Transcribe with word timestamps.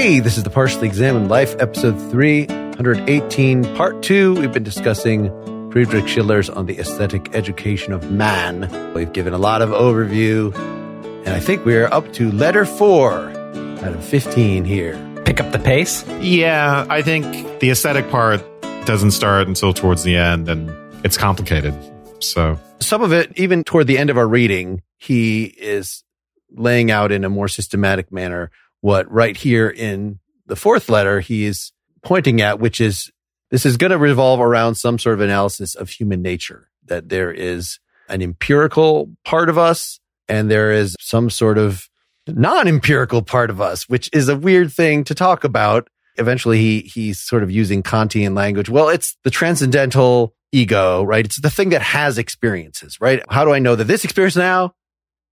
Hey, 0.00 0.18
this 0.18 0.38
is 0.38 0.44
the 0.44 0.50
Partially 0.50 0.88
Examined 0.88 1.28
Life, 1.28 1.54
episode 1.58 1.92
318, 2.10 3.76
part 3.76 4.02
two. 4.02 4.32
We've 4.32 4.50
been 4.50 4.62
discussing 4.62 5.28
Friedrich 5.70 6.08
Schiller's 6.08 6.48
On 6.48 6.64
the 6.64 6.78
Aesthetic 6.78 7.34
Education 7.34 7.92
of 7.92 8.10
Man. 8.10 8.94
We've 8.94 9.12
given 9.12 9.34
a 9.34 9.38
lot 9.38 9.60
of 9.60 9.68
overview, 9.68 10.56
and 11.26 11.28
I 11.28 11.38
think 11.38 11.66
we're 11.66 11.84
up 11.84 12.14
to 12.14 12.32
letter 12.32 12.64
four 12.64 13.28
out 13.28 13.92
of 13.92 14.02
15 14.02 14.64
here. 14.64 14.98
Pick 15.26 15.38
up 15.38 15.52
the 15.52 15.58
pace? 15.58 16.02
Yeah, 16.22 16.86
I 16.88 17.02
think 17.02 17.60
the 17.60 17.68
aesthetic 17.68 18.08
part 18.08 18.42
doesn't 18.86 19.10
start 19.10 19.48
until 19.48 19.74
towards 19.74 20.02
the 20.02 20.16
end, 20.16 20.48
and 20.48 20.70
it's 21.04 21.18
complicated. 21.18 21.74
So 22.20 22.58
Some 22.78 23.02
of 23.02 23.12
it, 23.12 23.38
even 23.38 23.64
toward 23.64 23.86
the 23.86 23.98
end 23.98 24.08
of 24.08 24.16
our 24.16 24.26
reading, 24.26 24.80
he 24.96 25.44
is 25.44 26.04
laying 26.50 26.90
out 26.90 27.12
in 27.12 27.22
a 27.22 27.28
more 27.28 27.48
systematic 27.48 28.10
manner 28.10 28.50
what 28.80 29.10
right 29.10 29.36
here 29.36 29.68
in 29.68 30.18
the 30.46 30.56
fourth 30.56 30.88
letter 30.88 31.20
he 31.20 31.44
is 31.44 31.72
pointing 32.02 32.40
at, 32.40 32.58
which 32.58 32.80
is 32.80 33.10
this 33.50 33.66
is 33.66 33.76
going 33.76 33.90
to 33.90 33.98
revolve 33.98 34.40
around 34.40 34.76
some 34.76 34.98
sort 34.98 35.14
of 35.14 35.20
analysis 35.20 35.74
of 35.74 35.90
human 35.90 36.22
nature, 36.22 36.68
that 36.86 37.08
there 37.08 37.32
is 37.32 37.78
an 38.08 38.22
empirical 38.22 39.10
part 39.24 39.48
of 39.48 39.58
us 39.58 40.00
and 40.28 40.50
there 40.50 40.72
is 40.72 40.96
some 41.00 41.30
sort 41.30 41.58
of 41.58 41.88
non-empirical 42.26 43.22
part 43.22 43.50
of 43.50 43.60
us, 43.60 43.88
which 43.88 44.08
is 44.12 44.28
a 44.28 44.36
weird 44.36 44.72
thing 44.72 45.04
to 45.04 45.14
talk 45.14 45.44
about. 45.44 45.88
Eventually 46.16 46.58
he, 46.58 46.80
he's 46.80 47.20
sort 47.20 47.42
of 47.42 47.50
using 47.50 47.82
Kantian 47.82 48.36
language. 48.36 48.68
Well, 48.68 48.88
it's 48.88 49.16
the 49.24 49.30
transcendental 49.30 50.34
ego, 50.52 51.02
right? 51.02 51.24
It's 51.24 51.40
the 51.40 51.50
thing 51.50 51.70
that 51.70 51.82
has 51.82 52.18
experiences, 52.18 53.00
right? 53.00 53.22
How 53.28 53.44
do 53.44 53.52
I 53.52 53.58
know 53.58 53.74
that 53.76 53.84
this 53.84 54.04
experience 54.04 54.36
now 54.36 54.74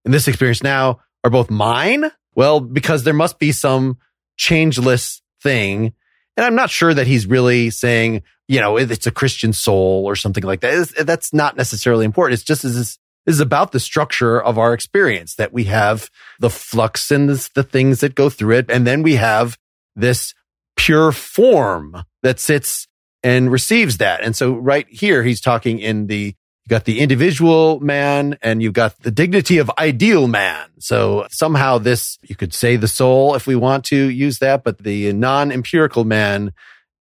and 0.05 0.13
this 0.13 0.27
experience 0.27 0.63
now 0.63 0.99
are 1.23 1.29
both 1.29 1.49
mine? 1.49 2.11
Well, 2.39 2.61
because 2.61 3.03
there 3.03 3.13
must 3.13 3.37
be 3.37 3.51
some 3.51 3.97
changeless 4.37 5.21
thing. 5.43 5.91
And 6.37 6.45
I'm 6.45 6.55
not 6.55 6.69
sure 6.69 6.93
that 6.93 7.05
he's 7.05 7.27
really 7.27 7.69
saying, 7.69 8.23
you 8.47 8.61
know, 8.61 8.77
it's 8.77 9.05
a 9.05 9.11
Christian 9.11 9.51
soul 9.51 10.05
or 10.05 10.15
something 10.15 10.45
like 10.45 10.61
that. 10.61 10.73
It's- 10.73 11.03
that's 11.03 11.33
not 11.33 11.57
necessarily 11.57 12.05
important. 12.05 12.35
It's 12.35 12.47
just, 12.47 12.63
this 12.63 12.77
is, 12.77 12.97
this 13.25 13.41
about 13.41 13.73
the 13.73 13.79
structure 13.81 14.41
of 14.41 14.57
our 14.57 14.73
experience 14.73 15.35
that 15.35 15.51
we 15.51 15.65
have 15.65 16.09
the 16.39 16.49
flux 16.49 17.11
and 17.11 17.27
the, 17.27 17.49
the 17.55 17.63
things 17.63 17.99
that 17.99 18.15
go 18.15 18.29
through 18.29 18.55
it. 18.55 18.71
And 18.71 18.87
then 18.87 19.03
we 19.03 19.15
have 19.15 19.57
this 19.97 20.33
pure 20.77 21.11
form 21.11 22.05
that 22.23 22.39
sits 22.39 22.87
and 23.21 23.51
receives 23.51 23.97
that. 23.97 24.23
And 24.23 24.33
so 24.33 24.53
right 24.53 24.87
here, 24.89 25.23
he's 25.23 25.41
talking 25.41 25.79
in 25.79 26.07
the 26.07 26.35
you 26.69 26.75
got 26.75 26.85
the 26.85 26.99
individual 26.99 27.79
man 27.79 28.37
and 28.43 28.61
you've 28.61 28.73
got 28.73 28.95
the 28.99 29.09
dignity 29.09 29.57
of 29.57 29.71
ideal 29.79 30.27
man. 30.27 30.67
So 30.77 31.25
somehow 31.31 31.79
this, 31.79 32.19
you 32.21 32.35
could 32.35 32.53
say 32.53 32.75
the 32.75 32.87
soul 32.87 33.33
if 33.33 33.47
we 33.47 33.55
want 33.55 33.85
to 33.85 33.97
use 33.97 34.37
that, 34.37 34.63
but 34.63 34.77
the 34.77 35.11
non-empirical 35.11 36.03
man, 36.03 36.53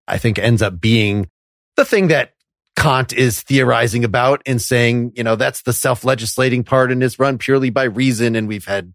I 0.06 0.16
think 0.16 0.38
ends 0.38 0.62
up 0.62 0.80
being 0.80 1.28
the 1.76 1.84
thing 1.84 2.08
that 2.08 2.32
Kant 2.76 3.12
is 3.12 3.42
theorizing 3.42 4.04
about 4.04 4.40
and 4.46 4.62
saying, 4.62 5.12
you 5.14 5.22
know, 5.22 5.36
that's 5.36 5.60
the 5.60 5.74
self-legislating 5.74 6.64
part 6.64 6.90
and 6.90 7.02
is 7.02 7.18
run 7.18 7.36
purely 7.36 7.68
by 7.68 7.84
reason. 7.84 8.36
And 8.36 8.48
we've 8.48 8.64
had 8.64 8.94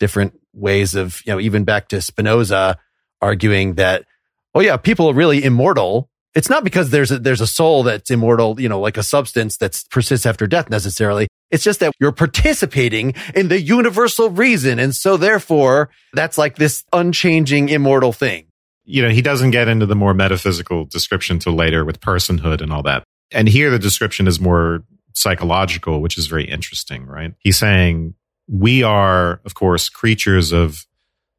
different 0.00 0.40
ways 0.54 0.94
of, 0.94 1.20
you 1.26 1.32
know, 1.34 1.40
even 1.40 1.64
back 1.64 1.88
to 1.88 2.00
Spinoza 2.00 2.78
arguing 3.20 3.74
that, 3.74 4.06
oh 4.54 4.60
yeah, 4.60 4.78
people 4.78 5.10
are 5.10 5.14
really 5.14 5.44
immortal 5.44 6.08
it's 6.36 6.48
not 6.48 6.62
because 6.62 6.90
there's 6.90 7.10
a, 7.10 7.18
there's 7.18 7.40
a 7.40 7.46
soul 7.46 7.82
that's 7.82 8.10
immortal, 8.10 8.60
you 8.60 8.68
know, 8.68 8.78
like 8.78 8.96
a 8.96 9.02
substance 9.02 9.56
that 9.56 9.82
persists 9.90 10.26
after 10.26 10.46
death 10.46 10.70
necessarily. 10.70 11.26
It's 11.50 11.64
just 11.64 11.80
that 11.80 11.92
you're 11.98 12.12
participating 12.12 13.14
in 13.34 13.48
the 13.48 13.60
universal 13.60 14.30
reason. 14.30 14.78
And 14.78 14.94
so 14.94 15.16
therefore 15.16 15.90
that's 16.12 16.38
like 16.38 16.56
this 16.56 16.84
unchanging 16.92 17.70
immortal 17.70 18.12
thing. 18.12 18.46
you 18.86 19.02
know, 19.02 19.10
he 19.10 19.20
doesn't 19.20 19.50
get 19.50 19.68
into 19.68 19.84
the 19.84 19.96
more 19.96 20.14
metaphysical 20.14 20.84
description 20.84 21.38
till 21.38 21.54
later 21.54 21.84
with 21.84 22.00
personhood 22.00 22.60
and 22.62 22.72
all 22.72 22.84
that. 22.84 23.02
And 23.32 23.48
here 23.48 23.70
the 23.70 23.78
description 23.78 24.28
is 24.28 24.40
more 24.40 24.84
psychological, 25.12 26.00
which 26.00 26.16
is 26.16 26.28
very 26.28 26.44
interesting, 26.44 27.04
right? 27.04 27.34
He's 27.38 27.58
saying 27.58 28.14
we 28.48 28.84
are, 28.84 29.40
of 29.44 29.54
course, 29.54 29.88
creatures 29.88 30.52
of 30.52 30.86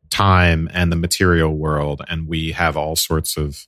time 0.10 0.70
and 0.74 0.92
the 0.92 0.98
material 0.98 1.54
world, 1.56 2.02
and 2.10 2.28
we 2.28 2.52
have 2.52 2.76
all 2.76 2.96
sorts 2.98 3.38
of 3.38 3.66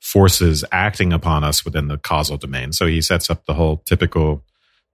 forces 0.00 0.64
acting 0.70 1.12
upon 1.12 1.44
us 1.44 1.64
within 1.64 1.88
the 1.88 1.98
causal 1.98 2.36
domain. 2.36 2.72
So 2.72 2.86
he 2.86 3.00
sets 3.00 3.30
up 3.30 3.44
the 3.46 3.54
whole 3.54 3.78
typical 3.86 4.44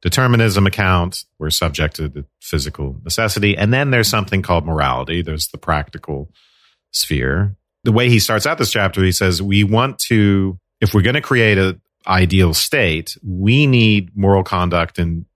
determinism 0.00 0.66
account. 0.66 1.24
We're 1.38 1.50
subject 1.50 1.96
to 1.96 2.08
the 2.08 2.24
physical 2.40 3.00
necessity. 3.04 3.56
And 3.56 3.72
then 3.72 3.90
there's 3.90 4.08
something 4.08 4.42
called 4.42 4.66
morality. 4.66 5.22
There's 5.22 5.48
the 5.48 5.58
practical 5.58 6.30
sphere. 6.92 7.56
The 7.84 7.92
way 7.92 8.08
he 8.08 8.18
starts 8.18 8.46
out 8.46 8.58
this 8.58 8.70
chapter, 8.70 9.02
he 9.02 9.12
says, 9.12 9.42
we 9.42 9.64
want 9.64 9.98
to, 10.06 10.58
if 10.80 10.94
we're 10.94 11.02
going 11.02 11.14
to 11.14 11.20
create 11.20 11.58
an 11.58 11.80
ideal 12.06 12.54
state, 12.54 13.16
we 13.22 13.66
need 13.66 14.16
moral 14.16 14.44
conduct 14.44 14.98
in 14.98 15.26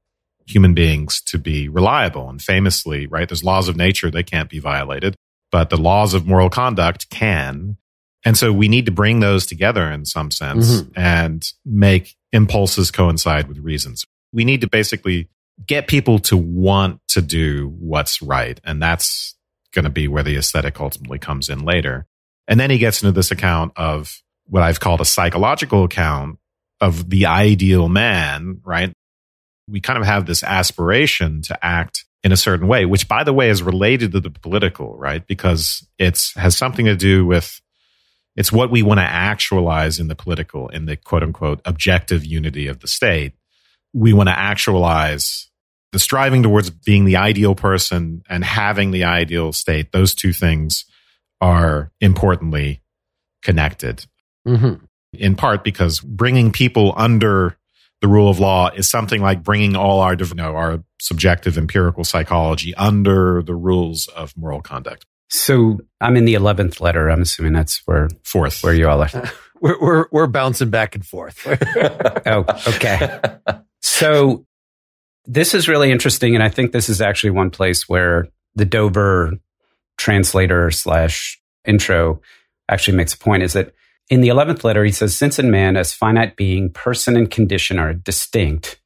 human 0.46 0.74
beings 0.74 1.20
to 1.22 1.38
be 1.38 1.68
reliable. 1.68 2.28
And 2.28 2.40
famously, 2.40 3.06
right, 3.06 3.28
there's 3.28 3.44
laws 3.44 3.68
of 3.68 3.76
nature, 3.76 4.10
they 4.10 4.22
can't 4.22 4.48
be 4.48 4.60
violated, 4.60 5.16
but 5.50 5.70
the 5.70 5.76
laws 5.76 6.14
of 6.14 6.26
moral 6.26 6.50
conduct 6.50 7.10
can. 7.10 7.76
And 8.26 8.36
so 8.36 8.52
we 8.52 8.68
need 8.68 8.84
to 8.86 8.92
bring 8.92 9.20
those 9.20 9.46
together 9.46 9.90
in 9.90 10.04
some 10.04 10.30
sense 10.30 10.82
Mhm. 10.82 10.92
and 10.96 11.52
make 11.64 12.16
impulses 12.32 12.90
coincide 12.90 13.46
with 13.48 13.58
reasons. 13.58 14.04
We 14.32 14.44
need 14.44 14.60
to 14.62 14.68
basically 14.68 15.28
get 15.64 15.86
people 15.86 16.18
to 16.18 16.36
want 16.36 17.00
to 17.08 17.22
do 17.22 17.68
what's 17.78 18.20
right. 18.20 18.60
And 18.64 18.82
that's 18.82 19.36
going 19.72 19.84
to 19.84 19.90
be 19.90 20.08
where 20.08 20.24
the 20.24 20.36
aesthetic 20.36 20.80
ultimately 20.80 21.18
comes 21.18 21.48
in 21.48 21.60
later. 21.60 22.06
And 22.48 22.58
then 22.58 22.68
he 22.68 22.78
gets 22.78 23.00
into 23.02 23.12
this 23.12 23.30
account 23.30 23.72
of 23.76 24.20
what 24.46 24.62
I've 24.62 24.80
called 24.80 25.00
a 25.00 25.04
psychological 25.04 25.84
account 25.84 26.38
of 26.80 27.08
the 27.08 27.26
ideal 27.26 27.88
man, 27.88 28.60
right? 28.64 28.92
We 29.68 29.80
kind 29.80 29.98
of 29.98 30.04
have 30.04 30.26
this 30.26 30.42
aspiration 30.42 31.42
to 31.42 31.64
act 31.64 32.04
in 32.22 32.32
a 32.32 32.36
certain 32.36 32.66
way, 32.66 32.86
which 32.86 33.06
by 33.08 33.22
the 33.22 33.32
way 33.32 33.50
is 33.50 33.62
related 33.62 34.12
to 34.12 34.20
the 34.20 34.30
political, 34.30 34.96
right? 34.98 35.24
Because 35.26 35.86
it's 35.98 36.34
has 36.34 36.56
something 36.56 36.86
to 36.86 36.96
do 36.96 37.24
with 37.24 37.60
it's 38.36 38.52
what 38.52 38.70
we 38.70 38.82
want 38.82 39.00
to 39.00 39.04
actualize 39.04 39.98
in 39.98 40.08
the 40.08 40.14
political, 40.14 40.68
in 40.68 40.86
the 40.86 40.96
quote 40.96 41.22
unquote 41.22 41.60
objective 41.64 42.24
unity 42.24 42.66
of 42.66 42.80
the 42.80 42.88
state. 42.88 43.32
We 43.94 44.12
want 44.12 44.28
to 44.28 44.38
actualize 44.38 45.48
the 45.92 45.98
striving 45.98 46.42
towards 46.42 46.70
being 46.70 47.06
the 47.06 47.16
ideal 47.16 47.54
person 47.54 48.22
and 48.28 48.44
having 48.44 48.90
the 48.90 49.04
ideal 49.04 49.52
state. 49.52 49.92
Those 49.92 50.14
two 50.14 50.32
things 50.32 50.84
are 51.40 51.90
importantly 52.00 52.82
connected 53.42 54.04
Mm-hmm. 54.46 54.84
in 55.12 55.34
part 55.34 55.64
because 55.64 55.98
bringing 55.98 56.52
people 56.52 56.94
under 56.96 57.56
the 58.00 58.06
rule 58.06 58.30
of 58.30 58.38
law 58.38 58.68
is 58.68 58.88
something 58.88 59.20
like 59.20 59.42
bringing 59.42 59.74
all 59.74 59.98
our, 59.98 60.14
you 60.14 60.34
know, 60.36 60.54
our 60.54 60.84
subjective 61.00 61.58
empirical 61.58 62.04
psychology 62.04 62.72
under 62.76 63.42
the 63.42 63.56
rules 63.56 64.06
of 64.06 64.36
moral 64.36 64.60
conduct. 64.60 65.04
So 65.28 65.80
I'm 66.00 66.16
in 66.16 66.24
the 66.24 66.34
11th 66.34 66.80
letter. 66.80 67.10
I'm 67.10 67.22
assuming 67.22 67.52
that's 67.52 67.82
where, 67.86 68.08
Fourth, 68.22 68.62
where 68.62 68.74
you 68.74 68.88
all 68.88 69.02
are. 69.02 69.10
We're, 69.58 69.80
we're, 69.80 70.06
we're 70.12 70.26
bouncing 70.26 70.68
back 70.68 70.94
and 70.94 71.04
forth. 71.04 71.46
Oh, 72.26 72.44
okay. 72.68 73.20
So 73.80 74.44
this 75.24 75.54
is 75.54 75.66
really 75.66 75.90
interesting. 75.90 76.34
And 76.34 76.44
I 76.44 76.50
think 76.50 76.72
this 76.72 76.90
is 76.90 77.00
actually 77.00 77.30
one 77.30 77.50
place 77.50 77.88
where 77.88 78.28
the 78.54 78.66
Dover 78.66 79.32
translator 79.96 80.70
slash 80.70 81.40
intro 81.64 82.20
actually 82.68 82.98
makes 82.98 83.14
a 83.14 83.18
point 83.18 83.44
is 83.44 83.54
that 83.54 83.72
in 84.10 84.20
the 84.20 84.28
11th 84.28 84.62
letter, 84.62 84.84
he 84.84 84.92
says, 84.92 85.16
since 85.16 85.38
in 85.38 85.50
man 85.50 85.76
as 85.76 85.92
finite 85.92 86.36
being, 86.36 86.70
person 86.70 87.16
and 87.16 87.30
condition 87.30 87.78
are 87.78 87.94
distinct. 87.94 88.80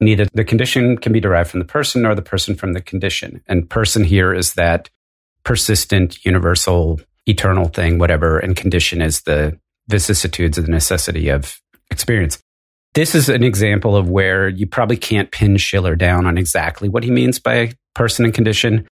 Neither 0.00 0.26
the 0.32 0.44
condition 0.44 0.96
can 0.96 1.12
be 1.12 1.20
derived 1.20 1.50
from 1.50 1.60
the 1.60 1.66
person 1.66 2.02
nor 2.02 2.14
the 2.14 2.22
person 2.22 2.54
from 2.54 2.72
the 2.72 2.80
condition. 2.80 3.42
And 3.46 3.68
person 3.68 4.04
here 4.04 4.32
is 4.32 4.54
that 4.54 4.90
persistent, 5.44 6.24
universal, 6.24 7.00
eternal 7.26 7.68
thing, 7.68 7.98
whatever. 7.98 8.38
And 8.38 8.56
condition 8.56 9.00
is 9.00 9.22
the 9.22 9.58
vicissitudes 9.88 10.58
of 10.58 10.66
the 10.66 10.72
necessity 10.72 11.28
of 11.28 11.60
experience. 11.90 12.38
This 12.94 13.14
is 13.14 13.28
an 13.28 13.42
example 13.42 13.96
of 13.96 14.08
where 14.08 14.48
you 14.48 14.66
probably 14.66 14.96
can't 14.96 15.30
pin 15.30 15.56
Schiller 15.56 15.96
down 15.96 16.26
on 16.26 16.38
exactly 16.38 16.88
what 16.88 17.02
he 17.02 17.10
means 17.10 17.38
by 17.38 17.72
person 17.94 18.24
and 18.24 18.32
condition, 18.32 18.86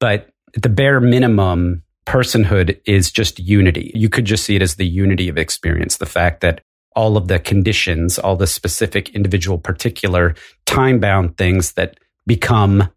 but 0.00 0.30
at 0.56 0.62
the 0.62 0.68
bare 0.68 1.00
minimum, 1.00 1.82
personhood 2.06 2.80
is 2.86 3.12
just 3.12 3.38
unity. 3.38 3.92
You 3.94 4.08
could 4.08 4.24
just 4.24 4.44
see 4.44 4.56
it 4.56 4.62
as 4.62 4.74
the 4.74 4.86
unity 4.86 5.28
of 5.28 5.38
experience, 5.38 5.98
the 5.98 6.06
fact 6.06 6.40
that 6.40 6.60
all 6.96 7.16
of 7.16 7.28
the 7.28 7.38
conditions, 7.38 8.18
all 8.18 8.36
the 8.36 8.46
specific 8.46 9.10
individual, 9.10 9.58
particular 9.58 10.34
time 10.66 10.98
bound 10.98 11.36
things 11.36 11.72
that 11.72 11.98
become 12.26 12.90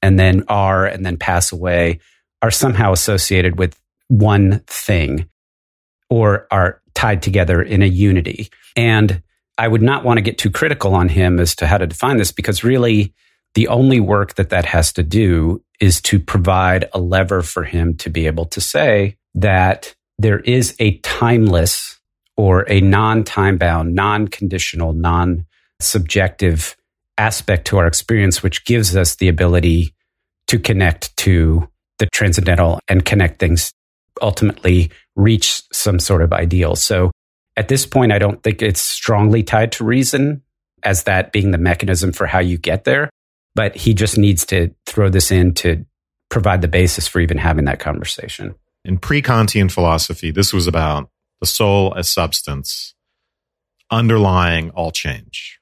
and 0.00 0.18
then 0.18 0.44
are 0.48 0.86
and 0.86 1.04
then 1.06 1.16
pass 1.16 1.52
away 1.52 2.00
are 2.42 2.50
somehow 2.50 2.92
associated 2.92 3.58
with 3.58 3.78
one 4.08 4.58
thing 4.66 5.28
or 6.10 6.46
are 6.50 6.82
tied 6.94 7.22
together 7.22 7.62
in 7.62 7.82
a 7.82 7.86
unity. 7.86 8.50
And 8.76 9.22
I 9.56 9.68
would 9.68 9.82
not 9.82 10.04
want 10.04 10.18
to 10.18 10.22
get 10.22 10.38
too 10.38 10.50
critical 10.50 10.94
on 10.94 11.08
him 11.08 11.40
as 11.40 11.54
to 11.56 11.66
how 11.66 11.78
to 11.78 11.86
define 11.86 12.18
this 12.18 12.32
because 12.32 12.64
really 12.64 13.14
the 13.54 13.68
only 13.68 14.00
work 14.00 14.34
that 14.34 14.50
that 14.50 14.64
has 14.66 14.92
to 14.94 15.02
do 15.02 15.62
is 15.80 16.00
to 16.02 16.18
provide 16.18 16.88
a 16.92 17.00
lever 17.00 17.42
for 17.42 17.64
him 17.64 17.96
to 17.98 18.10
be 18.10 18.26
able 18.26 18.46
to 18.46 18.60
say, 18.60 19.16
that 19.34 19.94
there 20.18 20.40
is 20.40 20.76
a 20.78 20.98
timeless 20.98 21.98
or 22.36 22.70
a 22.70 22.80
non 22.80 23.24
time 23.24 23.58
bound, 23.58 23.94
non 23.94 24.28
conditional, 24.28 24.92
non 24.92 25.46
subjective 25.80 26.76
aspect 27.18 27.66
to 27.66 27.78
our 27.78 27.86
experience, 27.86 28.42
which 28.42 28.64
gives 28.64 28.96
us 28.96 29.16
the 29.16 29.28
ability 29.28 29.94
to 30.46 30.58
connect 30.58 31.16
to 31.16 31.68
the 32.02 32.08
transcendental 32.12 32.80
and 32.88 33.04
connect 33.04 33.38
things, 33.38 33.72
ultimately 34.20 34.90
reach 35.14 35.62
some 35.72 36.00
sort 36.00 36.20
of 36.20 36.32
ideal. 36.32 36.74
So 36.74 37.12
at 37.56 37.68
this 37.68 37.86
point, 37.86 38.10
I 38.10 38.18
don't 38.18 38.42
think 38.42 38.60
it's 38.60 38.80
strongly 38.80 39.44
tied 39.44 39.70
to 39.72 39.84
reason 39.84 40.42
as 40.82 41.04
that 41.04 41.30
being 41.30 41.52
the 41.52 41.58
mechanism 41.58 42.10
for 42.10 42.26
how 42.26 42.40
you 42.40 42.58
get 42.58 42.82
there. 42.82 43.08
But 43.54 43.76
he 43.76 43.94
just 43.94 44.18
needs 44.18 44.44
to 44.46 44.74
throw 44.84 45.10
this 45.10 45.30
in 45.30 45.54
to 45.54 45.86
provide 46.28 46.60
the 46.60 46.66
basis 46.66 47.06
for 47.06 47.20
even 47.20 47.38
having 47.38 47.66
that 47.66 47.78
conversation. 47.78 48.56
In 48.84 48.98
pre 48.98 49.22
Kantian 49.22 49.70
philosophy, 49.70 50.32
this 50.32 50.52
was 50.52 50.66
about 50.66 51.08
the 51.40 51.46
soul 51.46 51.94
as 51.96 52.08
substance 52.08 52.94
underlying 53.92 54.70
all 54.70 54.90
change. 54.90 55.60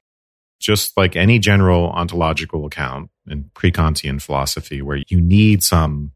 Just 0.59 0.97
like 0.97 1.15
any 1.15 1.37
general 1.37 1.91
ontological 1.91 2.65
account 2.65 3.11
in 3.27 3.51
pre 3.53 3.71
Kantian 3.71 4.19
philosophy, 4.19 4.81
where 4.81 5.03
you 5.07 5.21
need 5.21 5.63
some 5.63 6.13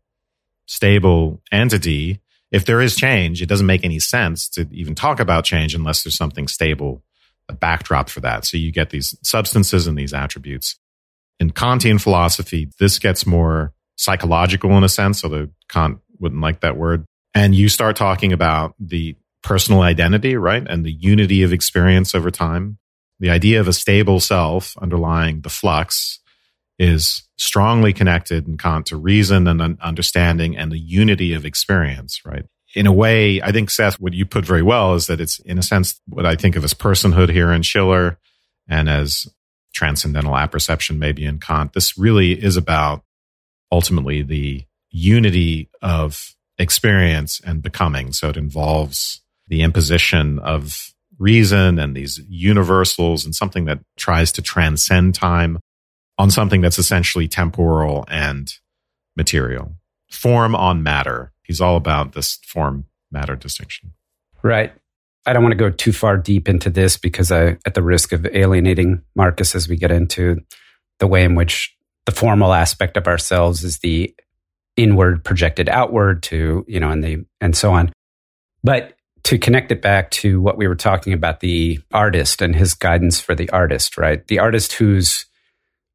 stable 0.68 1.42
entity. 1.52 2.22
If 2.52 2.66
there 2.66 2.82
is 2.82 2.96
change, 2.96 3.42
it 3.42 3.50
doesn't 3.50 3.66
make 3.66 3.84
any 3.84 4.00
sense 4.00 4.48
to 4.50 4.68
even 4.72 4.96
talk 4.96 5.20
about 5.20 5.46
change 5.46 5.76
unless 5.76 6.04
there's 6.04 6.16
something 6.16 6.48
stable, 6.48 7.04
a 7.50 7.54
backdrop 7.54 8.10
for 8.10 8.22
that. 8.22 8.46
So 8.46 8.58
you 8.58 8.72
get 8.72 8.90
these 8.90 9.18
substances 9.24 9.88
and 9.88 9.98
these 9.98 10.14
attributes. 10.14 10.78
In 11.40 11.52
Kantian 11.52 12.00
philosophy, 12.00 12.70
this 12.80 12.98
gets 12.98 13.26
more 13.26 13.74
psychological 13.98 14.72
in 14.78 14.84
a 14.84 14.90
sense, 14.90 15.24
although 15.24 15.50
Kant 15.70 16.00
wouldn't 16.20 16.42
like 16.42 16.62
that 16.62 16.78
word. 16.78 17.06
And 17.34 17.54
you 17.54 17.68
start 17.68 17.96
talking 17.98 18.32
about 18.32 18.74
the 18.80 19.16
personal 19.44 19.82
identity, 19.82 20.36
right? 20.36 20.66
And 20.68 20.86
the 20.86 20.94
unity 20.94 21.44
of 21.44 21.54
experience 21.54 22.16
over 22.16 22.32
time. 22.32 22.78
The 23.20 23.30
idea 23.30 23.60
of 23.60 23.68
a 23.68 23.74
stable 23.74 24.20
self 24.20 24.76
underlying 24.78 25.42
the 25.42 25.50
flux 25.50 26.20
is 26.78 27.24
strongly 27.38 27.94
connected 27.94 28.48
in 28.48 28.58
Kant 28.58 28.88
to 28.88 28.98
reason 28.98 29.48
and 29.48 29.80
understanding 29.82 30.58
and 30.58 30.72
the 30.72 30.80
unity 30.80 31.34
of 31.34 31.46
experience, 31.46 32.22
right? 32.26 32.46
In 32.76 32.88
a 32.88 32.92
way, 32.92 33.42
I 33.42 33.52
think, 33.52 33.70
Seth, 33.70 34.00
what 34.00 34.14
you 34.14 34.26
put 34.26 34.46
very 34.46 34.62
well 34.62 34.96
is 34.96 35.08
that 35.08 35.22
it's, 35.22 35.40
in 35.40 35.58
a 35.58 35.64
sense, 35.64 36.02
what 36.08 36.26
I 36.26 36.36
think 36.36 36.58
of 36.58 36.64
as 36.64 36.74
personhood 36.74 37.30
here 37.30 37.52
in 37.52 37.62
Schiller 37.62 38.18
and 38.68 38.90
as 38.90 39.28
transcendental 39.74 40.36
apperception 40.36 41.00
maybe 41.00 41.26
in 41.26 41.40
Kant. 41.40 41.74
This 41.74 41.98
really 41.98 42.32
is 42.32 42.58
about 42.58 43.04
ultimately 43.72 44.22
the 44.22 44.66
unity 44.90 45.70
of 45.82 46.34
experience 46.58 47.42
and 47.46 47.62
becoming. 47.62 48.14
So 48.14 48.30
it 48.30 48.38
involves 48.38 49.22
the 49.48 49.62
imposition 49.62 50.40
of 50.40 50.94
reason 51.18 51.80
and 51.80 51.96
these 51.96 52.20
universals 52.28 53.26
and 53.26 53.36
something 53.36 53.66
that 53.66 53.80
tries 53.98 54.32
to 54.34 54.42
transcend 54.42 55.16
time 55.16 55.60
on 56.18 56.32
something 56.32 56.62
that's 56.62 56.80
essentially 56.80 57.28
temporal 57.28 58.06
and 58.08 58.54
material. 59.16 59.74
Form 60.10 60.56
on 60.56 60.84
matter. 60.84 61.32
He's 61.44 61.62
all 61.62 61.76
about 61.76 62.14
this 62.14 62.40
form 62.46 62.86
matter 63.12 63.36
distinction. 63.36 63.94
Right. 64.44 64.74
I 65.26 65.34
don't 65.34 65.44
want 65.44 65.54
to 65.54 65.58
go 65.58 65.70
too 65.70 65.92
far 65.92 66.18
deep 66.18 66.48
into 66.48 66.70
this 66.70 66.98
because 66.98 67.32
I, 67.32 67.58
at 67.66 67.74
the 67.74 67.82
risk 67.82 68.12
of 68.12 68.26
alienating 68.28 69.02
Markus 69.16 69.56
as 69.56 69.68
we 69.68 69.76
get 69.76 69.92
into 69.92 70.42
the 71.00 71.08
way 71.08 71.24
in 71.24 71.36
which 71.36 71.76
the 72.06 72.12
formal 72.12 72.54
aspect 72.54 72.96
of 72.96 73.08
ourselves 73.08 73.64
is 73.64 73.80
the 73.80 74.14
inward 74.78 75.24
projected 75.24 75.68
outward 75.68 76.22
to, 76.24 76.64
you 76.68 76.80
know, 76.80 76.92
and 76.92 77.04
the, 77.04 77.26
and 77.42 77.56
so 77.56 77.74
on. 77.74 77.92
But 78.64 78.94
to 79.24 79.40
connect 79.40 79.72
it 79.72 79.82
back 79.82 80.12
to 80.12 80.40
what 80.40 80.58
we 80.58 80.68
were 80.68 80.76
talking 80.76 81.14
about, 81.14 81.40
the 81.40 81.80
artist 81.92 82.42
and 82.42 82.56
his 82.56 82.76
guidance 82.76 83.20
for 83.20 83.34
the 83.34 83.50
artist, 83.50 83.98
right? 83.98 84.26
The 84.28 84.38
artist 84.38 84.74
who's 84.74 85.26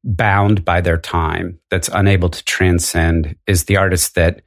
bound 0.03 0.65
by 0.65 0.81
their 0.81 0.97
time, 0.97 1.59
that's 1.69 1.89
unable 1.93 2.29
to 2.29 2.43
transcend, 2.45 3.35
is 3.47 3.65
the 3.65 3.77
artist 3.77 4.15
that 4.15 4.41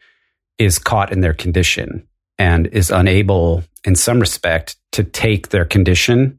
is 0.59 0.79
caught 0.79 1.13
in 1.13 1.21
their 1.21 1.35
condition 1.35 2.07
and 2.39 2.67
is 2.69 2.91
unable, 2.91 3.65
in 3.85 3.95
some 3.95 4.21
respect, 4.21 4.77
to 4.93 5.05
take 5.05 5.49
their 5.49 5.65
condition 5.65 6.39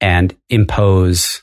and 0.00 0.36
impose 0.48 1.42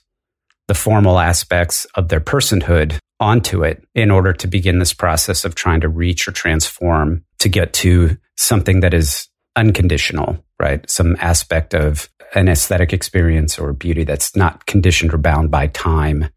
the 0.68 0.74
formal 0.74 1.20
aspects 1.20 1.86
of 1.96 2.10
their 2.10 2.20
personhood 2.20 2.98
onto 3.20 3.64
it 3.64 3.84
in 3.96 4.12
order 4.12 4.32
to 4.34 4.48
begin 4.48 4.80
this 4.80 4.94
process 4.94 5.44
of 5.44 5.56
trying 5.56 5.82
to 5.82 5.90
reach 5.90 6.28
or 6.28 6.32
transform 6.32 7.24
to 7.40 7.50
get 7.50 7.74
to 7.74 8.18
something 8.38 8.82
that 8.82 8.94
is 8.94 9.28
unconditional, 9.56 10.44
right? 10.60 10.90
Some 10.90 11.18
aspect 11.20 11.74
of 11.74 12.10
an 12.36 12.48
aesthetic 12.48 12.94
experience 12.94 13.58
or 13.58 13.74
beauty 13.74 14.04
that's 14.04 14.36
not 14.36 14.66
conditioned 14.68 15.14
or 15.14 15.18
bound 15.18 15.52
by 15.52 15.68
time 15.68 16.30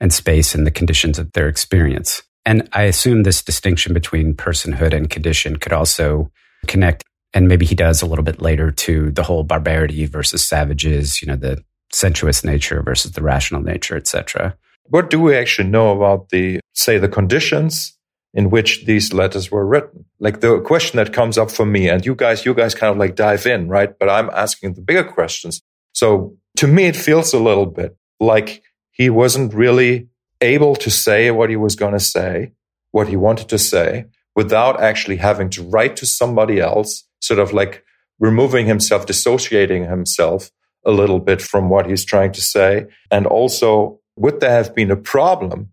and 0.00 0.12
space 0.12 0.54
and 0.54 0.66
the 0.66 0.70
conditions 0.70 1.18
of 1.18 1.32
their 1.32 1.48
experience. 1.48 2.22
And 2.46 2.68
I 2.72 2.84
assume 2.84 3.22
this 3.22 3.42
distinction 3.42 3.92
between 3.92 4.34
personhood 4.34 4.94
and 4.94 5.10
condition 5.10 5.56
could 5.56 5.72
also 5.72 6.30
connect, 6.66 7.04
and 7.34 7.48
maybe 7.48 7.66
he 7.66 7.74
does 7.74 8.02
a 8.02 8.06
little 8.06 8.24
bit 8.24 8.40
later, 8.40 8.70
to 8.70 9.10
the 9.10 9.22
whole 9.22 9.44
barbarity 9.44 10.06
versus 10.06 10.42
savages, 10.42 11.20
you 11.20 11.28
know, 11.28 11.36
the 11.36 11.62
sensuous 11.92 12.42
nature 12.42 12.82
versus 12.82 13.12
the 13.12 13.22
rational 13.22 13.62
nature, 13.62 13.96
etc. 13.96 14.56
What 14.84 15.10
do 15.10 15.20
we 15.20 15.36
actually 15.36 15.68
know 15.68 15.94
about 15.94 16.30
the, 16.30 16.60
say, 16.74 16.98
the 16.98 17.08
conditions 17.08 17.96
in 18.32 18.48
which 18.50 18.86
these 18.86 19.12
letters 19.12 19.50
were 19.50 19.66
written? 19.66 20.06
Like 20.18 20.40
the 20.40 20.60
question 20.60 20.96
that 20.96 21.12
comes 21.12 21.36
up 21.36 21.50
for 21.50 21.66
me, 21.66 21.88
and 21.88 22.04
you 22.06 22.14
guys, 22.14 22.46
you 22.46 22.54
guys 22.54 22.74
kind 22.74 22.90
of 22.90 22.96
like 22.96 23.16
dive 23.16 23.46
in, 23.46 23.68
right? 23.68 23.96
But 23.98 24.08
I'm 24.08 24.30
asking 24.30 24.74
the 24.74 24.82
bigger 24.82 25.04
questions. 25.04 25.60
So 25.92 26.36
to 26.56 26.66
me, 26.66 26.84
it 26.84 26.96
feels 26.96 27.34
a 27.34 27.38
little 27.38 27.66
bit 27.66 27.96
like 28.18 28.62
he 28.90 29.10
wasn't 29.10 29.54
really 29.54 30.08
able 30.40 30.74
to 30.76 30.90
say 30.90 31.30
what 31.30 31.50
he 31.50 31.56
was 31.56 31.76
going 31.76 31.92
to 31.92 32.00
say, 32.00 32.52
what 32.92 33.08
he 33.08 33.16
wanted 33.16 33.48
to 33.48 33.58
say, 33.58 34.06
without 34.34 34.80
actually 34.80 35.16
having 35.16 35.50
to 35.50 35.62
write 35.62 35.96
to 35.96 36.06
somebody 36.06 36.60
else, 36.60 37.04
sort 37.20 37.40
of 37.40 37.52
like 37.52 37.84
removing 38.18 38.66
himself, 38.66 39.06
dissociating 39.06 39.84
himself 39.84 40.50
a 40.84 40.90
little 40.90 41.18
bit 41.18 41.42
from 41.42 41.68
what 41.68 41.86
he's 41.86 42.04
trying 42.04 42.32
to 42.32 42.40
say. 42.40 42.86
And 43.10 43.26
also, 43.26 44.00
would 44.16 44.40
there 44.40 44.50
have 44.50 44.74
been 44.74 44.90
a 44.90 44.96
problem 44.96 45.70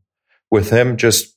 with 0.51 0.69
him 0.69 0.97
just 0.97 1.36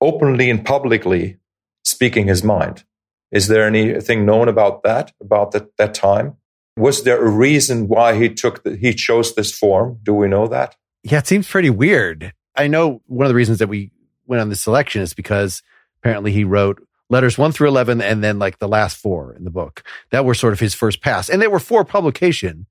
openly 0.00 0.50
and 0.50 0.64
publicly 0.64 1.38
speaking 1.84 2.28
his 2.28 2.44
mind? 2.44 2.84
Is 3.32 3.48
there 3.48 3.66
anything 3.66 4.26
known 4.26 4.48
about 4.48 4.82
that, 4.82 5.12
about 5.20 5.52
that, 5.52 5.76
that 5.76 5.94
time? 5.94 6.36
Was 6.76 7.04
there 7.04 7.24
a 7.24 7.30
reason 7.30 7.88
why 7.88 8.16
he 8.16 8.28
took 8.28 8.64
the, 8.64 8.76
he 8.76 8.94
chose 8.94 9.34
this 9.34 9.56
form? 9.56 9.98
Do 10.02 10.14
we 10.14 10.28
know 10.28 10.46
that? 10.48 10.76
Yeah, 11.02 11.18
it 11.18 11.26
seems 11.26 11.48
pretty 11.48 11.70
weird. 11.70 12.32
I 12.56 12.68
know 12.68 13.02
one 13.06 13.26
of 13.26 13.30
the 13.30 13.34
reasons 13.34 13.58
that 13.58 13.68
we 13.68 13.90
went 14.26 14.40
on 14.40 14.48
this 14.48 14.60
selection 14.60 15.02
is 15.02 15.14
because 15.14 15.62
apparently 16.02 16.32
he 16.32 16.44
wrote 16.44 16.82
letters 17.08 17.36
one 17.36 17.52
through 17.52 17.68
11 17.68 18.00
and 18.00 18.22
then 18.22 18.38
like 18.38 18.58
the 18.58 18.68
last 18.68 18.96
four 18.96 19.34
in 19.34 19.44
the 19.44 19.50
book 19.50 19.82
that 20.10 20.24
were 20.24 20.34
sort 20.34 20.52
of 20.52 20.60
his 20.60 20.74
first 20.74 21.02
pass. 21.02 21.28
And 21.28 21.42
they 21.42 21.48
were 21.48 21.58
for 21.58 21.84
publication, 21.84 22.66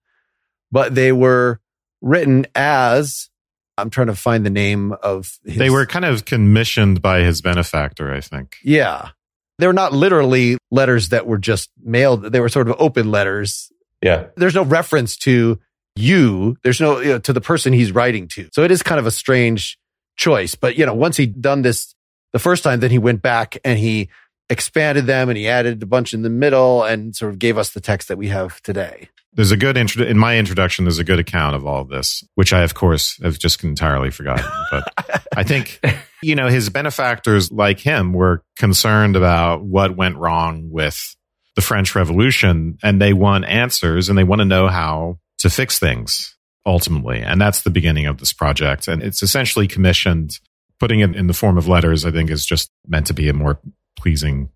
but 0.72 0.96
they 0.96 1.12
were 1.12 1.60
written 2.02 2.48
as 2.56 3.30
I'm 3.78 3.90
trying 3.90 4.08
to 4.08 4.16
find 4.16 4.46
the 4.46 4.50
name 4.50 4.94
of 5.04 5.40
his, 5.46 5.58
They 5.58 5.70
were 5.70 5.86
kind 5.86 6.06
of 6.06 6.26
commissioned 6.26 7.02
by 7.02 7.22
his 7.22 7.42
benefactor, 7.42 8.14
I 8.14 8.22
think. 8.22 8.58
Yeah. 8.64 9.10
They 9.58 9.68
were 9.68 9.74
not 9.74 9.94
literally 9.94 10.58
letters 10.72 11.10
that 11.10 11.28
were 11.28 11.38
just 11.38 11.70
mailed. 11.82 12.24
They 12.24 12.40
were 12.40 12.50
sort 12.50 12.70
of 12.70 12.76
open 12.80 13.12
letters. 13.12 13.72
Yeah. 14.02 14.28
There's 14.36 14.56
no 14.56 14.64
reference 14.64 15.18
to 15.18 15.60
you. 16.00 16.58
There's 16.64 16.82
no, 16.82 17.00
you 17.00 17.10
know, 17.10 17.20
to 17.20 17.34
the 17.34 17.42
person 17.42 17.74
he's 17.74 17.92
writing 17.92 18.28
to. 18.30 18.50
So 18.54 18.64
it 18.64 18.72
is 18.72 18.84
kind 18.84 19.00
of 19.00 19.06
a 19.06 19.12
strange 19.12 19.78
choice. 20.18 20.56
But, 20.56 20.78
you 20.78 20.86
know, 20.86 20.94
once 20.94 21.18
he'd 21.18 21.42
done 21.42 21.62
this 21.62 21.94
the 22.34 22.40
first 22.40 22.64
time, 22.64 22.80
then 22.80 22.92
he 22.92 22.98
went 22.98 23.22
back 23.22 23.58
and 23.64 23.80
he 23.80 24.10
expanded 24.50 25.06
them 25.06 25.30
and 25.30 25.38
he 25.38 25.48
added 25.48 25.82
a 25.84 25.86
bunch 25.86 26.14
in 26.14 26.24
the 26.24 26.30
middle 26.30 26.84
and 26.84 27.16
sort 27.16 27.32
of 27.32 27.40
gave 27.40 27.58
us 27.58 27.72
the 27.72 27.82
text 27.82 28.08
that 28.08 28.18
we 28.18 28.28
have 28.30 28.62
today. 28.62 29.10
There's 29.34 29.52
a 29.52 29.58
good 29.58 29.78
intro 29.78 30.04
in 30.04 30.18
my 30.18 30.38
introduction. 30.38 30.86
There's 30.86 30.98
a 30.98 31.04
good 31.04 31.20
account 31.20 31.56
of 31.56 31.66
all 31.66 31.82
of 31.82 31.90
this, 31.90 32.24
which 32.34 32.52
I, 32.52 32.64
of 32.64 32.74
course, 32.74 33.22
have 33.22 33.38
just 33.38 33.64
entirely 33.64 34.10
forgotten. 34.10 34.46
But 34.72 34.92
I 35.38 35.44
think, 35.44 35.80
you 36.24 36.36
know, 36.36 36.48
his 36.48 36.70
benefactors 36.70 37.52
like 37.52 37.80
him 37.80 38.12
were 38.12 38.44
concerned 38.58 39.16
about 39.16 39.64
what 39.64 39.96
went 39.96 40.18
wrong 40.18 40.72
with 40.72 41.16
the 41.56 41.62
French 41.62 41.94
Revolution 41.94 42.78
and 42.82 43.00
they 43.00 43.14
want 43.14 43.46
answers 43.46 44.10
and 44.10 44.18
they 44.18 44.24
want 44.24 44.40
to 44.40 44.46
know 44.46 44.68
how 44.68 45.20
to 45.40 45.50
fix 45.50 45.80
things 45.80 46.36
ultimately. 46.66 47.20
And 47.20 47.42
that's 47.42 47.64
the 47.64 47.70
beginning 47.70 48.06
of 48.06 48.20
this 48.20 48.34
project. 48.34 48.88
And 48.88 49.02
it's 49.02 49.24
essentially 49.24 49.68
commissioned. 49.68 50.40
Putting 50.80 51.02
it 51.02 51.14
in 51.14 51.28
the 51.28 51.34
form 51.34 51.58
of 51.58 51.68
letters, 51.68 52.06
I 52.06 52.12
think, 52.12 52.30
is 52.30 52.46
just 52.46 52.72
meant 52.88 53.08
to 53.08 53.14
be 53.14 53.28
a 53.28 53.34
more 53.34 53.60
pleasing 53.98 54.50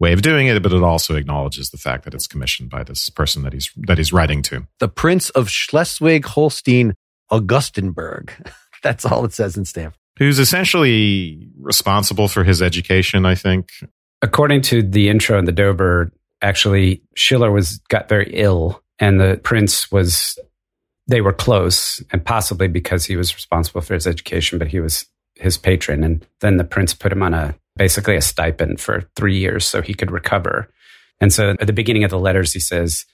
way 0.00 0.12
of 0.12 0.20
doing 0.20 0.48
it, 0.48 0.60
but 0.60 0.72
it 0.72 0.82
also 0.82 1.14
acknowledges 1.14 1.70
the 1.70 1.78
fact 1.78 2.04
that 2.04 2.14
it's 2.14 2.26
commissioned 2.26 2.68
by 2.68 2.82
this 2.82 3.08
person 3.08 3.44
that 3.44 3.52
he's 3.52 3.70
that 3.86 3.96
he's 3.96 4.12
writing 4.12 4.42
to. 4.42 4.66
The 4.80 4.88
Prince 4.88 5.30
of 5.30 5.48
Schleswig 5.48 6.24
Holstein 6.24 6.94
Augustenburg. 7.30 8.30
That's 8.82 9.06
all 9.06 9.24
it 9.24 9.32
says 9.32 9.56
in 9.56 9.64
Stanford. 9.64 9.98
Who's 10.18 10.40
essentially 10.40 11.48
responsible 11.60 12.26
for 12.26 12.42
his 12.42 12.60
education, 12.60 13.24
I 13.24 13.36
think. 13.36 13.70
According 14.20 14.62
to 14.62 14.82
the 14.82 15.08
intro 15.08 15.38
in 15.38 15.44
the 15.44 15.52
Dover, 15.52 16.12
actually 16.42 17.02
Schiller 17.14 17.52
was 17.52 17.78
got 17.88 18.08
very 18.08 18.30
ill 18.34 18.81
and 19.02 19.20
the 19.20 19.40
prince 19.42 19.90
was 19.90 20.38
they 21.08 21.20
were 21.20 21.32
close 21.32 22.00
and 22.12 22.24
possibly 22.24 22.68
because 22.68 23.04
he 23.04 23.16
was 23.16 23.34
responsible 23.34 23.80
for 23.80 23.94
his 23.94 24.06
education, 24.06 24.60
but 24.60 24.68
he 24.68 24.78
was 24.78 25.06
his 25.34 25.58
patron. 25.58 26.04
And 26.04 26.24
then 26.38 26.56
the 26.56 26.62
prince 26.62 26.94
put 26.94 27.10
him 27.10 27.20
on 27.20 27.34
a 27.34 27.56
basically 27.74 28.14
a 28.14 28.20
stipend 28.20 28.80
for 28.80 29.02
three 29.16 29.36
years 29.36 29.66
so 29.66 29.82
he 29.82 29.92
could 29.92 30.12
recover. 30.12 30.68
And 31.20 31.32
so 31.32 31.50
at 31.50 31.66
the 31.66 31.72
beginning 31.72 32.04
of 32.04 32.10
the 32.10 32.18
letters, 32.18 32.52
he 32.52 32.60
says, 32.60 33.04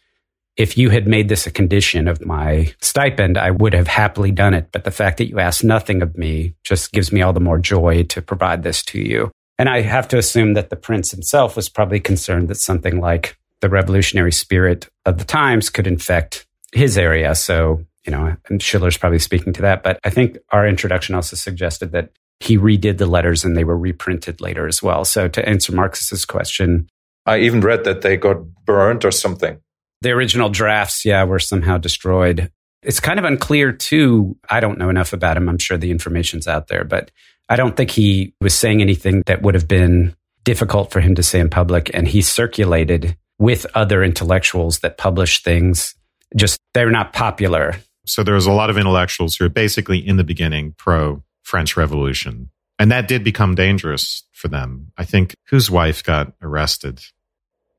if 0.59 0.77
you 0.77 0.91
had 0.91 1.07
made 1.07 1.31
this 1.31 1.47
a 1.47 1.51
condition 1.51 2.07
of 2.07 2.23
my 2.23 2.75
stipend, 2.83 3.39
I 3.39 3.51
would 3.51 3.73
have 3.73 3.89
happily 3.89 4.31
done 4.31 4.53
it. 4.53 4.69
But 4.73 4.85
the 4.85 4.91
fact 4.91 5.17
that 5.19 5.29
you 5.31 5.39
asked 5.39 5.65
nothing 5.65 6.03
of 6.03 6.19
me 6.19 6.55
just 6.65 6.93
gives 6.93 7.13
me 7.13 7.23
all 7.23 7.33
the 7.33 7.41
more 7.41 7.59
joy 7.59 8.03
to 8.03 8.21
provide 8.21 8.63
this 8.63 8.83
to 8.87 9.01
you. 9.01 9.31
And 9.59 9.71
I 9.71 9.81
have 9.81 10.07
to 10.09 10.19
assume 10.19 10.53
that 10.53 10.69
the 10.69 10.77
prince 10.77 11.13
himself 11.13 11.57
was 11.57 11.71
probably 11.71 11.99
concerned 11.99 12.49
that 12.49 12.57
something 12.57 13.01
like 13.01 13.38
the 13.61 13.69
revolutionary 13.69 14.33
spirit 14.33 14.89
of 15.05 15.19
the 15.19 15.25
times 15.25 15.71
could 15.71 15.87
infect 15.87 16.47
his 16.73 16.99
area. 16.99 17.35
So, 17.35 17.85
you 18.05 18.13
know, 18.13 18.37
and 18.49 18.63
Schiller's 18.63 18.97
probably 18.97 19.19
speaking 19.19 19.53
to 19.55 19.63
that. 19.63 19.83
But 19.83 19.99
I 20.05 20.11
think 20.11 20.39
our 20.51 20.67
introduction 20.67 21.15
also 21.15 21.37
suggested 21.37 21.93
that 21.93 22.11
he 22.41 22.57
redid 22.57 22.99
the 22.99 23.07
letters 23.07 23.45
and 23.45 23.57
they 23.57 23.65
were 23.65 23.77
reprinted 23.77 24.41
later 24.41 24.67
as 24.67 24.83
well. 24.83 25.05
So 25.05 25.29
to 25.29 25.49
answer 25.49 25.73
Markus's 25.73 26.25
question, 26.25 26.89
I 27.27 27.41
even 27.41 27.61
read 27.61 27.85
that 27.85 28.03
they 28.03 28.17
got 28.17 28.37
burned 28.65 29.05
or 29.05 29.11
something. 29.11 29.61
The 30.01 30.11
original 30.11 30.49
drafts, 30.49 31.05
yeah, 31.05 31.25
were 31.25 31.41
somehow 31.41 31.79
destroyed. 31.79 32.53
It's 32.83 33.01
kind 33.01 33.19
of 33.19 33.25
unclear 33.25 33.73
too. 33.73 34.37
I 34.49 34.61
don't 34.61 34.79
know 34.79 34.89
enough 34.89 35.13
about 35.13 35.37
him. 35.37 35.49
I'm 35.49 35.59
sure 35.59 35.77
the 35.77 35.91
information's 35.91 36.47
out 36.47 36.69
there, 36.69 36.85
but 36.85 37.11
I 37.49 37.57
don't 37.57 37.77
think 37.77 37.91
he 37.91 38.35
was 38.41 38.55
saying 38.55 38.81
anything 38.81 39.23
that 39.27 39.43
would 39.43 39.55
have 39.55 39.67
been 39.67 40.15
difficult 40.45 40.93
for 40.93 41.01
him 41.01 41.17
to 41.17 41.23
say 41.23 41.41
in 41.41 41.51
public. 41.51 41.91
And 41.93 42.07
he 42.07 42.23
circulated 42.23 43.17
with 43.39 43.67
other 43.75 44.03
intellectuals 44.03 44.81
that 44.81 44.99
publish 44.99 45.43
things. 45.43 45.95
Just 46.37 46.59
they're 46.75 46.91
not 46.91 47.13
popular. 47.13 47.77
So 48.07 48.23
there 48.23 48.35
was 48.35 48.47
a 48.47 48.53
lot 48.53 48.71
of 48.71 48.79
intellectuals 48.79 49.37
who 49.37 49.45
are 49.45 49.51
basically 49.51 49.99
in 49.99 50.17
the 50.17 50.25
beginning 50.25 50.75
pro 50.77 51.23
French 51.43 51.77
Revolution. 51.77 52.51
And 52.79 52.91
that 52.91 53.09
did 53.09 53.25
become 53.25 53.55
dangerous 53.55 54.25
for 54.33 54.49
them. 54.49 54.93
I 54.97 55.05
think 55.05 55.35
whose 55.49 55.71
wife 55.71 56.03
got 56.03 56.33
arrested? 56.41 57.03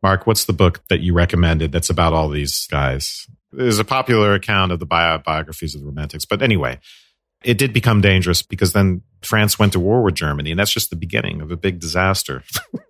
Mark, 0.01 0.27
what's 0.27 0.45
the 0.45 0.53
book 0.53 0.81
that 0.89 1.01
you 1.01 1.13
recommended 1.13 1.71
that's 1.71 1.89
about 1.89 2.13
all 2.13 2.29
these 2.29 2.67
guys? 2.67 3.27
There's 3.51 3.79
a 3.79 3.85
popular 3.85 4.33
account 4.33 4.71
of 4.71 4.79
the 4.79 4.85
bio- 4.85 5.19
biographies 5.19 5.75
of 5.75 5.81
the 5.81 5.87
Romantics. 5.87 6.25
But 6.25 6.41
anyway, 6.41 6.79
it 7.43 7.57
did 7.57 7.73
become 7.73 8.01
dangerous 8.01 8.41
because 8.41 8.73
then 8.73 9.01
France 9.21 9.57
went 9.57 9.73
to 9.73 9.79
war 9.79 10.03
with 10.03 10.15
Germany, 10.15 10.51
and 10.51 10.59
that's 10.59 10.73
just 10.73 10.89
the 10.89 10.95
beginning 10.95 11.41
of 11.41 11.51
a 11.51 11.57
big 11.57 11.79
disaster 11.79 12.43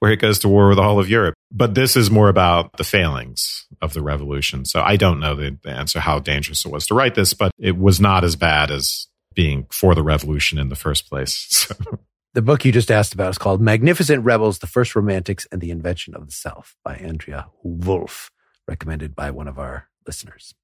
where 0.00 0.12
it 0.12 0.20
goes 0.20 0.38
to 0.40 0.48
war 0.48 0.68
with 0.68 0.78
all 0.78 0.98
of 0.98 1.08
Europe. 1.08 1.34
But 1.50 1.74
this 1.74 1.96
is 1.96 2.10
more 2.10 2.28
about 2.28 2.76
the 2.76 2.84
failings 2.84 3.66
of 3.80 3.94
the 3.94 4.02
revolution. 4.02 4.64
So 4.64 4.80
I 4.80 4.96
don't 4.96 5.20
know 5.20 5.34
the 5.34 5.58
answer 5.64 6.00
how 6.00 6.18
dangerous 6.18 6.64
it 6.64 6.72
was 6.72 6.86
to 6.88 6.94
write 6.94 7.14
this, 7.14 7.34
but 7.34 7.52
it 7.58 7.76
was 7.76 8.00
not 8.00 8.24
as 8.24 8.36
bad 8.36 8.70
as 8.70 9.06
being 9.34 9.66
for 9.70 9.94
the 9.94 10.02
revolution 10.02 10.58
in 10.58 10.68
the 10.68 10.76
first 10.76 11.08
place. 11.08 11.66
So. 11.78 11.98
The 12.34 12.42
book 12.42 12.64
you 12.64 12.72
just 12.72 12.90
asked 12.90 13.14
about 13.14 13.30
is 13.30 13.38
called 13.38 13.60
Magnificent 13.60 14.22
Rebels, 14.22 14.58
The 14.58 14.66
First 14.66 14.94
Romantics 14.94 15.46
and 15.50 15.60
the 15.60 15.70
Invention 15.70 16.14
of 16.14 16.26
the 16.26 16.32
Self 16.32 16.76
by 16.84 16.94
Andrea 16.94 17.48
Wulf, 17.62 18.30
recommended 18.68 19.16
by 19.16 19.30
one 19.30 19.48
of 19.48 19.58
our 19.58 19.88
listeners. 20.06 20.54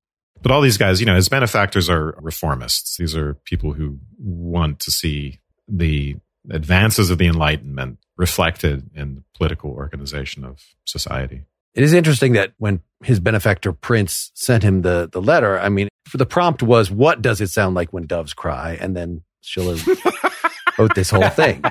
But 0.43 0.53
all 0.53 0.61
these 0.61 0.77
guys, 0.77 1.01
you 1.01 1.07
know, 1.07 1.17
his 1.17 1.29
benefactors 1.29 1.89
are 1.89 2.13
reformists. 2.21 2.97
These 2.99 3.17
are 3.17 3.35
people 3.45 3.73
who 3.73 3.99
want 4.19 4.79
to 4.81 4.91
see 4.91 5.41
the 5.67 6.17
advances 6.51 7.11
of 7.11 7.19
the 7.19 7.27
Enlightenment 7.27 7.99
reflected 8.17 8.91
in 8.95 9.17
the 9.17 9.25
political 9.37 9.71
organization 9.71 10.45
of 10.45 10.63
society. 10.85 11.43
It 11.75 11.83
is 11.83 11.93
interesting 11.93 12.35
that 12.35 12.53
when 12.59 12.81
his 13.03 13.19
benefactor 13.19 13.73
Prince 13.73 14.31
sent 14.35 14.63
him 14.63 14.83
the, 14.83 15.09
the 15.11 15.21
letter, 15.21 15.59
I 15.59 15.69
mean, 15.69 15.89
for 16.07 16.19
the 16.19 16.27
prompt 16.27 16.63
was, 16.63 16.91
What 16.91 17.21
does 17.21 17.41
it 17.41 17.49
sound 17.49 17.75
like 17.75 17.93
when 17.93 18.07
doves 18.07 18.33
cry? 18.33 18.79
And 18.81 18.97
then 18.97 19.23
Schiller 19.41 19.77
wrote 20.79 20.95
this 20.95 21.11
whole 21.11 21.29
thing. 21.31 21.63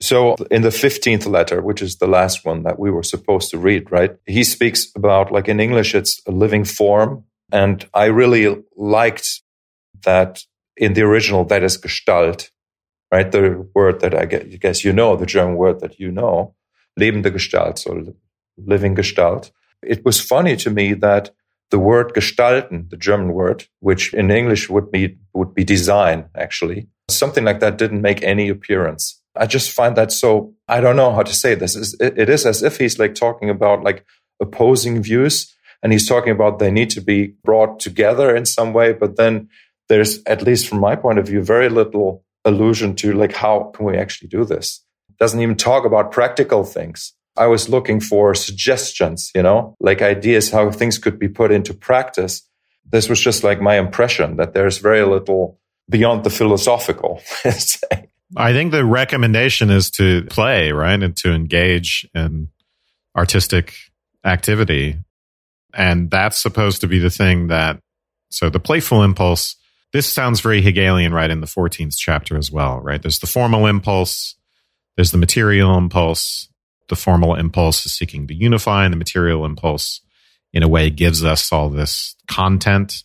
So, 0.00 0.36
in 0.50 0.62
the 0.62 0.68
15th 0.68 1.26
letter, 1.26 1.60
which 1.60 1.82
is 1.82 1.96
the 1.96 2.06
last 2.06 2.44
one 2.44 2.62
that 2.62 2.78
we 2.78 2.90
were 2.90 3.02
supposed 3.02 3.50
to 3.50 3.58
read, 3.58 3.90
right? 3.90 4.16
He 4.26 4.44
speaks 4.44 4.86
about, 4.94 5.32
like 5.32 5.48
in 5.48 5.58
English, 5.58 5.94
it's 5.94 6.22
a 6.26 6.30
living 6.30 6.64
form. 6.64 7.24
And 7.50 7.84
I 7.92 8.06
really 8.06 8.62
liked 8.76 9.42
that 10.04 10.44
in 10.76 10.92
the 10.92 11.02
original, 11.02 11.44
that 11.46 11.64
is 11.64 11.76
Gestalt, 11.76 12.50
right? 13.12 13.30
The 13.30 13.66
word 13.74 14.00
that 14.00 14.14
I 14.14 14.24
guess 14.24 14.84
you 14.84 14.92
know, 14.92 15.16
the 15.16 15.26
German 15.26 15.56
word 15.56 15.80
that 15.80 15.98
you 15.98 16.10
know, 16.10 16.54
lebende 16.98 17.32
Gestalt, 17.32 17.78
so 17.78 18.14
living 18.56 18.94
Gestalt. 18.94 19.50
It 19.82 20.04
was 20.04 20.20
funny 20.20 20.56
to 20.56 20.70
me 20.70 20.94
that 20.94 21.30
the 21.70 21.78
word 21.78 22.14
gestalten, 22.14 22.88
the 22.90 22.96
German 22.96 23.32
word, 23.32 23.66
which 23.80 24.14
in 24.14 24.30
English 24.30 24.68
would 24.70 24.90
be, 24.90 25.18
would 25.34 25.54
be 25.54 25.64
design, 25.64 26.28
actually, 26.34 26.88
something 27.08 27.44
like 27.44 27.60
that 27.60 27.78
didn't 27.78 28.02
make 28.02 28.22
any 28.22 28.48
appearance. 28.48 29.20
I 29.36 29.46
just 29.46 29.70
find 29.70 29.96
that 29.96 30.10
so, 30.10 30.54
I 30.66 30.80
don't 30.80 30.96
know 30.96 31.12
how 31.12 31.22
to 31.22 31.34
say 31.34 31.54
this. 31.54 31.94
It 32.00 32.28
is 32.28 32.46
as 32.46 32.62
if 32.62 32.78
he's 32.78 32.98
like 32.98 33.14
talking 33.14 33.50
about 33.50 33.84
like 33.84 34.04
opposing 34.40 35.02
views 35.02 35.54
and 35.82 35.92
he's 35.92 36.08
talking 36.08 36.32
about 36.32 36.58
they 36.58 36.70
need 36.70 36.90
to 36.90 37.00
be 37.00 37.34
brought 37.44 37.78
together 37.78 38.34
in 38.34 38.46
some 38.46 38.72
way. 38.72 38.92
But 38.92 39.16
then 39.16 39.48
there's, 39.88 40.22
at 40.24 40.42
least 40.42 40.68
from 40.68 40.80
my 40.80 40.96
point 40.96 41.18
of 41.18 41.26
view, 41.26 41.42
very 41.42 41.68
little 41.68 42.24
allusion 42.48 42.96
to 42.96 43.12
like, 43.12 43.32
how 43.32 43.70
can 43.74 43.86
we 43.86 43.96
actually 43.96 44.28
do 44.28 44.44
this? 44.44 44.84
Doesn't 45.18 45.40
even 45.40 45.56
talk 45.56 45.84
about 45.84 46.12
practical 46.12 46.64
things. 46.64 47.12
I 47.36 47.46
was 47.46 47.68
looking 47.68 48.00
for 48.00 48.34
suggestions, 48.34 49.30
you 49.34 49.42
know, 49.42 49.76
like 49.80 50.02
ideas 50.02 50.50
how 50.50 50.70
things 50.70 50.98
could 50.98 51.18
be 51.18 51.28
put 51.28 51.52
into 51.52 51.72
practice. 51.72 52.42
This 52.90 53.08
was 53.08 53.20
just 53.20 53.44
like 53.44 53.60
my 53.60 53.78
impression 53.78 54.36
that 54.36 54.54
there's 54.54 54.78
very 54.78 55.04
little 55.04 55.58
beyond 55.88 56.24
the 56.24 56.30
philosophical. 56.30 57.20
I 58.36 58.52
think 58.52 58.72
the 58.72 58.84
recommendation 58.84 59.70
is 59.70 59.90
to 59.92 60.24
play, 60.24 60.72
right? 60.72 61.00
And 61.02 61.16
to 61.18 61.32
engage 61.32 62.08
in 62.14 62.48
artistic 63.16 63.74
activity. 64.24 64.98
And 65.72 66.10
that's 66.10 66.38
supposed 66.38 66.80
to 66.80 66.86
be 66.86 66.98
the 66.98 67.10
thing 67.10 67.48
that, 67.48 67.80
so 68.30 68.50
the 68.50 68.60
playful 68.60 69.02
impulse, 69.02 69.56
this 69.92 70.06
sounds 70.06 70.40
very 70.40 70.60
Hegelian, 70.60 71.12
right? 71.12 71.30
In 71.30 71.40
the 71.40 71.46
14th 71.46 71.96
chapter 71.96 72.36
as 72.36 72.50
well, 72.50 72.80
right? 72.80 73.00
There's 73.00 73.20
the 73.20 73.26
formal 73.26 73.66
impulse, 73.66 74.34
there's 74.96 75.12
the 75.12 75.18
material 75.18 75.76
impulse, 75.76 76.48
the 76.88 76.96
formal 76.96 77.34
impulse 77.34 77.86
is 77.86 77.92
seeking 77.92 78.26
to 78.26 78.34
unify, 78.34 78.84
and 78.84 78.92
the 78.92 78.98
material 78.98 79.44
impulse, 79.44 80.00
in 80.52 80.62
a 80.62 80.68
way, 80.68 80.90
gives 80.90 81.24
us 81.24 81.52
all 81.52 81.68
this 81.68 82.16
content. 82.26 83.02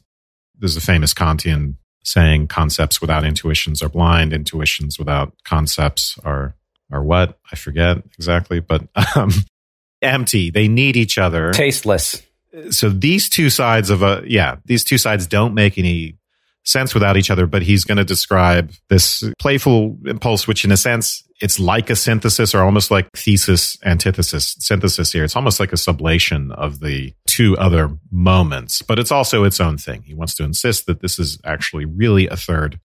There's 0.58 0.78
a 0.78 0.82
famous 0.82 1.14
Kantian 1.14 1.76
saying 2.04 2.48
concepts 2.48 3.00
without 3.00 3.24
intuitions 3.24 3.82
are 3.82 3.90
blind, 3.90 4.34
intuitions 4.34 5.00
without 5.00 5.34
concepts 5.44 6.18
are 6.24 6.56
are 6.92 7.04
what? 7.04 7.40
I 7.52 7.56
forget 7.56 7.98
exactly, 8.18 8.60
but 8.60 8.88
um, 9.16 9.32
empty. 10.02 10.52
They 10.52 10.68
need 10.68 10.96
each 10.96 11.18
other. 11.18 11.52
Tasteless. 11.52 12.22
So 12.70 12.90
these 12.90 13.30
two 13.30 13.50
sides 13.50 13.90
of 13.90 14.04
a 14.04 14.24
yeah, 14.28 14.58
these 14.66 14.84
two 14.84 14.98
sides 14.98 15.26
don't 15.26 15.56
make 15.56 15.78
any 15.78 16.18
sense 16.64 16.94
without 16.94 17.18
each 17.18 17.30
other, 17.30 17.46
but 17.46 17.62
he's 17.62 17.84
going 17.84 17.98
to 17.98 18.06
describe 18.06 18.72
this 18.90 19.24
playful 19.40 19.98
impulse, 20.06 20.48
which 20.48 20.64
in 20.64 20.72
a 20.72 20.78
sense, 20.78 21.24
it's 21.42 21.60
like 21.60 21.90
a 21.90 21.96
synthesis 21.96 22.56
or 22.56 22.62
almost 22.62 22.90
like 22.90 23.10
thesis, 23.12 23.78
antithesis, 23.84 24.56
synthesis 24.60 25.12
here. 25.12 25.24
It's 25.24 25.36
almost 25.36 25.60
like 25.60 25.74
a 25.74 25.78
sublation 25.78 26.52
of 26.54 26.80
the 26.80 27.14
two 27.28 27.58
other 27.58 27.90
moments, 28.12 28.82
but 28.82 28.98
it's 28.98 29.12
also 29.12 29.44
its 29.44 29.60
own 29.60 29.78
thing. 29.78 30.04
He 30.04 30.14
wants 30.14 30.36
to 30.36 30.44
insist 30.44 30.86
that 30.86 31.02
this 31.02 31.20
is 31.20 31.40
actually 31.44 31.86
really 31.86 32.28
a 32.28 32.38
third 32.38 32.80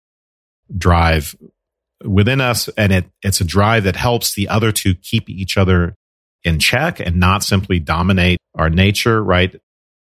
drive 0.76 1.36
within 2.04 2.42
us. 2.42 2.68
And 2.70 2.92
it, 2.92 3.06
it's 3.22 3.42
a 3.42 3.46
drive 3.46 3.84
that 3.84 3.96
helps 3.96 4.34
the 4.34 4.50
other 4.50 4.72
two 4.72 4.96
keep 4.96 5.30
each 5.30 5.58
other 5.58 5.96
in 6.44 6.60
check 6.60 7.00
and 7.00 7.18
not 7.18 7.44
simply 7.44 7.80
dominate 7.80 8.40
our 8.56 8.70
nature, 8.70 9.24
right? 9.24 9.56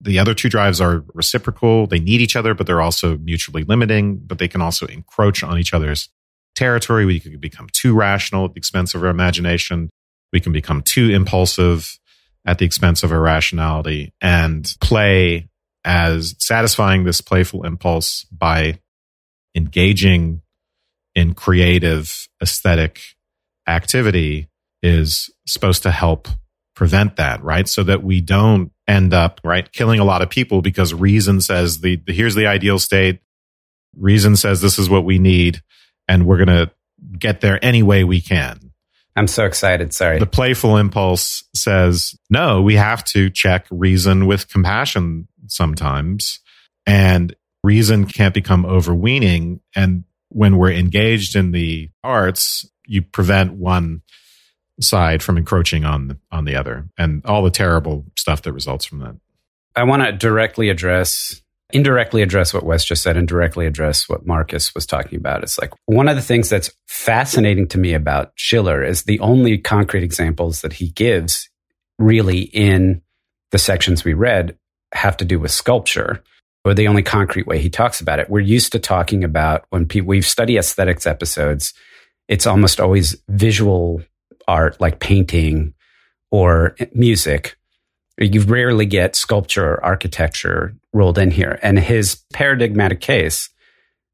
The 0.01 0.19
other 0.19 0.33
two 0.33 0.49
drives 0.49 0.79
are 0.79 1.03
reciprocal. 1.13 1.87
They 1.87 1.99
need 1.99 2.21
each 2.21 2.35
other, 2.35 2.53
but 2.53 2.67
they're 2.67 2.81
also 2.81 3.17
mutually 3.17 3.63
limiting, 3.63 4.17
but 4.17 4.37
they 4.37 4.47
can 4.47 4.61
also 4.61 4.85
encroach 4.85 5.43
on 5.43 5.57
each 5.57 5.73
other's 5.73 6.09
territory. 6.55 7.05
We 7.05 7.19
can 7.19 7.39
become 7.39 7.67
too 7.71 7.95
rational 7.95 8.45
at 8.45 8.53
the 8.53 8.59
expense 8.59 8.93
of 8.93 9.03
our 9.03 9.09
imagination. 9.09 9.89
We 10.31 10.39
can 10.39 10.51
become 10.51 10.81
too 10.81 11.09
impulsive 11.09 11.97
at 12.45 12.59
the 12.59 12.65
expense 12.65 13.03
of 13.03 13.11
our 13.11 13.19
rationality 13.19 14.13
and 14.21 14.71
play 14.79 15.49
as 15.83 16.35
satisfying 16.39 17.03
this 17.03 17.21
playful 17.21 17.65
impulse 17.65 18.23
by 18.25 18.79
engaging 19.55 20.41
in 21.15 21.33
creative 21.33 22.27
aesthetic 22.41 23.01
activity 23.67 24.47
is 24.83 25.29
supposed 25.45 25.83
to 25.83 25.91
help 25.91 26.27
prevent 26.75 27.15
that, 27.15 27.43
right? 27.43 27.67
So 27.67 27.83
that 27.83 28.03
we 28.03 28.21
don't 28.21 28.71
end 28.87 29.13
up, 29.13 29.41
right, 29.43 29.71
killing 29.71 29.99
a 29.99 30.05
lot 30.05 30.21
of 30.21 30.29
people 30.29 30.61
because 30.61 30.93
reason 30.93 31.41
says 31.41 31.81
the, 31.81 31.97
the 31.97 32.13
here's 32.13 32.35
the 32.35 32.47
ideal 32.47 32.79
state. 32.79 33.19
Reason 33.95 34.35
says 34.35 34.61
this 34.61 34.79
is 34.79 34.89
what 34.89 35.05
we 35.05 35.19
need 35.19 35.61
and 36.07 36.25
we're 36.25 36.43
going 36.43 36.47
to 36.67 36.71
get 37.17 37.41
there 37.41 37.63
any 37.63 37.83
way 37.83 38.03
we 38.03 38.21
can. 38.21 38.71
I'm 39.15 39.27
so 39.27 39.45
excited. 39.45 39.93
Sorry. 39.93 40.19
The 40.19 40.27
playful 40.27 40.77
impulse 40.77 41.43
says, 41.55 42.15
no, 42.29 42.61
we 42.61 42.75
have 42.75 43.03
to 43.05 43.29
check 43.31 43.65
reason 43.71 44.27
with 44.27 44.47
compassion 44.47 45.27
sometimes. 45.47 46.39
And 46.85 47.35
reason 47.63 48.05
can't 48.05 48.33
become 48.33 48.65
overweening. 48.65 49.61
And 49.75 50.03
when 50.29 50.57
we're 50.57 50.71
engaged 50.71 51.35
in 51.35 51.51
the 51.51 51.89
arts, 52.03 52.69
you 52.85 53.01
prevent 53.01 53.53
one 53.53 54.03
side 54.79 55.23
from 55.23 55.37
encroaching 55.37 55.85
on 55.85 56.07
the, 56.07 56.17
on 56.31 56.45
the 56.45 56.55
other 56.55 56.87
and 56.97 57.25
all 57.25 57.43
the 57.43 57.51
terrible 57.51 58.05
stuff 58.17 58.41
that 58.43 58.53
results 58.53 58.85
from 58.85 58.99
that. 58.99 59.15
I 59.75 59.83
want 59.83 60.03
to 60.03 60.11
directly 60.11 60.69
address 60.69 61.41
indirectly 61.71 62.21
address 62.21 62.53
what 62.53 62.63
Wes 62.63 62.85
just 62.85 63.03
said 63.03 63.17
and 63.17 63.27
directly 63.27 63.65
address 63.65 64.07
what 64.07 64.25
Markus 64.25 64.73
was 64.73 64.85
talking 64.85 65.17
about. 65.17 65.43
It's 65.43 65.59
like 65.59 65.73
one 65.85 66.07
of 66.07 66.15
the 66.15 66.21
things 66.21 66.49
that's 66.49 66.71
fascinating 66.87 67.67
to 67.69 67.77
me 67.77 67.93
about 67.93 68.31
Schiller 68.35 68.83
is 68.83 69.03
the 69.03 69.19
only 69.19 69.57
concrete 69.57 70.03
examples 70.03 70.61
that 70.61 70.73
he 70.73 70.89
gives 70.89 71.49
really 71.99 72.39
in 72.39 73.01
the 73.51 73.57
sections 73.57 74.03
we 74.03 74.13
read 74.13 74.57
have 74.93 75.17
to 75.17 75.25
do 75.25 75.39
with 75.39 75.51
sculpture 75.51 76.23
or 76.63 76.73
the 76.73 76.87
only 76.87 77.03
concrete 77.03 77.47
way 77.47 77.59
he 77.59 77.69
talks 77.69 77.99
about 77.99 78.19
it. 78.19 78.29
We're 78.29 78.39
used 78.39 78.71
to 78.73 78.79
talking 78.79 79.23
about 79.23 79.65
when 79.69 79.85
people, 79.85 80.07
we've 80.07 80.25
studied 80.25 80.57
aesthetics 80.57 81.05
episodes, 81.05 81.73
it's 82.27 82.47
almost 82.47 82.79
always 82.79 83.15
visual 83.29 84.01
art 84.47 84.79
like 84.79 84.99
painting 84.99 85.73
or 86.31 86.75
music. 86.93 87.57
You 88.17 88.41
rarely 88.41 88.85
get 88.85 89.15
sculpture 89.15 89.73
or 89.73 89.85
architecture 89.85 90.75
rolled 90.93 91.17
in 91.17 91.31
here. 91.31 91.59
And 91.61 91.77
his 91.77 92.23
paradigmatic 92.33 92.99
case, 92.99 93.49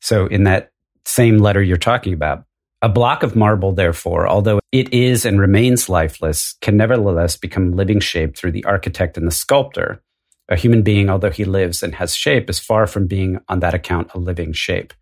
so 0.01 0.27
in 0.27 0.43
that 0.43 0.71
same 1.05 1.37
letter 1.37 1.61
you're 1.61 1.77
talking 1.77 2.13
about, 2.13 2.45
a 2.81 2.89
block 2.89 3.23
of 3.23 3.33
marble, 3.33 3.71
therefore, 3.71 4.27
although 4.27 4.59
it 4.73 4.93
is 4.93 5.25
and 5.25 5.39
remains 5.39 5.87
lifeless, 5.87 6.55
can 6.59 6.75
nevertheless 6.75 7.37
become 7.37 7.77
living 7.77 8.01
shape 8.01 8.35
through 8.35 8.51
the 8.51 8.65
architect 8.65 9.17
and 9.17 9.25
the 9.25 9.31
sculptor. 9.31 10.03
A 10.49 10.57
human 10.57 10.81
being, 10.81 11.09
although 11.09 11.29
he 11.29 11.45
lives 11.45 11.81
and 11.81 11.95
has 11.95 12.13
shape, 12.13 12.49
is 12.49 12.59
far 12.59 12.85
from 12.85 13.07
being 13.07 13.39
on 13.47 13.61
that 13.61 13.73
account 13.73 14.11
a 14.13 14.19
living 14.19 14.51
shape. 14.51 14.93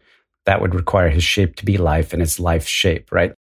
That 0.45 0.61
would 0.61 0.75
require 0.75 1.09
his 1.09 1.23
shape 1.23 1.55
to 1.55 1.65
be 1.65 1.77
life 1.77 2.13
and 2.13 2.21
his 2.21 2.39
life 2.39 2.67
shape, 2.67 3.11
right? 3.11 3.33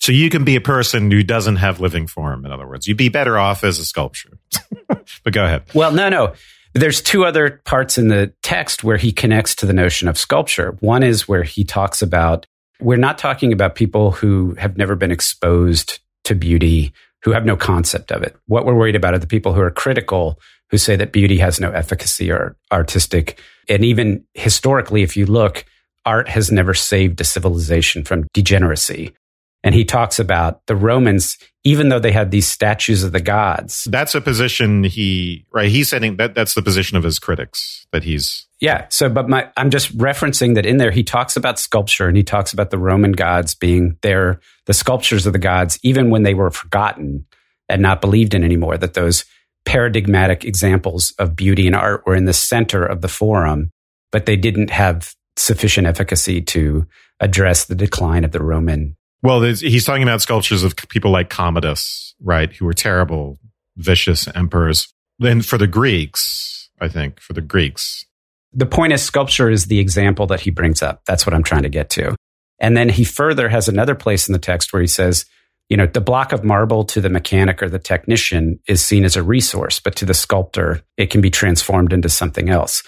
So 0.00 0.12
you 0.12 0.30
can 0.30 0.44
be 0.44 0.56
a 0.56 0.60
person 0.60 1.10
who 1.10 1.22
doesn't 1.22 1.56
have 1.56 1.80
living 1.80 2.06
form, 2.06 2.44
in 2.44 2.52
other 2.52 2.66
words. 2.66 2.86
You'd 2.86 2.96
be 2.96 3.08
better 3.08 3.38
off 3.38 3.64
as 3.64 3.78
a 3.78 3.84
sculpture. 3.84 4.38
but 4.88 5.32
go 5.32 5.44
ahead. 5.44 5.64
Well, 5.74 5.92
no, 5.92 6.08
no. 6.08 6.34
There's 6.74 7.00
two 7.00 7.24
other 7.24 7.60
parts 7.64 7.98
in 7.98 8.08
the 8.08 8.32
text 8.42 8.84
where 8.84 8.96
he 8.96 9.10
connects 9.10 9.54
to 9.56 9.66
the 9.66 9.72
notion 9.72 10.06
of 10.06 10.16
sculpture. 10.18 10.76
One 10.80 11.02
is 11.02 11.26
where 11.26 11.42
he 11.42 11.64
talks 11.64 12.02
about, 12.02 12.46
we're 12.80 12.96
not 12.96 13.18
talking 13.18 13.52
about 13.52 13.74
people 13.74 14.12
who 14.12 14.54
have 14.54 14.76
never 14.76 14.94
been 14.94 15.10
exposed 15.10 15.98
to 16.24 16.34
beauty, 16.34 16.92
who 17.24 17.32
have 17.32 17.44
no 17.44 17.56
concept 17.56 18.12
of 18.12 18.22
it. 18.22 18.36
What 18.46 18.64
we're 18.64 18.74
worried 18.74 18.96
about 18.96 19.14
are 19.14 19.18
the 19.18 19.26
people 19.26 19.52
who 19.52 19.60
are 19.60 19.70
critical, 19.70 20.38
who 20.70 20.78
say 20.78 20.94
that 20.96 21.12
beauty 21.12 21.38
has 21.38 21.58
no 21.58 21.70
efficacy 21.70 22.30
or 22.30 22.56
artistic. 22.70 23.40
And 23.68 23.84
even 23.84 24.24
historically, 24.34 25.02
if 25.02 25.16
you 25.16 25.26
look, 25.26 25.64
art 26.04 26.28
has 26.28 26.52
never 26.52 26.74
saved 26.74 27.20
a 27.20 27.24
civilization 27.24 28.04
from 28.04 28.26
degeneracy. 28.32 29.12
And 29.64 29.74
he 29.74 29.84
talks 29.84 30.18
about 30.18 30.64
the 30.66 30.76
Romans, 30.76 31.36
even 31.64 31.88
though 31.88 31.98
they 31.98 32.12
had 32.12 32.30
these 32.30 32.46
statues 32.46 33.02
of 33.02 33.12
the 33.12 33.20
gods. 33.20 33.88
That's 33.90 34.14
a 34.14 34.20
position 34.20 34.84
he, 34.84 35.46
right? 35.52 35.68
He's 35.68 35.88
saying 35.88 36.16
that 36.16 36.34
that's 36.34 36.54
the 36.54 36.62
position 36.62 36.96
of 36.96 37.02
his 37.02 37.18
critics 37.18 37.86
that 37.92 38.04
he's. 38.04 38.46
Yeah. 38.60 38.86
So, 38.88 39.08
but 39.08 39.28
my, 39.28 39.50
I'm 39.56 39.70
just 39.70 39.96
referencing 39.98 40.54
that 40.54 40.66
in 40.66 40.76
there, 40.76 40.90
he 40.90 41.02
talks 41.02 41.36
about 41.36 41.58
sculpture 41.58 42.06
and 42.06 42.16
he 42.16 42.22
talks 42.22 42.52
about 42.52 42.70
the 42.70 42.78
Roman 42.78 43.12
gods 43.12 43.54
being 43.54 43.98
there, 44.02 44.40
the 44.66 44.74
sculptures 44.74 45.26
of 45.26 45.32
the 45.32 45.38
gods, 45.38 45.78
even 45.82 46.10
when 46.10 46.22
they 46.22 46.34
were 46.34 46.50
forgotten 46.50 47.26
and 47.68 47.82
not 47.82 48.00
believed 48.00 48.34
in 48.34 48.44
anymore, 48.44 48.78
that 48.78 48.94
those 48.94 49.24
paradigmatic 49.64 50.44
examples 50.44 51.12
of 51.18 51.36
beauty 51.36 51.66
and 51.66 51.76
art 51.76 52.06
were 52.06 52.14
in 52.14 52.24
the 52.24 52.32
center 52.32 52.86
of 52.86 53.00
the 53.00 53.08
forum, 53.08 53.70
but 54.10 54.24
they 54.24 54.36
didn't 54.36 54.70
have 54.70 55.14
sufficient 55.36 55.86
efficacy 55.86 56.40
to 56.40 56.86
address 57.20 57.64
the 57.64 57.74
decline 57.74 58.24
of 58.24 58.32
the 58.32 58.42
Roman 58.42 58.96
well, 59.22 59.42
he's 59.42 59.84
talking 59.84 60.02
about 60.02 60.22
sculptures 60.22 60.62
of 60.62 60.76
people 60.88 61.10
like 61.10 61.28
Commodus, 61.28 62.14
right, 62.20 62.52
who 62.52 62.64
were 62.64 62.74
terrible, 62.74 63.38
vicious 63.76 64.28
emperors. 64.34 64.92
Then 65.18 65.42
for 65.42 65.58
the 65.58 65.66
Greeks, 65.66 66.70
I 66.80 66.88
think, 66.88 67.20
for 67.20 67.32
the 67.32 67.40
Greeks. 67.40 68.04
The 68.52 68.66
point 68.66 68.92
is, 68.92 69.02
sculpture 69.02 69.50
is 69.50 69.66
the 69.66 69.80
example 69.80 70.26
that 70.28 70.40
he 70.40 70.50
brings 70.50 70.82
up. 70.82 71.02
That's 71.06 71.26
what 71.26 71.34
I'm 71.34 71.42
trying 71.42 71.64
to 71.64 71.68
get 71.68 71.90
to. 71.90 72.14
And 72.60 72.76
then 72.76 72.88
he 72.88 73.04
further 73.04 73.48
has 73.48 73.68
another 73.68 73.94
place 73.94 74.28
in 74.28 74.32
the 74.32 74.38
text 74.38 74.72
where 74.72 74.82
he 74.82 74.88
says, 74.88 75.26
you 75.68 75.76
know, 75.76 75.86
the 75.86 76.00
block 76.00 76.32
of 76.32 76.44
marble 76.44 76.84
to 76.84 77.00
the 77.00 77.10
mechanic 77.10 77.62
or 77.62 77.68
the 77.68 77.78
technician 77.78 78.58
is 78.68 78.84
seen 78.84 79.04
as 79.04 79.16
a 79.16 79.22
resource, 79.22 79.80
but 79.80 79.96
to 79.96 80.06
the 80.06 80.14
sculptor, 80.14 80.82
it 80.96 81.10
can 81.10 81.20
be 81.20 81.30
transformed 81.30 81.92
into 81.92 82.08
something 82.08 82.48
else. 82.48 82.82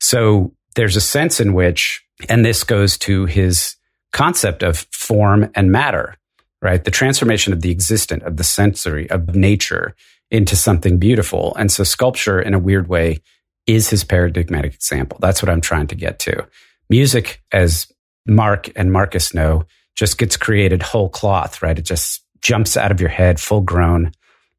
So 0.00 0.54
there's 0.74 0.96
a 0.96 1.00
sense 1.00 1.40
in 1.40 1.52
which, 1.52 2.02
and 2.28 2.44
this 2.44 2.64
goes 2.64 2.96
to 2.98 3.26
his 3.26 3.76
concept 4.12 4.62
of 4.62 4.86
form 4.92 5.50
and 5.54 5.72
matter, 5.72 6.16
right? 6.60 6.84
The 6.84 6.90
transformation 6.90 7.52
of 7.52 7.62
the 7.62 7.70
existent, 7.70 8.22
of 8.22 8.36
the 8.36 8.44
sensory, 8.44 9.10
of 9.10 9.34
nature 9.34 9.94
into 10.30 10.56
something 10.56 10.98
beautiful. 10.98 11.54
And 11.56 11.70
so 11.70 11.84
sculpture, 11.84 12.40
in 12.40 12.54
a 12.54 12.58
weird 12.58 12.88
way, 12.88 13.18
is 13.66 13.90
his 13.90 14.04
paradigmatic 14.04 14.74
example. 14.74 15.18
That's 15.20 15.42
what 15.42 15.50
I'm 15.50 15.60
trying 15.60 15.86
to 15.88 15.94
get 15.94 16.18
to. 16.20 16.46
Music, 16.88 17.42
as 17.52 17.90
Mark 18.26 18.70
and 18.76 18.92
Markus 18.92 19.34
know, 19.34 19.64
just 19.94 20.18
gets 20.18 20.36
created 20.36 20.82
whole 20.82 21.08
cloth, 21.08 21.62
right? 21.62 21.78
It 21.78 21.84
just 21.84 22.22
jumps 22.40 22.76
out 22.76 22.90
of 22.90 23.00
your 23.00 23.10
head 23.10 23.38
full 23.40 23.60
grown, 23.60 24.12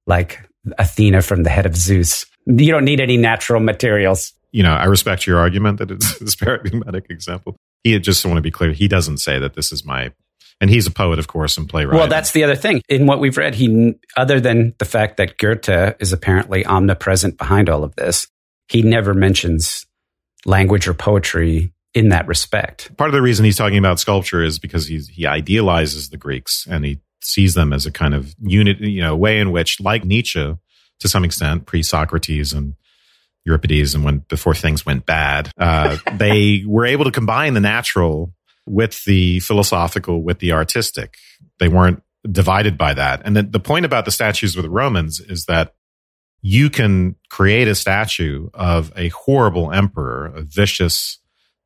like 0.07 0.39
Athena 0.77 1.21
from 1.21 1.43
the 1.43 1.49
head 1.49 1.65
of 1.65 1.75
Zeus. 1.75 2.25
You 2.45 2.71
don't 2.71 2.85
need 2.85 2.99
any 2.99 3.17
natural 3.17 3.59
materials. 3.59 4.33
You 4.51 4.63
know, 4.63 4.73
I 4.73 4.85
respect 4.85 5.25
your 5.25 5.39
argument 5.39 5.79
that 5.79 5.91
it's 5.91 6.17
his 6.19 6.35
paradigmatic 6.35 7.07
example 7.09 7.57
he 7.83 7.97
just 7.99 8.25
want 8.25 8.37
to 8.37 8.41
be 8.41 8.51
clear. 8.51 8.71
He 8.71 8.87
doesn't 8.87 9.17
say 9.17 9.39
that 9.39 9.53
this 9.55 9.71
is 9.71 9.85
my, 9.85 10.11
and 10.61 10.69
he's 10.69 10.87
a 10.87 10.91
poet, 10.91 11.19
of 11.19 11.27
course, 11.27 11.57
and 11.57 11.67
playwright. 11.67 11.97
Well, 11.97 12.07
that's 12.07 12.31
the 12.31 12.43
other 12.43 12.55
thing. 12.55 12.81
In 12.87 13.05
what 13.05 13.19
we've 13.19 13.37
read, 13.37 13.55
he, 13.55 13.95
other 14.15 14.39
than 14.39 14.73
the 14.79 14.85
fact 14.85 15.17
that 15.17 15.37
Goethe 15.37 15.95
is 15.99 16.13
apparently 16.13 16.65
omnipresent 16.65 17.37
behind 17.37 17.69
all 17.69 17.83
of 17.83 17.95
this, 17.95 18.27
he 18.69 18.81
never 18.81 19.13
mentions 19.13 19.85
language 20.45 20.87
or 20.87 20.93
poetry 20.93 21.73
in 21.93 22.09
that 22.09 22.27
respect. 22.27 22.95
Part 22.97 23.09
of 23.09 23.13
the 23.13 23.21
reason 23.21 23.45
he's 23.45 23.57
talking 23.57 23.77
about 23.77 23.99
sculpture 23.99 24.43
is 24.43 24.57
because 24.57 24.87
he's, 24.87 25.07
he 25.09 25.27
idealizes 25.27 26.09
the 26.09 26.17
Greeks 26.17 26.65
and 26.69 26.85
he 26.85 26.99
sees 27.21 27.53
them 27.53 27.71
as 27.71 27.85
a 27.85 27.91
kind 27.91 28.13
of 28.13 28.33
unit, 28.41 28.79
you 28.79 29.01
know, 29.01 29.15
way 29.15 29.39
in 29.39 29.51
which, 29.51 29.79
like 29.79 30.03
Nietzsche, 30.03 30.55
to 30.99 31.07
some 31.07 31.23
extent, 31.23 31.65
pre 31.65 31.83
Socrates 31.83 32.53
and 32.53 32.75
Euripides 33.45 33.93
and 33.95 34.03
when 34.03 34.19
before 34.19 34.55
things 34.55 34.85
went 34.85 35.05
bad, 35.05 35.51
uh, 35.57 35.97
they 36.13 36.63
were 36.65 36.85
able 36.85 37.05
to 37.05 37.11
combine 37.11 37.53
the 37.53 37.59
natural 37.59 38.33
with 38.65 39.03
the 39.05 39.39
philosophical, 39.41 40.23
with 40.23 40.39
the 40.39 40.53
artistic. 40.53 41.17
They 41.59 41.67
weren't 41.67 42.01
divided 42.29 42.77
by 42.77 42.93
that. 42.93 43.21
And 43.25 43.35
the, 43.35 43.43
the 43.43 43.59
point 43.59 43.85
about 43.85 44.05
the 44.05 44.11
statues 44.11 44.55
with 44.55 44.63
the 44.63 44.69
Romans 44.69 45.19
is 45.19 45.45
that 45.45 45.73
you 46.41 46.69
can 46.69 47.15
create 47.29 47.67
a 47.67 47.75
statue 47.75 48.49
of 48.53 48.91
a 48.95 49.09
horrible 49.09 49.71
emperor, 49.71 50.27
a 50.35 50.41
vicious, 50.41 51.19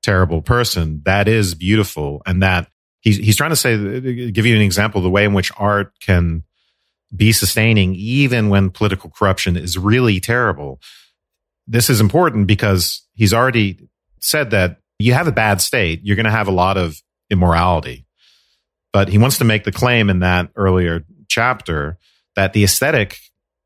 terrible 0.03 0.41
person 0.41 1.01
that 1.05 1.27
is 1.27 1.55
beautiful 1.55 2.21
and 2.25 2.43
that 2.43 2.69
he's, 3.01 3.17
he's 3.17 3.35
trying 3.35 3.49
to 3.49 3.55
say, 3.55 4.31
give 4.31 4.45
you 4.45 4.55
an 4.55 4.61
example 4.61 4.99
of 4.99 5.03
the 5.03 5.09
way 5.09 5.25
in 5.25 5.33
which 5.33 5.51
art 5.57 5.93
can 5.99 6.43
be 7.15 7.31
sustaining 7.31 7.95
even 7.95 8.49
when 8.49 8.69
political 8.69 9.09
corruption 9.09 9.55
is 9.55 9.77
really 9.77 10.19
terrible 10.19 10.79
this 11.67 11.89
is 11.89 12.01
important 12.01 12.47
because 12.47 13.03
he's 13.13 13.34
already 13.34 13.89
said 14.19 14.51
that 14.51 14.77
you 14.99 15.13
have 15.13 15.27
a 15.27 15.32
bad 15.32 15.62
state, 15.62 16.01
you're 16.03 16.15
going 16.15 16.25
to 16.25 16.32
have 16.32 16.47
a 16.47 16.51
lot 16.51 16.77
of 16.77 17.01
immorality. 17.30 18.06
But 18.93 19.10
he 19.10 19.17
wants 19.17 19.38
to 19.39 19.45
make 19.45 19.63
the 19.63 19.71
claim 19.71 20.10
in 20.10 20.19
that 20.19 20.49
earlier 20.56 21.03
chapter 21.27 21.97
that 22.36 22.53
the 22.53 22.63
aesthetic 22.63 23.17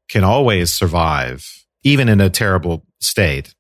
can 0.09 0.23
always 0.23 0.73
survive, 0.73 1.47
even 1.83 2.09
in 2.09 2.19
a 2.19 2.29
terrible 2.29 2.85
state. 2.99 3.53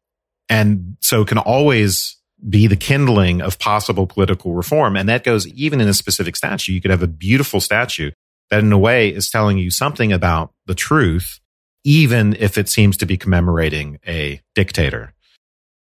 And 0.49 0.97
so 0.99 1.23
can 1.23 1.37
always 1.37 2.17
be 2.49 2.67
the 2.67 2.75
kindling 2.75 3.41
of 3.41 3.59
possible 3.59 4.07
political 4.07 4.53
reform. 4.53 4.97
And 4.97 5.07
that 5.07 5.23
goes 5.23 5.47
even 5.47 5.79
in 5.79 5.87
a 5.87 5.93
specific 5.93 6.35
statue. 6.35 6.73
You 6.73 6.81
could 6.81 6.91
have 6.91 7.03
a 7.03 7.07
beautiful 7.07 7.61
statue 7.61 8.11
that 8.49 8.59
in 8.59 8.71
a 8.71 8.77
way 8.77 9.09
is 9.09 9.29
telling 9.29 9.57
you 9.57 9.69
something 9.69 10.11
about 10.11 10.51
the 10.65 10.75
truth 10.75 11.39
even 11.83 12.35
if 12.39 12.57
it 12.57 12.69
seems 12.69 12.97
to 12.97 13.05
be 13.05 13.17
commemorating 13.17 13.99
a 14.07 14.41
dictator. 14.55 15.13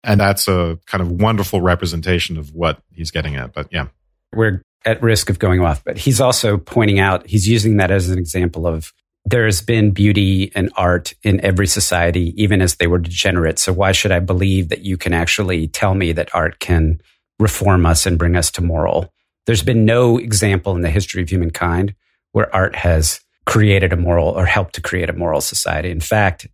And 0.03 0.19
that's 0.19 0.47
a 0.47 0.79
kind 0.85 1.01
of 1.01 1.11
wonderful 1.11 1.61
representation 1.61 2.37
of 2.37 2.53
what 2.53 2.81
he's 2.91 3.11
getting 3.11 3.35
at. 3.35 3.53
But 3.53 3.67
yeah. 3.71 3.87
We're 4.35 4.61
at 4.85 5.01
risk 5.01 5.29
of 5.29 5.39
going 5.39 5.61
off, 5.61 5.83
but 5.83 5.97
he's 5.97 6.19
also 6.19 6.57
pointing 6.57 6.99
out, 6.99 7.25
he's 7.27 7.47
using 7.47 7.77
that 7.77 7.91
as 7.91 8.09
an 8.09 8.19
example 8.19 8.67
of 8.67 8.91
there's 9.25 9.61
been 9.61 9.91
beauty 9.91 10.51
and 10.55 10.69
art 10.75 11.13
in 11.23 11.39
every 11.41 11.67
society, 11.67 12.33
even 12.41 12.61
as 12.61 12.75
they 12.75 12.87
were 12.87 12.97
degenerate. 12.97 13.59
So 13.59 13.71
why 13.71 13.93
should 13.93 14.11
I 14.11 14.19
believe 14.19 14.69
that 14.69 14.81
you 14.81 14.97
can 14.97 15.13
actually 15.13 15.67
tell 15.67 15.95
me 15.95 16.11
that 16.11 16.33
art 16.33 16.59
can 16.59 17.01
reform 17.39 17.85
us 17.85 18.05
and 18.05 18.19
bring 18.19 18.35
us 18.35 18.51
to 18.51 18.61
moral? 18.61 19.13
There's 19.45 19.63
been 19.63 19.85
no 19.85 20.17
example 20.17 20.75
in 20.75 20.81
the 20.81 20.89
history 20.89 21.21
of 21.21 21.29
humankind 21.29 21.95
where 22.33 22.53
art 22.53 22.75
has 22.75 23.21
created 23.45 23.93
a 23.93 23.97
moral 23.97 24.29
or 24.29 24.45
helped 24.45 24.75
to 24.75 24.81
create 24.81 25.09
a 25.09 25.13
moral 25.13 25.41
society. 25.41 25.91
In 25.91 25.99
fact, 25.99 26.47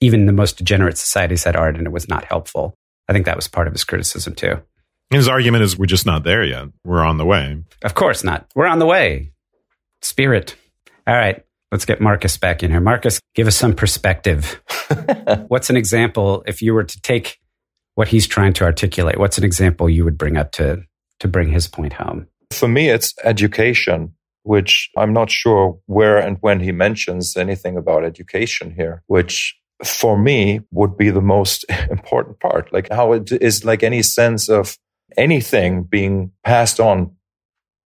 even 0.00 0.26
the 0.26 0.32
most 0.32 0.58
degenerate 0.58 0.98
societies 0.98 1.44
had 1.44 1.56
art 1.56 1.76
and 1.76 1.86
it 1.86 1.92
was 1.92 2.08
not 2.08 2.24
helpful. 2.24 2.74
I 3.08 3.12
think 3.12 3.26
that 3.26 3.36
was 3.36 3.48
part 3.48 3.66
of 3.66 3.72
his 3.72 3.84
criticism 3.84 4.34
too. 4.34 4.60
His 5.10 5.28
argument 5.28 5.64
is 5.64 5.78
we're 5.78 5.86
just 5.86 6.06
not 6.06 6.24
there 6.24 6.44
yet. 6.44 6.66
We're 6.84 7.02
on 7.02 7.16
the 7.16 7.24
way. 7.24 7.62
Of 7.82 7.94
course 7.94 8.22
not. 8.22 8.46
We're 8.54 8.66
on 8.66 8.78
the 8.78 8.86
way. 8.86 9.32
Spirit. 10.02 10.54
All 11.06 11.14
right. 11.14 11.44
Let's 11.72 11.84
get 11.84 12.00
Markus 12.00 12.36
back 12.36 12.62
in 12.62 12.70
here. 12.70 12.80
Markus, 12.80 13.20
give 13.34 13.46
us 13.46 13.56
some 13.56 13.74
perspective. 13.74 14.62
what's 15.48 15.70
an 15.70 15.76
example 15.76 16.42
if 16.46 16.62
you 16.62 16.72
were 16.72 16.84
to 16.84 17.00
take 17.02 17.38
what 17.94 18.08
he's 18.08 18.26
trying 18.26 18.52
to 18.54 18.64
articulate? 18.64 19.18
What's 19.18 19.38
an 19.38 19.44
example 19.44 19.88
you 19.88 20.04
would 20.04 20.16
bring 20.16 20.36
up 20.36 20.52
to 20.52 20.84
to 21.20 21.28
bring 21.28 21.50
his 21.50 21.66
point 21.66 21.94
home? 21.94 22.28
For 22.52 22.68
me, 22.68 22.88
it's 22.88 23.12
education, 23.24 24.14
which 24.48 24.88
I'm 24.96 25.12
not 25.12 25.30
sure 25.30 25.78
where 25.84 26.16
and 26.16 26.38
when 26.40 26.60
he 26.60 26.72
mentions 26.72 27.36
anything 27.36 27.76
about 27.76 28.02
education 28.02 28.74
here, 28.74 29.02
which 29.06 29.54
for 29.84 30.16
me 30.18 30.60
would 30.70 30.96
be 30.96 31.10
the 31.10 31.20
most 31.20 31.66
important 31.90 32.40
part. 32.40 32.72
Like 32.72 32.88
how 32.90 33.12
it 33.12 33.30
is 33.30 33.66
like 33.66 33.82
any 33.82 34.02
sense 34.02 34.48
of 34.48 34.78
anything 35.18 35.82
being 35.82 36.32
passed 36.44 36.80
on 36.80 37.14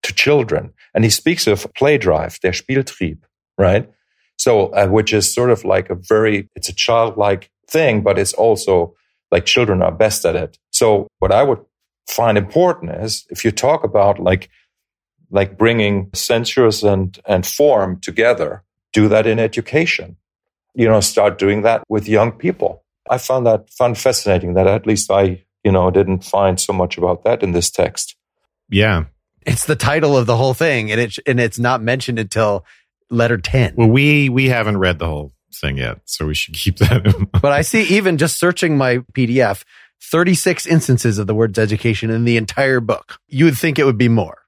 to 0.04 0.14
children. 0.14 0.72
And 0.94 1.04
he 1.04 1.10
speaks 1.10 1.48
of 1.48 1.66
play 1.74 1.98
drive, 1.98 2.40
der 2.42 2.52
Spieltrieb, 2.52 3.18
right? 3.58 3.90
So, 4.38 4.68
uh, 4.68 4.88
which 4.88 5.14
is 5.14 5.34
sort 5.34 5.50
of 5.50 5.66
like 5.66 5.90
a 5.90 5.96
very, 5.96 6.48
it's 6.56 6.70
a 6.70 6.76
childlike 6.76 7.50
thing, 7.68 8.04
but 8.04 8.20
it's 8.20 8.34
also 8.34 8.94
like 9.32 9.46
children 9.46 9.82
are 9.82 9.92
best 9.92 10.26
at 10.26 10.36
it. 10.36 10.60
So 10.70 11.08
what 11.18 11.32
I 11.32 11.42
would 11.42 11.62
find 12.08 12.38
important 12.38 12.92
is 12.92 13.26
if 13.32 13.44
you 13.44 13.52
talk 13.52 13.84
about 13.84 14.20
like, 14.20 14.48
like 15.32 15.58
bringing 15.58 16.10
sensuous 16.14 16.84
and, 16.84 17.18
and 17.26 17.46
form 17.46 18.00
together, 18.02 18.64
do 18.94 19.08
that 19.08 19.26
in 19.26 19.40
education. 19.40 20.18
You 20.74 20.88
know, 20.88 21.00
start 21.00 21.40
doing 21.40 21.64
that 21.64 21.84
with 21.90 22.08
young 22.08 22.32
people. 22.32 22.84
I 23.10 23.18
found 23.18 23.46
that 23.46 23.70
fun 23.72 23.96
fascinating 23.96 24.54
that 24.54 24.68
at 24.68 24.86
least 24.86 25.10
I, 25.10 25.44
you 25.64 25.72
know, 25.72 25.90
didn't 25.90 26.24
find 26.24 26.60
so 26.60 26.74
much 26.74 26.98
about 26.98 27.24
that 27.24 27.44
in 27.44 27.52
this 27.52 27.70
text. 27.70 28.16
Yeah. 28.70 29.06
It's 29.46 29.66
the 29.66 29.76
title 29.76 30.16
of 30.16 30.28
the 30.28 30.38
whole 30.38 30.54
thing 30.54 30.92
and 30.92 31.02
it, 31.02 31.18
and 31.26 31.40
it's 31.40 31.60
not 31.60 31.82
mentioned 31.82 32.20
until 32.20 32.66
letter 33.10 33.38
10. 33.38 33.74
Well, 33.76 33.90
we, 33.90 34.30
we 34.30 34.50
haven't 34.50 34.78
read 34.78 35.00
the 35.00 35.08
whole 35.08 35.34
thing 35.54 35.78
yet, 35.78 36.00
so 36.06 36.28
we 36.28 36.36
should 36.36 36.54
keep 36.56 36.78
that 36.78 37.06
in 37.06 37.12
mind. 37.14 37.32
But 37.42 37.52
I 37.52 37.62
see 37.62 37.84
even 37.84 38.18
just 38.18 38.38
searching 38.38 38.78
my 38.78 38.98
PDF, 39.14 39.64
36 40.04 40.66
instances 40.68 41.18
of 41.18 41.28
the 41.28 41.36
words 41.36 41.60
education 41.60 42.10
in 42.10 42.26
the 42.26 42.38
entire 42.38 42.80
book. 42.80 43.20
You 43.28 43.46
would 43.46 43.58
think 43.58 43.78
it 43.78 43.86
would 43.86 43.98
be 43.98 44.10
more. 44.10 44.41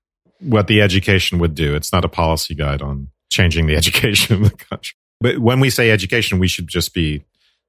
What 0.43 0.67
the 0.67 0.82
education 0.82 1.39
would 1.39 1.56
do. 1.56 1.75
It's 1.75 1.91
not 1.91 2.06
a 2.06 2.10
policy 2.10 2.56
guide 2.56 2.82
on 2.82 3.10
changing 3.32 3.67
the 3.67 3.75
education 3.77 4.43
of 4.43 4.51
the 4.51 4.58
country. 4.58 4.95
But 5.19 5.39
when 5.39 5.60
we 5.60 5.69
say 5.69 5.89
education, 5.89 6.39
we 6.39 6.47
should 6.47 6.67
just 6.67 6.93
be 6.93 7.23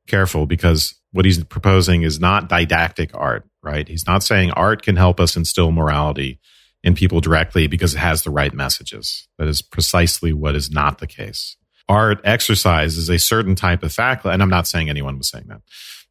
careful 0.06 0.46
because 0.46 0.94
what 1.12 1.24
he's 1.24 1.42
proposing 1.44 2.02
is 2.02 2.20
not 2.20 2.48
didactic 2.48 3.10
art, 3.14 3.48
right? 3.62 3.86
He's 3.86 4.06
not 4.06 4.22
saying 4.22 4.50
art 4.50 4.82
can 4.82 4.96
help 4.96 5.20
us 5.20 5.36
instill 5.36 5.70
morality 5.70 6.40
in 6.82 6.94
people 6.94 7.20
directly 7.20 7.66
because 7.66 7.94
it 7.94 7.98
has 7.98 8.22
the 8.22 8.30
right 8.30 8.52
messages. 8.52 9.26
That 9.38 9.48
is 9.48 9.62
precisely 9.62 10.32
what 10.32 10.54
is 10.54 10.70
not 10.70 10.98
the 10.98 11.06
case. 11.06 11.56
Art 11.88 12.20
exercises 12.24 13.08
a 13.08 13.18
certain 13.18 13.54
type 13.54 13.82
of 13.82 13.92
faculty, 13.92 14.32
and 14.32 14.42
I'm 14.42 14.50
not 14.50 14.66
saying 14.66 14.90
anyone 14.90 15.18
was 15.18 15.28
saying 15.28 15.46
that, 15.48 15.62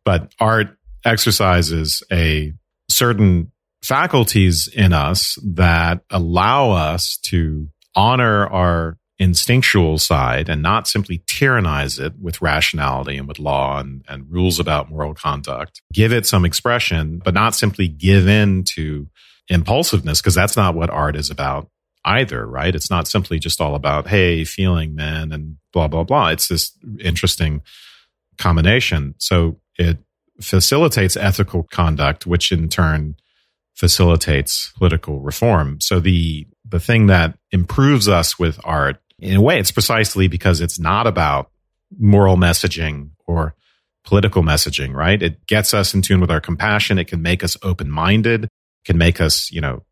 but 0.05 0.33
art 0.39 0.77
exercises 1.05 2.03
a 2.11 2.53
certain 2.89 3.51
faculties 3.83 4.67
in 4.67 4.93
us 4.93 5.37
that 5.43 6.01
allow 6.09 6.71
us 6.71 7.17
to 7.17 7.67
honor 7.95 8.47
our 8.47 8.97
instinctual 9.19 9.97
side 9.97 10.49
and 10.49 10.61
not 10.61 10.87
simply 10.87 11.21
tyrannize 11.27 11.99
it 11.99 12.13
with 12.19 12.41
rationality 12.41 13.17
and 13.17 13.27
with 13.27 13.39
law 13.39 13.79
and, 13.79 14.03
and 14.07 14.29
rules 14.31 14.59
about 14.59 14.89
moral 14.89 15.13
conduct. 15.13 15.81
Give 15.93 16.11
it 16.11 16.25
some 16.25 16.45
expression, 16.45 17.21
but 17.23 17.33
not 17.33 17.55
simply 17.55 17.87
give 17.87 18.27
in 18.27 18.63
to 18.75 19.07
impulsiveness 19.49 20.21
because 20.21 20.33
that's 20.33 20.57
not 20.57 20.75
what 20.75 20.89
art 20.89 21.15
is 21.15 21.29
about 21.29 21.69
either, 22.05 22.45
right? 22.45 22.73
It's 22.75 22.89
not 22.89 23.07
simply 23.07 23.37
just 23.37 23.61
all 23.61 23.75
about, 23.75 24.07
hey, 24.07 24.43
feeling, 24.43 24.95
man, 24.95 25.31
and 25.31 25.57
blah, 25.71 25.87
blah, 25.87 26.03
blah. 26.03 26.29
It's 26.29 26.47
this 26.47 26.71
interesting 26.99 27.61
combination. 28.37 29.15
So 29.19 29.59
it 29.77 29.99
facilitates 30.41 31.15
ethical 31.15 31.63
conduct, 31.63 32.25
which 32.25 32.51
in 32.51 32.67
turn 32.67 33.15
facilitates 33.73 34.71
political 34.77 35.19
reform. 35.19 35.79
So 35.81 35.99
the, 35.99 36.47
the 36.67 36.79
thing 36.79 37.07
that 37.07 37.37
improves 37.51 38.07
us 38.07 38.37
with 38.37 38.59
art, 38.63 39.01
in 39.19 39.35
a 39.35 39.41
way, 39.41 39.59
it's 39.59 39.71
precisely 39.71 40.27
because 40.27 40.61
it's 40.61 40.79
not 40.79 41.07
about 41.07 41.49
moral 41.97 42.35
messaging 42.35 43.11
or 43.25 43.55
political 44.03 44.43
messaging, 44.43 44.93
right? 44.93 45.21
It 45.21 45.45
gets 45.47 45.73
us 45.73 45.93
in 45.93 46.01
tune 46.01 46.19
with 46.19 46.31
our 46.31 46.41
compassion. 46.41 46.99
It 46.99 47.07
can 47.07 47.21
make 47.21 47.43
us 47.43 47.57
open 47.63 47.89
minded 47.89 48.49
can 48.85 48.97
make 48.97 49.21
us, 49.21 49.51
you 49.51 49.61
know, 49.61 49.83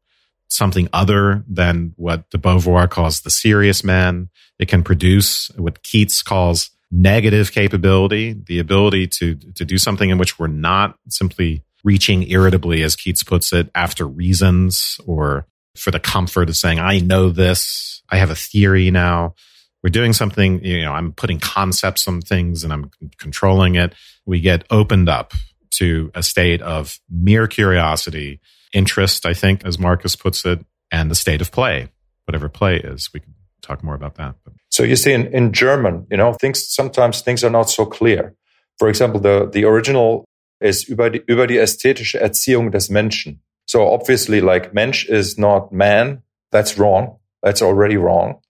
something 0.48 0.89
other 0.91 1.44
than 1.48 1.94
what 1.96 2.30
de 2.30 2.38
Beauvoir 2.38 2.89
calls 2.89 3.22
the 3.22 3.30
serious 3.30 3.84
man. 3.84 4.30
It 4.60 4.67
can 4.67 4.84
produce 4.84 5.50
what 5.56 5.84
Keats 5.84 6.22
calls 6.22 6.72
negative 6.91 7.54
capability, 7.54 8.34
the 8.34 8.60
ability 8.60 9.08
to, 9.08 9.36
to 9.36 9.63
do 9.63 9.78
something 9.78 10.10
in 10.10 10.17
which 10.17 10.38
we're 10.38 10.48
not 10.48 10.98
simply 11.08 11.63
reaching 11.84 12.30
irritably, 12.30 12.84
as 12.84 12.96
Keats 12.96 13.24
puts 13.24 13.54
it, 13.54 13.70
after 13.76 14.08
reasons 14.08 15.00
or 15.06 15.48
for 15.76 15.91
the 15.91 16.00
comfort 16.00 16.50
of 16.50 16.58
saying, 16.58 16.80
I 16.80 17.00
know 17.00 17.30
this. 17.30 18.02
I 18.10 18.17
have 18.17 18.30
a 18.30 18.36
theory 18.36 18.91
now. 18.91 19.36
We're 19.84 19.89
doing 19.89 20.13
something, 20.13 20.63
you 20.63 20.84
know, 20.84 20.91
I'm 20.94 21.12
putting 21.13 21.39
concepts 21.39 22.08
on 22.08 22.22
things 22.22 22.63
and 22.63 22.72
I'm 22.72 22.91
controlling 23.17 23.76
it. 23.76 23.94
We 24.26 24.39
get 24.39 24.65
opened 24.70 25.10
up 25.10 25.34
to 25.76 26.12
a 26.13 26.22
state 26.22 26.62
of 26.62 27.00
mere 27.10 27.48
curiosity 27.48 28.39
interest, 28.74 29.26
I 29.26 29.34
think, 29.34 29.65
as 29.65 29.80
Markus 29.80 30.15
puts 30.15 30.46
it, 30.46 30.63
and 30.91 31.10
the 31.10 31.15
state 31.15 31.41
of 31.41 31.52
play, 31.52 31.89
whatever 32.26 32.50
play 32.50 32.78
is. 32.78 33.10
We 33.13 33.22
can 33.22 33.34
talk 33.62 33.84
more 33.84 33.96
about 33.96 34.15
that. 34.15 34.36
But. 34.44 34.54
So 34.70 34.84
you 34.84 34.96
see, 34.96 35.13
in, 35.13 35.28
in 35.28 35.54
German, 35.54 36.06
you 36.12 36.17
know, 36.17 36.34
things 36.34 36.67
sometimes 36.67 37.22
things 37.22 37.44
are 37.44 37.50
not 37.50 37.70
so 37.70 37.86
clear. 37.86 38.36
For 38.78 38.89
example, 38.89 39.20
the 39.20 39.50
the 39.52 39.65
original 39.65 40.26
is 40.62 40.84
über 40.84 41.10
die, 41.10 41.21
über 41.26 41.47
die 41.47 41.58
ästhetische 41.58 42.19
Erziehung 42.19 42.71
des 42.71 42.89
Menschen. 42.89 43.41
So 43.65 43.82
obviously, 43.82 44.39
like 44.39 44.74
Mensch 44.74 45.08
is 45.08 45.38
not 45.38 45.71
man. 45.71 46.24
That's 46.52 46.78
wrong. 46.78 47.19
That's 47.41 47.62
already 47.62 47.97
wrong. 47.97 48.41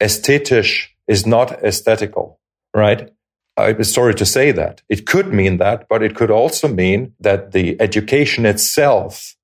Ästhetisch 0.00 0.88
is 1.06 1.26
not 1.26 1.62
aesthetical, 1.62 2.40
right? 2.74 3.12
I'm 3.56 3.84
sorry 3.84 4.14
to 4.14 4.24
say 4.24 4.52
that. 4.52 4.82
It 4.88 5.06
could 5.06 5.32
mean 5.32 5.58
that, 5.58 5.86
but 5.88 6.02
it 6.02 6.14
could 6.14 6.30
also 6.30 6.68
mean 6.68 7.12
that 7.20 7.52
the 7.52 7.80
education 7.80 8.46
itself 8.46 9.36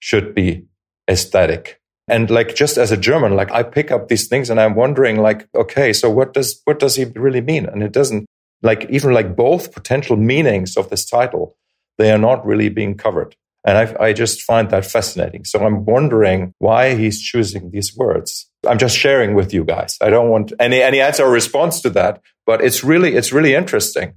should 0.00 0.34
be 0.34 0.66
aesthetic. 1.08 1.80
And 2.08 2.28
like 2.28 2.56
just 2.56 2.76
as 2.76 2.90
a 2.90 2.96
German, 2.96 3.36
like 3.36 3.52
I 3.52 3.62
pick 3.62 3.92
up 3.92 4.08
these 4.08 4.26
things 4.26 4.50
and 4.50 4.60
I'm 4.60 4.74
wondering 4.74 5.18
like, 5.18 5.48
okay, 5.54 5.92
so 5.92 6.10
what 6.10 6.32
does 6.32 6.60
what 6.64 6.80
does 6.80 6.96
he 6.96 7.04
really 7.04 7.40
mean? 7.40 7.66
And 7.66 7.82
it 7.84 7.92
doesn't 7.92 8.26
like 8.62 8.86
even 8.90 9.12
like 9.12 9.36
both 9.36 9.72
potential 9.72 10.16
meanings 10.16 10.76
of 10.76 10.90
this 10.90 11.04
title, 11.06 11.56
they 12.00 12.10
are 12.10 12.18
not 12.18 12.44
really 12.44 12.68
being 12.68 12.96
covered. 12.96 13.36
And 13.64 13.76
I, 13.76 14.06
I 14.06 14.12
just 14.12 14.42
find 14.42 14.70
that 14.70 14.86
fascinating. 14.86 15.44
So 15.44 15.64
I'm 15.64 15.84
wondering 15.84 16.54
why 16.58 16.94
he's 16.94 17.20
choosing 17.20 17.70
these 17.70 17.94
words. 17.94 18.48
I'm 18.66 18.78
just 18.78 18.96
sharing 18.96 19.34
with 19.34 19.52
you 19.52 19.64
guys. 19.64 19.98
I 20.00 20.08
don't 20.10 20.30
want 20.30 20.52
any 20.58 20.82
any 20.82 21.00
answer 21.00 21.24
or 21.24 21.30
response 21.30 21.80
to 21.82 21.90
that, 21.90 22.22
but 22.46 22.62
it's 22.62 22.82
really 22.82 23.14
it's 23.14 23.32
really 23.32 23.54
interesting 23.54 24.14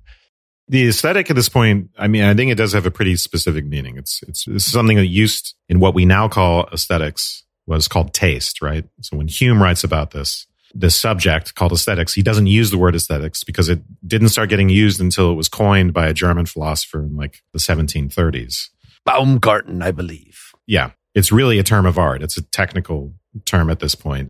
the 0.67 0.87
aesthetic 0.87 1.29
at 1.29 1.35
this 1.35 1.49
point, 1.49 1.89
I 1.97 2.07
mean, 2.07 2.23
I 2.23 2.33
think 2.33 2.51
it 2.51 2.55
does 2.55 2.73
have 2.73 2.85
a 2.85 2.91
pretty 2.91 3.15
specific 3.15 3.65
meaning. 3.65 3.97
It's, 3.97 4.21
it's, 4.27 4.47
it's 4.47 4.65
something 4.65 4.97
that 4.97 5.07
used 5.07 5.55
in 5.67 5.79
what 5.79 5.93
we 5.93 6.05
now 6.05 6.27
call 6.27 6.67
aesthetics 6.71 7.43
was 7.67 7.87
called 7.87 8.13
taste, 8.13 8.61
right? 8.61 8.85
So 9.01 9.17
when 9.17 9.27
Hume 9.27 9.61
writes 9.61 9.83
about 9.83 10.11
this, 10.11 10.47
this 10.73 10.95
subject 10.95 11.55
called 11.55 11.71
aesthetics, 11.71 12.13
he 12.13 12.23
doesn't 12.23 12.47
use 12.47 12.71
the 12.71 12.77
word 12.77 12.95
aesthetics 12.95 13.43
because 13.43 13.69
it 13.69 13.81
didn't 14.07 14.29
start 14.29 14.49
getting 14.49 14.69
used 14.69 14.99
until 14.99 15.31
it 15.31 15.35
was 15.35 15.47
coined 15.47 15.93
by 15.93 16.07
a 16.07 16.13
German 16.13 16.45
philosopher 16.45 17.03
in 17.03 17.15
like 17.15 17.43
the 17.53 17.59
1730s. 17.59 18.69
Baumgarten, 19.05 19.81
I 19.81 19.91
believe. 19.91 20.51
Yeah. 20.65 20.91
It's 21.13 21.31
really 21.31 21.59
a 21.59 21.63
term 21.63 21.85
of 21.85 21.97
art. 21.97 22.23
It's 22.23 22.37
a 22.37 22.41
technical 22.41 23.13
term 23.45 23.69
at 23.69 23.79
this 23.79 23.93
point. 23.93 24.29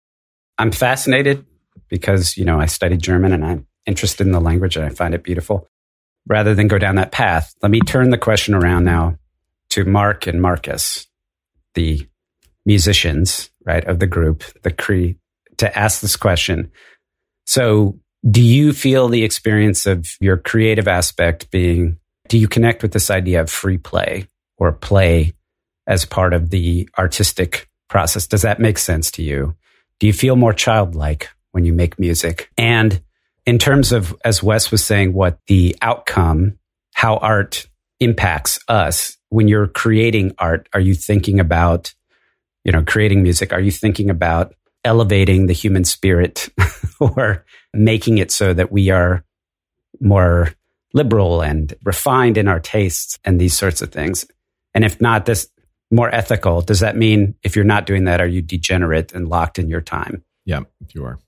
I'm 0.57 0.71
fascinated 0.71 1.45
because, 1.87 2.35
you 2.35 2.43
know, 2.43 2.59
I 2.59 2.65
studied 2.65 3.01
German 3.01 3.31
and 3.31 3.45
I'm 3.45 3.67
interested 3.85 4.27
in 4.27 4.33
the 4.33 4.41
language 4.41 4.75
and 4.75 4.85
I 4.85 4.89
find 4.89 5.13
it 5.13 5.23
beautiful 5.23 5.67
rather 6.27 6.55
than 6.55 6.67
go 6.67 6.77
down 6.77 6.95
that 6.95 7.11
path, 7.11 7.53
let 7.61 7.71
me 7.71 7.79
turn 7.81 8.09
the 8.09 8.17
question 8.17 8.53
around 8.53 8.83
now 8.83 9.17
to 9.69 9.85
Mark 9.85 10.27
and 10.27 10.41
Markus, 10.41 11.07
the 11.73 12.07
musicians, 12.65 13.49
right, 13.65 13.83
of 13.85 13.99
the 13.99 14.07
group, 14.07 14.43
the 14.61 14.71
Cree, 14.71 15.17
to 15.57 15.77
ask 15.77 16.01
this 16.01 16.15
question. 16.15 16.71
So, 17.45 17.99
do 18.29 18.41
you 18.41 18.71
feel 18.71 19.09
the 19.09 19.23
experience 19.23 19.85
of 19.85 20.07
your 20.21 20.37
creative 20.37 20.87
aspect 20.87 21.51
being, 21.51 21.99
do 22.29 22.37
you 22.37 22.47
connect 22.47 22.81
with 22.81 22.93
this 22.93 23.11
idea 23.11 23.41
of 23.41 23.49
free 23.49 23.77
play 23.77 24.27
or 24.57 24.71
play 24.71 25.33
as 25.87 26.05
part 26.05 26.33
of 26.33 26.49
the 26.49 26.87
artistic 26.97 27.69
process? 27.89 28.25
Does 28.25 28.43
that 28.43 28.61
make 28.61 28.77
sense 28.77 29.11
to 29.11 29.23
you? 29.23 29.55
Do 29.99 30.07
you 30.07 30.13
feel 30.13 30.37
more 30.37 30.53
childlike 30.53 31.29
when 31.53 31.63
you 31.63 31.71
make 31.71 31.97
music. 31.97 32.51
And 32.57 33.01
in 33.45 33.57
terms 33.57 33.93
of, 33.93 34.13
as 34.25 34.43
Wes 34.43 34.71
was 34.71 34.83
saying, 34.83 35.13
what 35.13 35.39
the 35.47 35.75
outcome, 35.81 36.59
how 36.93 37.17
art 37.17 37.67
impacts 37.99 38.59
us, 38.67 39.17
when 39.29 39.47
you're 39.47 39.67
creating 39.67 40.35
art, 40.37 40.67
are 40.73 40.79
you 40.79 40.93
thinking 40.93 41.39
about, 41.39 41.93
you 42.65 42.71
know, 42.71 42.83
creating 42.83 43.23
music? 43.23 43.53
Are 43.53 43.59
you 43.59 43.71
thinking 43.71 44.09
about 44.09 44.53
elevating 44.85 45.47
the 45.47 45.53
human 45.53 45.83
spirit 45.83 46.49
or 46.99 47.45
making 47.73 48.17
it 48.17 48.31
so 48.31 48.53
that 48.53 48.71
we 48.71 48.89
are 48.89 49.23
more 49.99 50.53
liberal 50.93 51.41
and 51.41 51.73
refined 51.83 52.37
in 52.37 52.47
our 52.47 52.59
tastes 52.59 53.19
and 53.23 53.39
these 53.39 53.57
sorts 53.57 53.81
of 53.81 53.91
things? 53.91 54.25
And 54.73 54.83
if 54.83 54.99
not, 54.99 55.25
this 55.25 55.47
more 55.91 56.13
ethical, 56.13 56.61
does 56.61 56.79
that 56.79 56.97
mean 56.97 57.35
if 57.43 57.55
you're 57.55 57.65
not 57.65 57.85
doing 57.85 58.05
that, 58.05 58.19
are 58.19 58.27
you 58.27 58.41
degenerate 58.41 59.13
and 59.13 59.27
locked 59.27 59.59
in 59.59 59.69
your 59.69 59.81
time? 59.81 60.23
Yeah, 60.45 60.61
you 60.93 61.05
are. 61.05 61.19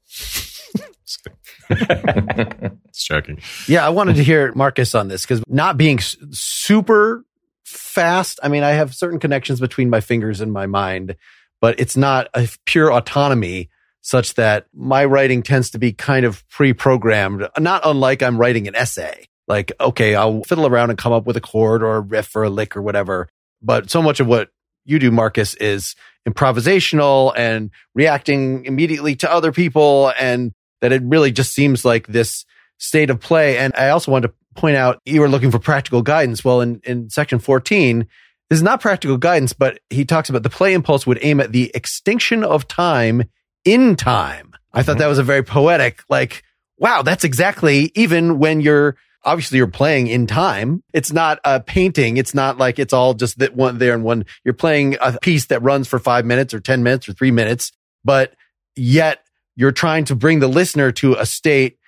it's 1.70 3.04
joking. 3.04 3.40
Yeah, 3.68 3.86
I 3.86 3.90
wanted 3.90 4.16
to 4.18 4.24
hear 4.24 4.52
Markus 4.56 4.96
on 4.96 5.08
this 5.08 5.22
because 5.22 5.44
not 5.48 5.78
being 5.78 6.00
super 6.00 7.24
fast. 7.64 8.40
I 8.44 8.50
mean, 8.50 8.64
I 8.64 8.72
have 8.72 8.94
certain 8.94 9.20
connections 9.20 9.60
between 9.60 9.90
my 9.90 10.02
fingers 10.02 10.42
and 10.42 10.52
my 10.52 10.66
mind, 10.66 11.16
but 11.62 11.80
it's 11.80 11.98
not 11.98 12.28
a 12.34 12.48
pure 12.66 12.92
autonomy 12.92 13.70
such 14.02 14.36
that 14.36 14.68
my 14.74 15.04
writing 15.04 15.42
tends 15.42 15.72
to 15.72 15.80
be 15.80 15.92
kind 15.92 16.26
of 16.26 16.48
pre-programmed, 16.50 17.48
not 17.60 17.82
unlike 17.84 18.22
I'm 18.22 18.38
writing 18.38 18.68
an 18.68 18.76
essay. 18.76 19.26
Like, 19.48 19.72
okay, 19.80 20.16
I'll 20.16 20.44
fiddle 20.44 20.68
around 20.68 20.92
and 20.92 21.00
come 21.00 21.12
up 21.12 21.26
with 21.26 21.38
a 21.38 21.42
chord 21.42 21.82
or 21.82 21.96
a 21.96 22.02
riff 22.02 22.36
or 22.36 22.44
a 22.44 22.50
lick 22.50 22.78
or 22.78 22.82
whatever. 22.82 23.30
But 23.62 23.90
so 23.90 24.02
much 24.02 24.20
of 24.20 24.28
what 24.28 24.50
you 24.86 25.00
do, 25.00 25.12
Markus, 25.12 25.56
is 25.56 25.96
improvisational 26.28 27.34
and 27.36 27.72
reacting 27.94 28.66
immediately 28.66 29.16
to 29.18 29.32
other 29.32 29.52
people 29.52 30.12
and 30.20 30.52
that 30.82 30.92
it 30.92 31.02
really 31.04 31.32
just 31.32 31.54
seems 31.54 31.84
like 31.84 32.08
this 32.08 32.46
state 32.78 33.10
of 33.10 33.20
play. 33.20 33.58
And 33.58 33.74
I 33.76 33.90
also 33.90 34.12
wanted 34.12 34.28
to 34.28 34.34
point 34.56 34.76
out 34.76 35.00
you 35.06 35.22
were 35.22 35.30
looking 35.30 35.52
for 35.52 35.60
practical 35.60 36.02
guidance. 36.02 36.44
Well, 36.44 36.62
in, 36.62 36.82
in 36.84 37.10
section 37.10 37.40
14, 37.40 38.08
this 38.50 38.58
is 38.58 38.64
not 38.64 38.82
practical 38.82 39.18
guidance, 39.18 39.54
but 39.54 39.80
he 39.90 40.06
talks 40.06 40.30
about 40.30 40.44
the 40.44 40.50
play 40.50 40.74
impulse 40.74 41.08
would 41.08 41.20
aim 41.22 41.40
at 41.40 41.52
the 41.52 41.72
extinction 41.74 42.44
of 42.44 42.68
time 42.68 43.24
in 43.64 43.96
time. 43.96 44.54
I 44.74 44.84
thought 44.84 44.94
mm-hmm. 44.94 45.00
that 45.00 45.08
was 45.08 45.20
a 45.20 45.24
very 45.24 45.44
poetic, 45.44 46.04
like, 46.10 46.44
wow, 46.78 47.02
that's 47.02 47.24
exactly 47.24 47.92
even 47.96 48.40
when 48.40 48.62
you're 48.62 48.98
obviously 49.26 49.58
you're 49.58 49.68
playing 49.68 50.08
in 50.08 50.28
time. 50.28 50.84
It's 50.94 51.12
not 51.12 51.40
a 51.44 51.60
painting. 51.60 52.18
It's 52.18 52.34
not 52.34 52.58
like 52.58 52.78
it's 52.78 52.94
all 52.94 53.16
just 53.16 53.40
that 53.40 53.56
one 53.56 53.80
there 53.80 53.94
and 53.94 54.04
one. 54.04 54.26
You're 54.44 54.54
playing 54.54 54.98
a 55.02 55.18
piece 55.20 55.48
that 55.48 55.64
runs 55.64 55.88
for 55.88 56.00
five 56.00 56.26
minutes 56.26 56.54
or 56.54 56.60
10 56.60 56.84
minutes 56.84 57.10
or 57.10 57.14
three 57.14 57.32
minutes, 57.32 57.72
but 58.04 58.36
yet 58.76 59.26
you're 59.56 59.72
trying 59.72 60.06
to 60.06 60.16
bring 60.16 60.40
the 60.40 60.48
listener 60.48 60.92
to 60.94 61.16
a 61.16 61.26
state. 61.26 61.80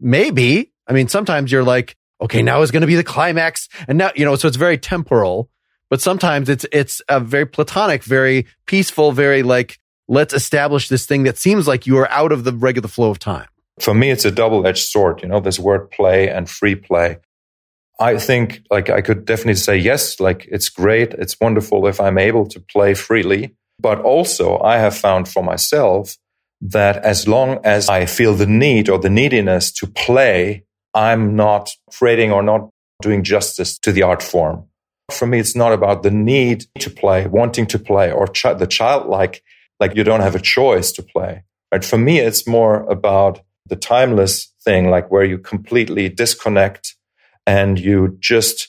Maybe, 0.00 0.72
I 0.88 0.92
mean, 0.92 1.08
sometimes 1.08 1.52
you're 1.52 1.62
like, 1.62 1.96
okay, 2.20 2.42
now 2.42 2.60
is 2.62 2.70
going 2.70 2.80
to 2.80 2.86
be 2.86 2.96
the 2.96 3.04
climax. 3.04 3.68
And 3.86 3.96
now, 3.96 4.10
you 4.16 4.24
know, 4.24 4.34
so 4.34 4.48
it's 4.48 4.56
very 4.56 4.78
temporal, 4.78 5.48
but 5.90 6.00
sometimes 6.00 6.48
it's, 6.48 6.66
it's 6.72 7.02
a 7.08 7.20
very 7.20 7.46
platonic, 7.46 8.02
very 8.02 8.46
peaceful, 8.66 9.12
very 9.12 9.42
like, 9.42 9.78
let's 10.08 10.34
establish 10.34 10.88
this 10.88 11.06
thing 11.06 11.24
that 11.24 11.38
seems 11.38 11.66
like 11.66 11.86
you 11.86 11.98
are 11.98 12.10
out 12.10 12.32
of 12.32 12.44
the 12.44 12.52
regular 12.52 12.88
flow 12.88 13.10
of 13.10 13.18
time. 13.18 13.48
For 13.80 13.94
me, 13.94 14.10
it's 14.10 14.24
a 14.24 14.30
double 14.30 14.66
edged 14.66 14.86
sword, 14.88 15.22
you 15.22 15.28
know, 15.28 15.40
this 15.40 15.58
word 15.58 15.90
play 15.90 16.28
and 16.28 16.48
free 16.48 16.74
play. 16.74 17.18
I 18.00 18.18
think 18.18 18.62
like 18.70 18.90
I 18.90 19.00
could 19.00 19.24
definitely 19.24 19.54
say 19.54 19.76
yes, 19.76 20.18
like 20.18 20.46
it's 20.50 20.68
great. 20.68 21.14
It's 21.14 21.36
wonderful 21.40 21.86
if 21.86 22.00
I'm 22.00 22.18
able 22.18 22.46
to 22.48 22.60
play 22.60 22.94
freely. 22.94 23.54
But 23.78 24.00
also 24.00 24.58
I 24.60 24.78
have 24.78 24.96
found 24.96 25.28
for 25.28 25.42
myself 25.42 26.16
that 26.60 26.96
as 26.98 27.28
long 27.28 27.60
as 27.64 27.88
I 27.88 28.06
feel 28.06 28.34
the 28.34 28.46
need 28.46 28.88
or 28.88 28.98
the 28.98 29.10
neediness 29.10 29.72
to 29.72 29.86
play, 29.86 30.64
I'm 30.94 31.36
not 31.36 31.70
creating 31.92 32.32
or 32.32 32.42
not 32.42 32.70
doing 33.02 33.22
justice 33.22 33.78
to 33.80 33.92
the 33.92 34.02
art 34.02 34.22
form. 34.22 34.66
For 35.10 35.26
me, 35.26 35.38
it's 35.38 35.54
not 35.54 35.72
about 35.72 36.02
the 36.02 36.10
need 36.10 36.66
to 36.78 36.90
play, 36.90 37.26
wanting 37.26 37.66
to 37.66 37.78
play, 37.78 38.10
or 38.10 38.26
ch- 38.26 38.58
the 38.58 38.66
childlike, 38.66 39.42
like 39.78 39.94
you 39.94 40.04
don't 40.04 40.20
have 40.20 40.34
a 40.34 40.40
choice 40.40 40.92
to 40.92 41.02
play. 41.02 41.44
Right? 41.72 41.84
For 41.84 41.98
me, 41.98 42.20
it's 42.20 42.46
more 42.46 42.82
about 42.90 43.40
the 43.66 43.76
timeless 43.76 44.52
thing, 44.64 44.90
like 44.90 45.10
where 45.10 45.24
you 45.24 45.38
completely 45.38 46.08
disconnect 46.08 46.94
and 47.46 47.78
you 47.78 48.16
just 48.20 48.68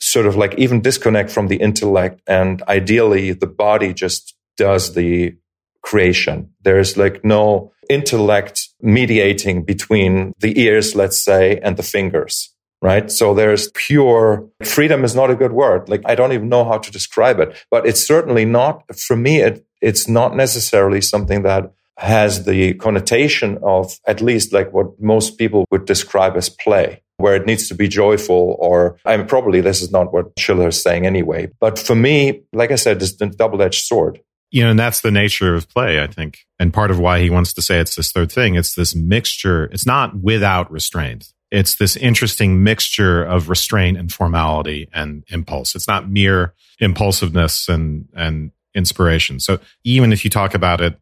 sort 0.00 0.26
of 0.26 0.36
like 0.36 0.54
even 0.56 0.80
disconnect 0.80 1.30
from 1.30 1.48
the 1.48 1.56
intellect. 1.56 2.20
And 2.26 2.62
ideally, 2.62 3.32
the 3.32 3.46
body 3.46 3.94
just 3.94 4.36
does 4.56 4.94
the 4.94 5.36
creation. 5.82 6.50
There's 6.62 6.96
like 6.96 7.24
no 7.24 7.72
intellect 7.88 8.68
mediating 8.80 9.64
between 9.64 10.32
the 10.38 10.58
ears, 10.60 10.94
let's 10.94 11.22
say, 11.22 11.58
and 11.58 11.76
the 11.76 11.82
fingers. 11.82 12.53
Right. 12.84 13.10
So 13.10 13.32
there's 13.32 13.70
pure 13.70 14.46
freedom 14.62 15.04
is 15.04 15.14
not 15.14 15.30
a 15.30 15.34
good 15.34 15.52
word. 15.52 15.88
Like 15.88 16.02
I 16.04 16.14
don't 16.14 16.32
even 16.32 16.50
know 16.50 16.66
how 16.66 16.76
to 16.76 16.90
describe 16.92 17.40
it, 17.40 17.56
but 17.70 17.86
it's 17.86 18.06
certainly 18.06 18.44
not 18.44 18.94
for 18.94 19.16
me. 19.16 19.40
It, 19.40 19.66
it's 19.80 20.06
not 20.06 20.36
necessarily 20.36 21.00
something 21.00 21.44
that 21.44 21.72
has 21.96 22.44
the 22.44 22.74
connotation 22.74 23.58
of 23.62 23.98
at 24.06 24.20
least 24.20 24.52
like 24.52 24.70
what 24.74 25.00
most 25.00 25.38
people 25.38 25.64
would 25.70 25.86
describe 25.86 26.36
as 26.36 26.50
play 26.50 27.02
where 27.16 27.34
it 27.34 27.46
needs 27.46 27.68
to 27.68 27.74
be 27.74 27.88
joyful 27.88 28.56
or 28.58 28.98
I 29.06 29.16
mean, 29.16 29.26
probably 29.26 29.62
this 29.62 29.80
is 29.80 29.90
not 29.90 30.12
what 30.12 30.32
Schiller 30.38 30.68
is 30.68 30.82
saying 30.82 31.06
anyway. 31.06 31.50
But 31.60 31.78
for 31.78 31.94
me, 31.94 32.42
like 32.52 32.70
I 32.70 32.76
said, 32.76 33.00
it's 33.00 33.18
a 33.18 33.26
double-edged 33.28 33.82
sword 33.82 34.20
you 34.54 34.62
know, 34.62 34.70
and 34.70 34.78
that's 34.78 35.00
the 35.00 35.10
nature 35.10 35.56
of 35.56 35.68
play, 35.68 36.00
I 36.00 36.06
think. 36.06 36.46
And 36.60 36.72
part 36.72 36.92
of 36.92 37.00
why 37.00 37.18
he 37.18 37.28
wants 37.28 37.52
to 37.54 37.60
say 37.60 37.80
it's 37.80 37.96
this 37.96 38.12
third 38.12 38.30
thing, 38.30 38.54
it's 38.54 38.76
this 38.76 38.94
mixture. 38.94 39.64
It's 39.64 39.84
not 39.84 40.20
without 40.22 40.70
restraint. 40.70 41.33
It's 41.54 41.76
this 41.76 41.96
interesting 41.96 42.64
mixture 42.64 43.22
of 43.22 43.48
restraint 43.48 43.96
and 43.96 44.12
formality 44.12 44.88
and 44.92 45.22
impulse. 45.28 45.76
It's 45.76 45.86
not 45.86 46.10
mere 46.10 46.52
impulsiveness 46.80 47.68
and, 47.68 48.08
and 48.12 48.50
inspiration. 48.74 49.38
So 49.38 49.60
even 49.84 50.12
if 50.12 50.24
you 50.24 50.30
talk 50.30 50.54
about 50.54 50.80
it 50.80 50.98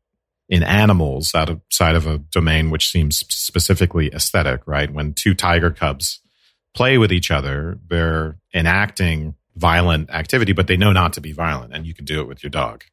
in 0.50 0.62
animals 0.62 1.34
outside 1.34 1.94
of 1.94 2.06
a 2.06 2.18
domain 2.18 2.70
which 2.70 2.90
seems 2.90 3.24
specifically 3.28 4.12
aesthetic, 4.12 4.60
right? 4.66 4.92
When 4.92 5.14
two 5.14 5.34
tiger 5.34 5.70
cubs 5.70 6.20
play 6.74 6.98
with 6.98 7.12
each 7.12 7.30
other, 7.30 7.78
they're 7.88 8.36
enacting 8.54 9.34
violent 9.56 10.10
activity, 10.10 10.52
but 10.52 10.66
they 10.66 10.76
know 10.76 10.92
not 10.92 11.14
to 11.14 11.22
be 11.22 11.32
violent. 11.32 11.74
And 11.74 11.86
you 11.86 11.94
can 11.94 12.04
do 12.04 12.20
it 12.20 12.28
with 12.28 12.42
your 12.42 12.50
dog 12.50 12.84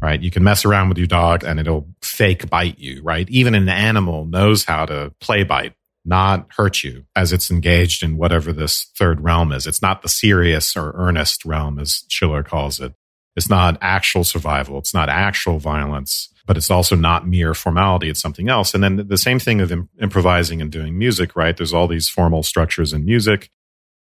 right? 0.00 0.20
You 0.20 0.30
can 0.30 0.42
mess 0.42 0.64
around 0.64 0.88
with 0.88 0.98
your 0.98 1.06
dog 1.06 1.44
and 1.44 1.60
it'll 1.60 1.86
fake 2.02 2.48
bite 2.50 2.78
you, 2.78 3.02
right? 3.02 3.28
Even 3.28 3.54
an 3.54 3.68
animal 3.68 4.24
knows 4.24 4.64
how 4.64 4.86
to 4.86 5.12
play 5.20 5.44
bite, 5.44 5.74
not 6.04 6.46
hurt 6.56 6.82
you 6.82 7.04
as 7.16 7.32
it's 7.32 7.50
engaged 7.50 8.02
in 8.02 8.16
whatever 8.16 8.52
this 8.52 8.90
third 8.96 9.20
realm 9.20 9.52
is. 9.52 9.66
It's 9.66 9.82
not 9.82 10.02
the 10.02 10.08
serious 10.08 10.76
or 10.76 10.92
earnest 10.94 11.44
realm, 11.44 11.78
as 11.78 12.04
Schiller 12.08 12.42
calls 12.42 12.80
it. 12.80 12.92
It's 13.36 13.48
not 13.48 13.78
actual 13.80 14.22
survival. 14.22 14.78
It's 14.78 14.94
not 14.94 15.08
actual 15.08 15.58
violence, 15.58 16.32
but 16.46 16.56
it's 16.56 16.70
also 16.70 16.94
not 16.94 17.26
mere 17.26 17.54
formality. 17.54 18.08
It's 18.08 18.20
something 18.20 18.48
else. 18.48 18.74
And 18.74 18.84
then 18.84 19.08
the 19.08 19.16
same 19.16 19.38
thing 19.38 19.60
of 19.60 19.72
improvising 20.00 20.60
and 20.60 20.70
doing 20.70 20.96
music, 20.96 21.34
right? 21.34 21.56
There's 21.56 21.74
all 21.74 21.88
these 21.88 22.08
formal 22.08 22.42
structures 22.42 22.92
in 22.92 23.04
music. 23.04 23.50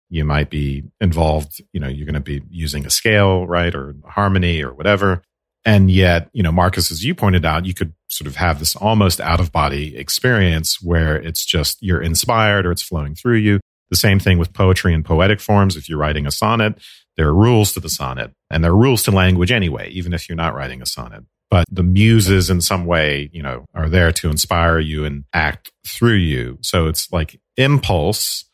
You 0.09 0.25
might 0.25 0.49
be 0.49 0.83
involved, 0.99 1.61
you 1.71 1.79
know, 1.79 1.87
you're 1.87 2.05
going 2.05 2.15
to 2.15 2.19
be 2.19 2.41
using 2.49 2.85
a 2.85 2.89
scale, 2.89 3.47
right? 3.47 3.73
Or 3.73 3.95
harmony 4.05 4.61
or 4.61 4.73
whatever. 4.73 5.21
And 5.63 5.89
yet, 5.89 6.29
you 6.33 6.43
know, 6.43 6.51
Markus, 6.51 6.91
as 6.91 7.05
you 7.05 7.15
pointed 7.15 7.45
out, 7.45 7.65
you 7.65 7.73
could 7.73 7.93
sort 8.11 8.27
of 8.27 8.35
have 8.35 8.59
this 8.59 8.75
almost 8.75 9.21
out 9.21 9.39
of 9.39 9.51
body 9.51 9.97
experience 9.97 10.81
where 10.81 11.15
it's 11.15 11.45
just 11.45 11.77
you're 11.81 12.01
inspired 12.01 12.65
or 12.65 12.71
it's 12.71 12.81
flowing 12.81 13.15
through 13.15 13.37
you. 13.37 13.59
The 13.89 13.95
same 13.95 14.19
thing 14.19 14.37
with 14.37 14.53
poetry 14.53 14.93
and 14.93 15.03
poetic 15.03 15.39
forms. 15.39 15.75
If 15.75 15.87
you're 15.87 15.97
writing 15.97 16.27
a 16.27 16.31
sonnet, 16.31 16.77
there 17.17 17.27
are 17.27 17.33
rules 17.33 17.73
to 17.73 17.79
the 17.79 17.89
sonnet 17.89 18.31
and 18.49 18.63
there 18.63 18.71
are 18.71 18.77
rules 18.77 19.03
to 19.03 19.11
language 19.11 19.51
anyway, 19.51 19.89
even 19.89 20.13
if 20.13 20.27
you're 20.27 20.35
not 20.35 20.53
writing 20.53 20.81
a 20.81 20.85
sonnet. 20.85 21.23
But 21.49 21.65
the 21.69 21.83
muses 21.83 22.49
in 22.49 22.61
some 22.61 22.85
way, 22.85 23.29
you 23.33 23.41
know, 23.43 23.65
are 23.73 23.89
there 23.89 24.11
to 24.13 24.29
inspire 24.29 24.79
you 24.79 25.03
and 25.03 25.25
act 25.33 25.71
through 25.85 26.15
you. 26.15 26.57
So 26.61 26.87
it's 26.87 27.11
like 27.11 27.39
impulse 27.57 28.45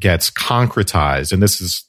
gets 0.00 0.30
concretized. 0.30 1.32
And 1.32 1.42
this 1.42 1.60
is, 1.60 1.84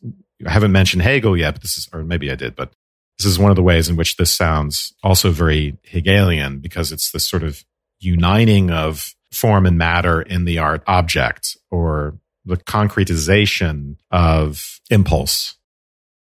I 0.45 0.51
haven't 0.51 0.71
mentioned 0.71 1.01
Hegel 1.01 1.37
yet, 1.37 1.53
but 1.55 1.61
this 1.61 1.77
is, 1.77 1.89
or 1.93 2.03
maybe 2.03 2.31
I 2.31 2.35
did, 2.35 2.55
but 2.55 2.73
this 3.21 3.33
is 3.33 3.39
one 3.39 3.51
of 3.51 3.55
the 3.55 3.61
ways 3.61 3.87
in 3.87 3.95
which 3.95 4.17
this 4.17 4.31
sounds 4.31 4.95
also 5.03 5.29
very 5.29 5.77
Hegelian 5.83 6.57
because 6.57 6.91
it's 6.91 7.11
this 7.11 7.23
sort 7.23 7.43
of 7.43 7.63
uniting 7.99 8.71
of 8.71 9.13
form 9.31 9.67
and 9.67 9.77
matter 9.77 10.23
in 10.23 10.45
the 10.45 10.57
art 10.57 10.81
object 10.87 11.55
or 11.69 12.17
the 12.45 12.57
concretization 12.57 13.97
of 14.09 14.81
impulse. 14.89 15.55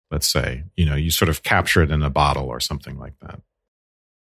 Let's 0.10 0.28
say, 0.28 0.64
you 0.76 0.88
know, 0.88 0.96
you 0.96 1.12
sort 1.12 1.30
of 1.30 1.44
capture 1.44 1.84
it 1.84 1.92
in 1.92 2.02
a 2.02 2.10
bottle 2.10 2.48
or 2.48 2.60
something 2.60 2.98
like 2.98 3.14
that. 3.20 3.42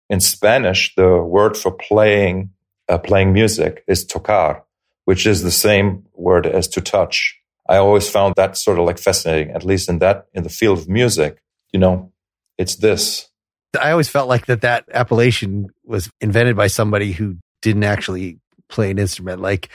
In 0.09 0.21
Spanish, 0.21 0.95
the 0.95 1.17
word 1.17 1.57
for 1.57 1.71
playing, 1.71 2.51
uh, 2.87 2.99
playing 2.99 3.33
music 3.33 3.83
is 3.85 4.05
tocar, 4.05 4.63
which 5.03 5.27
is 5.27 5.43
the 5.43 5.51
same 5.51 6.05
word 6.13 6.45
as 6.45 6.69
to 6.69 6.79
touch. 6.81 7.37
I 7.67 7.77
always 7.77 8.09
found 8.09 8.35
that 8.37 8.55
sort 8.55 8.79
of 8.79 8.85
like 8.85 8.97
fascinating, 8.97 9.53
at 9.53 9.65
least 9.65 9.89
in 9.89 9.99
that, 9.99 10.27
in 10.33 10.43
the 10.43 10.49
field 10.49 10.79
of 10.79 10.87
music. 10.87 11.41
You 11.73 11.79
know, 11.79 12.11
it's 12.57 12.75
this. 12.75 13.27
I 13.79 13.91
always 13.91 14.09
felt 14.09 14.27
like 14.27 14.47
that 14.47 14.61
that 14.61 14.85
appellation 14.93 15.67
was 15.85 16.09
invented 16.19 16.55
by 16.55 16.67
somebody 16.67 17.13
who 17.13 17.37
didn't 17.61 17.83
actually 17.83 18.39
play 18.69 18.91
an 18.91 18.99
instrument. 18.99 19.41
Like 19.41 19.69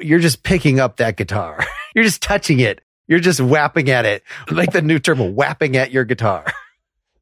you're 0.00 0.18
just 0.18 0.42
picking 0.42 0.80
up 0.80 0.96
that 0.96 1.16
guitar. 1.16 1.64
you're 1.94 2.04
just 2.04 2.22
touching 2.22 2.60
it. 2.60 2.80
You're 3.06 3.20
just 3.20 3.40
whapping 3.40 3.90
at 3.90 4.04
it. 4.04 4.22
Like 4.50 4.72
the 4.72 4.82
new 4.82 4.98
term, 4.98 5.34
whapping 5.34 5.76
at 5.76 5.90
your 5.90 6.04
guitar. 6.04 6.44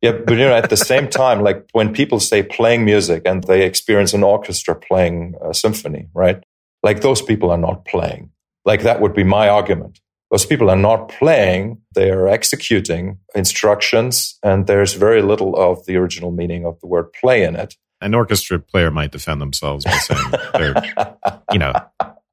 Yeah, 0.03 0.13
but 0.13 0.33
you 0.33 0.41
know, 0.41 0.55
at 0.55 0.69
the 0.69 0.77
same 0.77 1.09
time, 1.09 1.41
like 1.41 1.67
when 1.73 1.93
people 1.93 2.21
say 2.21 2.43
playing 2.43 2.85
music 2.85 3.23
and 3.25 3.43
they 3.43 3.65
experience 3.65 4.13
an 4.13 4.23
orchestra 4.23 4.75
playing 4.77 5.35
a 5.43 5.55
symphony, 5.55 6.09
right? 6.13 6.45
Like 6.83 7.01
those 7.01 7.23
people 7.23 7.51
are 7.51 7.59
not 7.59 7.87
playing. 7.87 8.31
Like 8.67 8.83
that 8.83 9.01
would 9.01 9.15
be 9.15 9.25
my 9.25 9.49
argument. 9.49 10.01
Those 10.31 10.45
people 10.45 10.71
are 10.71 10.77
not 10.77 11.09
playing, 11.09 11.81
they 11.95 12.11
are 12.11 12.27
executing 12.27 13.19
instructions, 13.35 14.39
and 14.43 14.67
there's 14.67 14.95
very 14.95 15.23
little 15.23 15.55
of 15.55 15.87
the 15.87 15.97
original 15.97 16.33
meaning 16.33 16.67
of 16.67 16.81
the 16.81 16.89
word 16.89 17.13
play 17.13 17.45
in 17.45 17.55
it. 17.55 17.77
An 18.01 18.15
orchestra 18.15 18.59
player 18.59 18.91
might 18.91 19.13
defend 19.13 19.41
themselves 19.41 19.85
by 19.85 19.93
saying 19.93 20.33
they're, 20.53 21.41
you 21.53 21.59
know, 21.59 21.73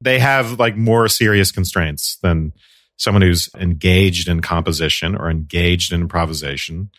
they 0.02 0.20
have 0.20 0.60
like 0.60 0.76
more 0.76 1.08
serious 1.08 1.52
constraints 1.52 2.18
than 2.24 2.52
someone 2.98 3.22
who's 3.22 3.50
engaged 3.58 4.28
in 4.28 4.42
composition 4.42 5.16
or 5.16 5.30
engaged 5.30 5.94
in 5.94 6.02
improvisation 6.02 6.90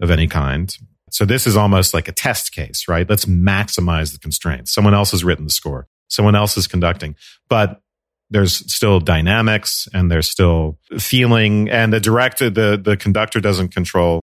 of 0.00 0.10
any 0.10 0.26
kind. 0.26 0.76
So 1.10 1.24
this 1.24 1.46
is 1.46 1.56
almost 1.56 1.92
like 1.92 2.08
a 2.08 2.12
test 2.12 2.52
case, 2.52 2.88
right? 2.88 3.08
Let's 3.08 3.26
maximize 3.26 4.12
the 4.12 4.18
constraints. 4.18 4.72
Someone 4.72 4.94
else 4.94 5.10
has 5.10 5.24
written 5.24 5.44
the 5.44 5.50
score. 5.50 5.86
Someone 6.08 6.34
else 6.34 6.56
is 6.56 6.66
conducting, 6.66 7.14
but 7.48 7.80
there's 8.30 8.72
still 8.72 9.00
dynamics 9.00 9.88
and 9.92 10.10
there's 10.10 10.28
still 10.28 10.78
feeling 10.98 11.68
and 11.68 11.92
the 11.92 12.00
director, 12.00 12.48
the, 12.48 12.80
the 12.82 12.96
conductor 12.96 13.40
doesn't 13.40 13.74
control 13.74 14.20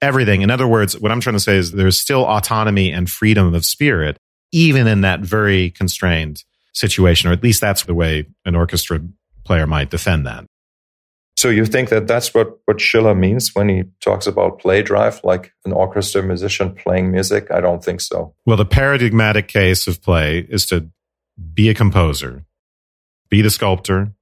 everything. 0.00 0.42
In 0.42 0.50
other 0.50 0.66
words, 0.66 0.98
what 0.98 1.12
I'm 1.12 1.20
trying 1.20 1.36
to 1.36 1.40
say 1.40 1.56
is 1.56 1.72
there's 1.72 1.98
still 1.98 2.24
autonomy 2.24 2.90
and 2.90 3.08
freedom 3.08 3.54
of 3.54 3.64
spirit, 3.64 4.16
even 4.50 4.86
in 4.86 5.02
that 5.02 5.20
very 5.20 5.70
constrained 5.70 6.42
situation, 6.72 7.30
or 7.30 7.32
at 7.32 7.42
least 7.42 7.60
that's 7.60 7.84
the 7.84 7.94
way 7.94 8.26
an 8.44 8.56
orchestra 8.56 9.00
player 9.44 9.66
might 9.66 9.90
defend 9.90 10.26
that. 10.26 10.44
So 11.36 11.48
you 11.48 11.66
think 11.66 11.88
that 11.88 12.06
that's 12.06 12.34
what, 12.34 12.58
what 12.66 12.80
Schiller 12.80 13.14
means 13.14 13.54
when 13.54 13.68
he 13.68 13.84
talks 14.00 14.26
about 14.26 14.58
play 14.60 14.82
drive, 14.82 15.20
like 15.24 15.52
an 15.64 15.72
orchestra 15.72 16.22
musician 16.22 16.74
playing 16.74 17.10
music? 17.10 17.50
I 17.50 17.60
don't 17.60 17.82
think 17.82 18.00
so. 18.00 18.34
Well, 18.46 18.56
the 18.56 18.66
paradigmatic 18.66 19.48
case 19.48 19.86
of 19.86 20.00
play 20.02 20.46
is 20.48 20.66
to 20.66 20.88
be 21.54 21.68
a 21.68 21.74
composer, 21.74 22.44
be 23.32 23.40
the 23.40 23.50
sculptor, 23.50 24.12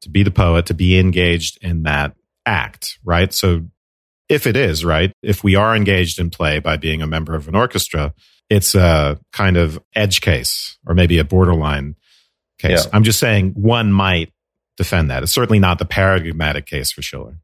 to 0.00 0.08
be 0.08 0.22
the 0.22 0.30
poet, 0.30 0.64
to 0.64 0.72
be 0.72 0.98
engaged 0.98 1.58
in 1.60 1.82
that 1.82 2.16
act, 2.46 2.98
right? 3.04 3.30
So 3.30 3.68
if 4.30 4.46
it 4.46 4.56
is, 4.56 4.86
right, 4.86 5.12
if 5.22 5.44
we 5.44 5.54
are 5.54 5.76
engaged 5.76 6.18
in 6.18 6.30
play 6.30 6.60
by 6.60 6.78
being 6.78 7.02
a 7.02 7.06
member 7.06 7.34
of 7.34 7.46
an 7.46 7.54
orchestra, 7.54 8.14
it's 8.48 8.74
a 8.74 9.20
kind 9.34 9.58
of 9.58 9.78
edge 9.94 10.22
case 10.22 10.78
or 10.86 10.94
maybe 10.94 11.18
a 11.18 11.24
borderline 11.24 11.94
case. 12.58 12.86
Yeah. 12.86 12.90
I'm 12.94 13.04
just 13.04 13.20
saying 13.20 13.52
one 13.52 13.92
might 13.92 14.32
defend 14.78 15.10
that. 15.10 15.22
It's 15.22 15.32
certainly 15.32 15.58
not 15.58 15.78
the 15.78 15.84
paradigmatic 15.84 16.64
case 16.64 16.90
for 16.90 17.02
Schiller. 17.02 17.36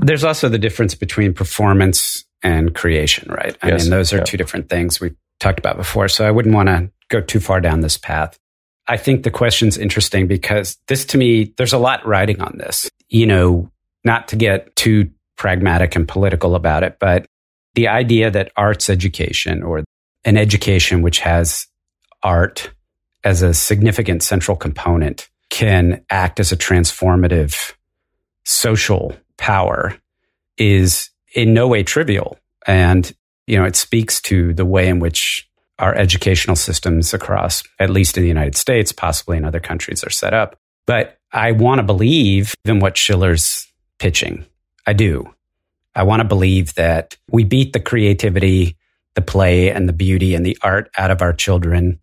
There's 0.00 0.22
also 0.22 0.48
the 0.48 0.58
difference 0.58 0.94
between 0.94 1.34
performance 1.34 2.24
and 2.44 2.76
creation, 2.76 3.28
right? 3.28 3.58
I 3.60 3.70
yes. 3.70 3.82
mean, 3.82 3.90
those 3.90 4.12
are 4.12 4.18
yeah. 4.18 4.24
two 4.24 4.36
different 4.36 4.68
things 4.68 5.00
we've 5.00 5.16
talked 5.40 5.58
about 5.58 5.76
before. 5.76 6.06
So 6.06 6.24
I 6.24 6.30
wouldn't 6.30 6.54
want 6.54 6.68
to 6.68 6.92
go 7.08 7.20
too 7.20 7.40
far 7.40 7.60
down 7.60 7.80
this 7.80 7.98
path. 7.98 8.38
I 8.90 8.96
think 8.96 9.22
the 9.22 9.30
question's 9.30 9.78
interesting 9.78 10.26
because 10.26 10.76
this 10.88 11.04
to 11.06 11.18
me, 11.18 11.54
there's 11.56 11.72
a 11.72 11.78
lot 11.78 12.04
riding 12.04 12.40
on 12.40 12.58
this. 12.58 12.90
You 13.08 13.24
know, 13.24 13.70
not 14.04 14.26
to 14.28 14.36
get 14.36 14.74
too 14.74 15.10
pragmatic 15.36 15.94
and 15.94 16.08
political 16.08 16.56
about 16.56 16.82
it, 16.82 16.96
but 16.98 17.24
the 17.74 17.86
idea 17.86 18.32
that 18.32 18.50
arts 18.56 18.90
education 18.90 19.62
or 19.62 19.84
an 20.24 20.36
education 20.36 21.02
which 21.02 21.20
has 21.20 21.68
art 22.24 22.72
as 23.22 23.42
a 23.42 23.54
significant 23.54 24.24
central 24.24 24.56
component 24.56 25.28
can 25.50 26.04
act 26.10 26.40
as 26.40 26.50
a 26.50 26.56
transformative 26.56 27.74
social 28.44 29.14
power 29.36 29.96
is 30.58 31.10
in 31.36 31.54
no 31.54 31.68
way 31.68 31.84
trivial. 31.84 32.38
And, 32.66 33.12
you 33.46 33.56
know, 33.56 33.64
it 33.64 33.76
speaks 33.76 34.20
to 34.22 34.52
the 34.52 34.66
way 34.66 34.88
in 34.88 34.98
which 34.98 35.48
our 35.80 35.94
educational 35.94 36.56
systems 36.56 37.12
across, 37.14 37.62
at 37.78 37.90
least 37.90 38.16
in 38.16 38.22
the 38.22 38.28
United 38.28 38.56
States, 38.56 38.92
possibly 38.92 39.36
in 39.36 39.44
other 39.44 39.60
countries, 39.60 40.04
are 40.04 40.10
set 40.10 40.34
up. 40.34 40.56
But 40.86 41.18
I 41.32 41.52
want 41.52 41.78
to 41.78 41.82
believe 41.82 42.54
in 42.64 42.80
what 42.80 42.96
Schiller's 42.96 43.66
pitching. 43.98 44.44
I 44.86 44.92
do. 44.92 45.32
I 45.94 46.02
want 46.04 46.20
to 46.20 46.28
believe 46.28 46.74
that 46.74 47.16
we 47.30 47.44
beat 47.44 47.72
the 47.72 47.80
creativity, 47.80 48.76
the 49.14 49.22
play, 49.22 49.70
and 49.70 49.88
the 49.88 49.92
beauty 49.92 50.34
and 50.34 50.44
the 50.44 50.58
art 50.62 50.90
out 50.96 51.10
of 51.10 51.22
our 51.22 51.32
children 51.32 52.00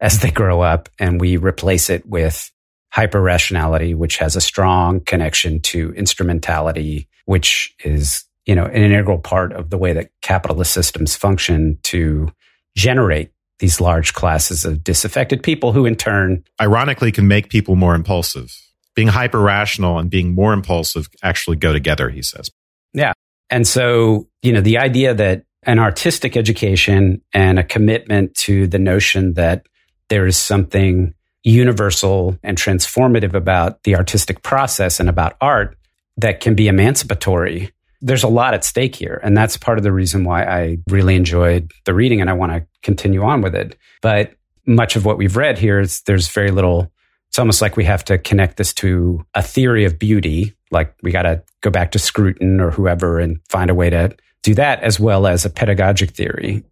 as 0.00 0.20
they 0.20 0.30
grow 0.30 0.60
up, 0.60 0.88
and 0.98 1.20
we 1.20 1.36
replace 1.36 1.88
it 1.88 2.04
with 2.06 2.50
hyper 2.90 3.20
rationality, 3.20 3.94
which 3.94 4.18
has 4.18 4.36
a 4.36 4.40
strong 4.40 5.00
connection 5.00 5.60
to 5.60 5.92
instrumentality, 5.94 7.08
which 7.24 7.74
is, 7.84 8.24
you 8.46 8.54
know, 8.54 8.66
an 8.66 8.82
integral 8.82 9.18
part 9.18 9.52
of 9.52 9.70
the 9.70 9.78
way 9.78 9.92
that 9.92 10.10
capitalist 10.20 10.72
systems 10.72 11.16
function 11.16 11.78
to 11.82 12.30
generate 12.76 13.30
these 13.58 13.80
large 13.80 14.12
classes 14.14 14.64
of 14.64 14.82
disaffected 14.82 15.42
people 15.42 15.72
who 15.72 15.86
in 15.86 15.96
turn 15.96 16.44
ironically 16.60 17.12
can 17.12 17.28
make 17.28 17.48
people 17.48 17.76
more 17.76 17.94
impulsive. 17.94 18.52
Being 18.94 19.08
hyper 19.08 19.40
rational 19.40 19.98
and 19.98 20.10
being 20.10 20.34
more 20.34 20.52
impulsive 20.52 21.08
actually 21.22 21.56
go 21.56 21.72
together, 21.72 22.08
he 22.08 22.22
says. 22.22 22.50
Yeah. 22.92 23.12
And 23.50 23.66
so, 23.66 24.28
you 24.42 24.52
know, 24.52 24.60
the 24.60 24.78
idea 24.78 25.14
that 25.14 25.44
an 25.64 25.78
artistic 25.78 26.36
education 26.36 27.22
and 27.32 27.58
a 27.58 27.64
commitment 27.64 28.34
to 28.34 28.66
the 28.66 28.78
notion 28.78 29.34
that 29.34 29.66
there 30.08 30.26
is 30.26 30.36
something 30.36 31.14
universal 31.42 32.38
and 32.42 32.56
transformative 32.56 33.34
about 33.34 33.82
the 33.82 33.96
artistic 33.96 34.42
process 34.42 35.00
and 35.00 35.08
about 35.08 35.36
art 35.40 35.76
that 36.16 36.40
can 36.40 36.54
be 36.54 36.68
emancipatory. 36.68 37.72
There's 38.04 38.22
a 38.22 38.28
lot 38.28 38.52
at 38.52 38.64
stake 38.64 38.94
here. 38.94 39.18
And 39.22 39.36
that's 39.36 39.56
part 39.56 39.78
of 39.78 39.84
the 39.84 39.92
reason 39.92 40.24
why 40.24 40.44
I 40.44 40.78
really 40.88 41.16
enjoyed 41.16 41.72
the 41.86 41.94
reading 41.94 42.20
and 42.20 42.28
I 42.28 42.34
want 42.34 42.52
to 42.52 42.66
continue 42.82 43.22
on 43.22 43.40
with 43.40 43.54
it. 43.54 43.78
But 44.02 44.34
much 44.66 44.94
of 44.94 45.04
what 45.04 45.16
we've 45.16 45.36
read 45.36 45.58
here 45.58 45.80
is 45.80 46.02
there's 46.02 46.28
very 46.28 46.50
little. 46.50 46.92
It's 47.30 47.38
almost 47.38 47.62
like 47.62 47.76
we 47.76 47.84
have 47.84 48.04
to 48.04 48.18
connect 48.18 48.58
this 48.58 48.74
to 48.74 49.24
a 49.34 49.42
theory 49.42 49.86
of 49.86 49.98
beauty. 49.98 50.54
Like 50.70 50.94
we 51.02 51.12
got 51.12 51.22
to 51.22 51.42
go 51.62 51.70
back 51.70 51.92
to 51.92 51.98
Scruton 51.98 52.60
or 52.60 52.70
whoever 52.70 53.18
and 53.18 53.40
find 53.48 53.70
a 53.70 53.74
way 53.74 53.88
to 53.90 54.14
do 54.42 54.54
that 54.54 54.82
as 54.82 55.00
well 55.00 55.26
as 55.26 55.44
a 55.44 55.50
pedagogic 55.50 56.10
theory. 56.10 56.62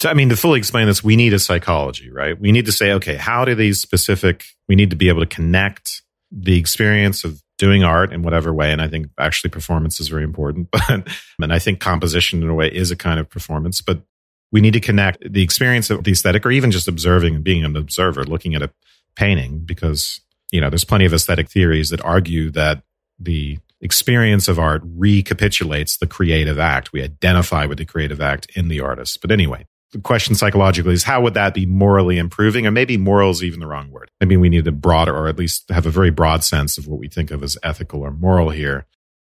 So, 0.00 0.08
I 0.08 0.14
mean, 0.14 0.30
to 0.30 0.36
fully 0.36 0.58
explain 0.58 0.86
this, 0.86 1.04
we 1.04 1.16
need 1.16 1.34
a 1.34 1.38
psychology, 1.38 2.10
right? 2.10 2.40
We 2.40 2.52
need 2.52 2.66
to 2.66 2.72
say, 2.72 2.92
okay, 2.92 3.16
how 3.16 3.44
do 3.44 3.54
these 3.54 3.80
specific, 3.80 4.44
we 4.68 4.76
need 4.76 4.90
to 4.90 4.96
be 4.96 5.08
able 5.08 5.20
to 5.20 5.26
connect 5.26 6.02
the 6.30 6.56
experience 6.56 7.24
of 7.24 7.42
doing 7.60 7.84
art 7.84 8.10
in 8.10 8.22
whatever 8.22 8.54
way. 8.54 8.72
And 8.72 8.80
I 8.80 8.88
think 8.88 9.08
actually 9.18 9.50
performance 9.50 10.00
is 10.00 10.08
very 10.08 10.24
important. 10.24 10.68
But, 10.88 11.06
and 11.42 11.52
I 11.52 11.58
think 11.58 11.78
composition 11.78 12.42
in 12.42 12.48
a 12.48 12.54
way 12.54 12.68
is 12.68 12.90
a 12.90 12.96
kind 12.96 13.20
of 13.20 13.28
performance, 13.28 13.82
but 13.82 14.02
we 14.50 14.62
need 14.62 14.72
to 14.72 14.80
connect 14.80 15.30
the 15.30 15.42
experience 15.42 15.90
of 15.90 16.02
the 16.04 16.12
aesthetic 16.12 16.46
or 16.46 16.50
even 16.50 16.70
just 16.70 16.88
observing 16.88 17.34
and 17.34 17.44
being 17.44 17.62
an 17.62 17.76
observer, 17.76 18.24
looking 18.24 18.54
at 18.54 18.62
a 18.62 18.70
painting 19.14 19.60
because, 19.60 20.20
you 20.50 20.60
know, 20.60 20.70
there's 20.70 20.84
plenty 20.84 21.04
of 21.04 21.12
aesthetic 21.12 21.50
theories 21.50 21.90
that 21.90 22.02
argue 22.02 22.50
that 22.50 22.82
the 23.18 23.58
experience 23.82 24.48
of 24.48 24.58
art 24.58 24.82
recapitulates 24.84 25.98
the 25.98 26.06
creative 26.06 26.58
act. 26.58 26.94
We 26.94 27.02
identify 27.02 27.66
with 27.66 27.76
the 27.76 27.84
creative 27.84 28.22
act 28.22 28.50
in 28.56 28.68
the 28.68 28.80
artist. 28.80 29.20
But 29.20 29.30
anyway, 29.30 29.66
the 29.92 30.00
question 30.00 30.34
psychologically 30.34 30.92
is 30.92 31.02
how 31.02 31.20
would 31.22 31.34
that 31.34 31.54
be 31.54 31.66
morally 31.66 32.18
improving? 32.18 32.66
Or 32.66 32.70
maybe 32.70 32.96
moral 32.96 33.30
is 33.30 33.42
even 33.42 33.60
the 33.60 33.66
wrong 33.66 33.90
word. 33.90 34.10
I 34.20 34.24
mean, 34.24 34.40
we 34.40 34.48
need 34.48 34.66
a 34.66 34.72
broader, 34.72 35.14
or 35.14 35.28
at 35.28 35.38
least 35.38 35.68
have 35.70 35.86
a 35.86 35.90
very 35.90 36.10
broad 36.10 36.44
sense 36.44 36.78
of 36.78 36.86
what 36.86 37.00
we 37.00 37.08
think 37.08 37.30
of 37.30 37.42
as 37.42 37.58
ethical 37.62 38.02
or 38.02 38.10
moral 38.10 38.50
here. 38.50 38.86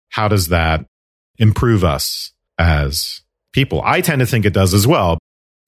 How 0.10 0.28
does 0.28 0.50
that 0.50 0.86
improve 1.38 1.84
us 1.84 2.32
as 2.58 3.22
people? 3.52 3.82
I 3.84 4.02
tend 4.02 4.20
to 4.20 4.26
think 4.26 4.46
it 4.46 4.54
does 4.54 4.74
as 4.74 4.88
well. 4.88 5.18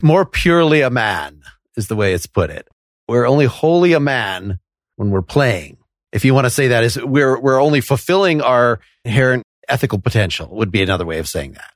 More 0.02 0.26
purely 0.26 0.82
a 0.82 0.90
man 0.90 1.42
is 1.76 1.88
the 1.88 1.96
way 1.96 2.14
it's 2.14 2.28
put 2.28 2.50
it. 2.50 2.68
We're 3.08 3.28
only 3.28 3.46
wholly 3.46 3.94
a 3.94 4.00
man 4.00 4.60
when 4.96 5.10
we're 5.10 5.22
playing. 5.22 5.78
If 6.12 6.24
you 6.24 6.34
want 6.34 6.46
to 6.46 6.50
say 6.50 6.70
that 6.70 6.84
is 6.84 6.98
we're, 7.04 7.38
we're 7.40 7.62
only 7.62 7.82
fulfilling 7.82 8.42
our 8.42 8.80
inherent 9.04 9.44
ethical 9.68 10.00
potential 10.00 10.56
would 10.56 10.72
be 10.72 10.82
another 10.82 11.06
way 11.06 11.20
of 11.20 11.28
saying 11.28 11.54
that. 11.54 11.72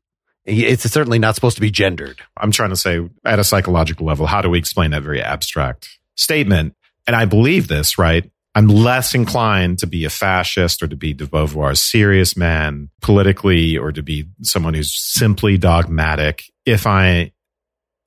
It's 0.49 0.89
certainly 0.89 1.19
not 1.19 1.35
supposed 1.35 1.55
to 1.57 1.61
be 1.61 1.71
gendered. 1.71 2.19
I'm 2.37 2.51
trying 2.51 2.71
to 2.71 2.75
say 2.75 3.07
at 3.25 3.39
a 3.39 3.43
psychological 3.43 4.05
level, 4.05 4.25
how 4.25 4.41
do 4.41 4.49
we 4.49 4.57
explain 4.57 4.91
that 4.91 5.03
very 5.03 5.21
abstract 5.21 5.99
statement? 6.15 6.75
And 7.07 7.15
I 7.15 7.25
believe 7.25 7.67
this, 7.67 7.97
right? 7.97 8.29
I'm 8.55 8.67
less 8.67 9.13
inclined 9.13 9.79
to 9.79 9.87
be 9.87 10.05
a 10.05 10.09
fascist 10.09 10.81
or 10.81 10.87
to 10.87 10.95
be 10.95 11.13
de 11.13 11.27
Beauvoir's 11.27 11.81
serious 11.81 12.35
man 12.35 12.89
politically 13.01 13.77
or 13.77 13.91
to 13.91 14.01
be 14.01 14.25
someone 14.41 14.73
who's 14.73 14.93
simply 14.93 15.57
dogmatic 15.57 16.43
if 16.65 16.87
I 16.87 17.31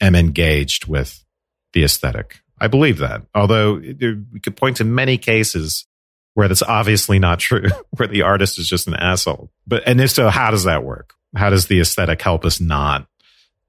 am 0.01 0.14
engaged 0.14 0.86
with 0.86 1.24
the 1.72 1.84
aesthetic. 1.84 2.40
I 2.61 2.68
believe 2.68 2.99
that. 2.99 3.22
Although 3.34 3.76
we 3.76 4.40
could 4.43 4.57
point 4.57 4.78
to 4.78 4.84
many 4.84 5.16
cases 5.16 5.86
where 6.34 6.49
that's 6.49 6.62
obviously 6.62 7.18
not 7.18 7.38
true, 7.38 7.68
where 7.97 8.09
the 8.09 8.22
artist 8.22 8.59
is 8.59 8.68
just 8.68 8.88
an 8.88 8.95
asshole. 8.95 9.51
But, 9.66 9.84
and 9.86 10.01
if 10.01 10.11
so, 10.11 10.28
how 10.28 10.51
does 10.51 10.64
that 10.64 10.84
work? 10.84 11.14
How 11.35 11.51
does 11.51 11.66
the 11.66 11.80
aesthetic 11.80 12.20
help 12.22 12.45
us 12.45 12.61
not 12.61 13.07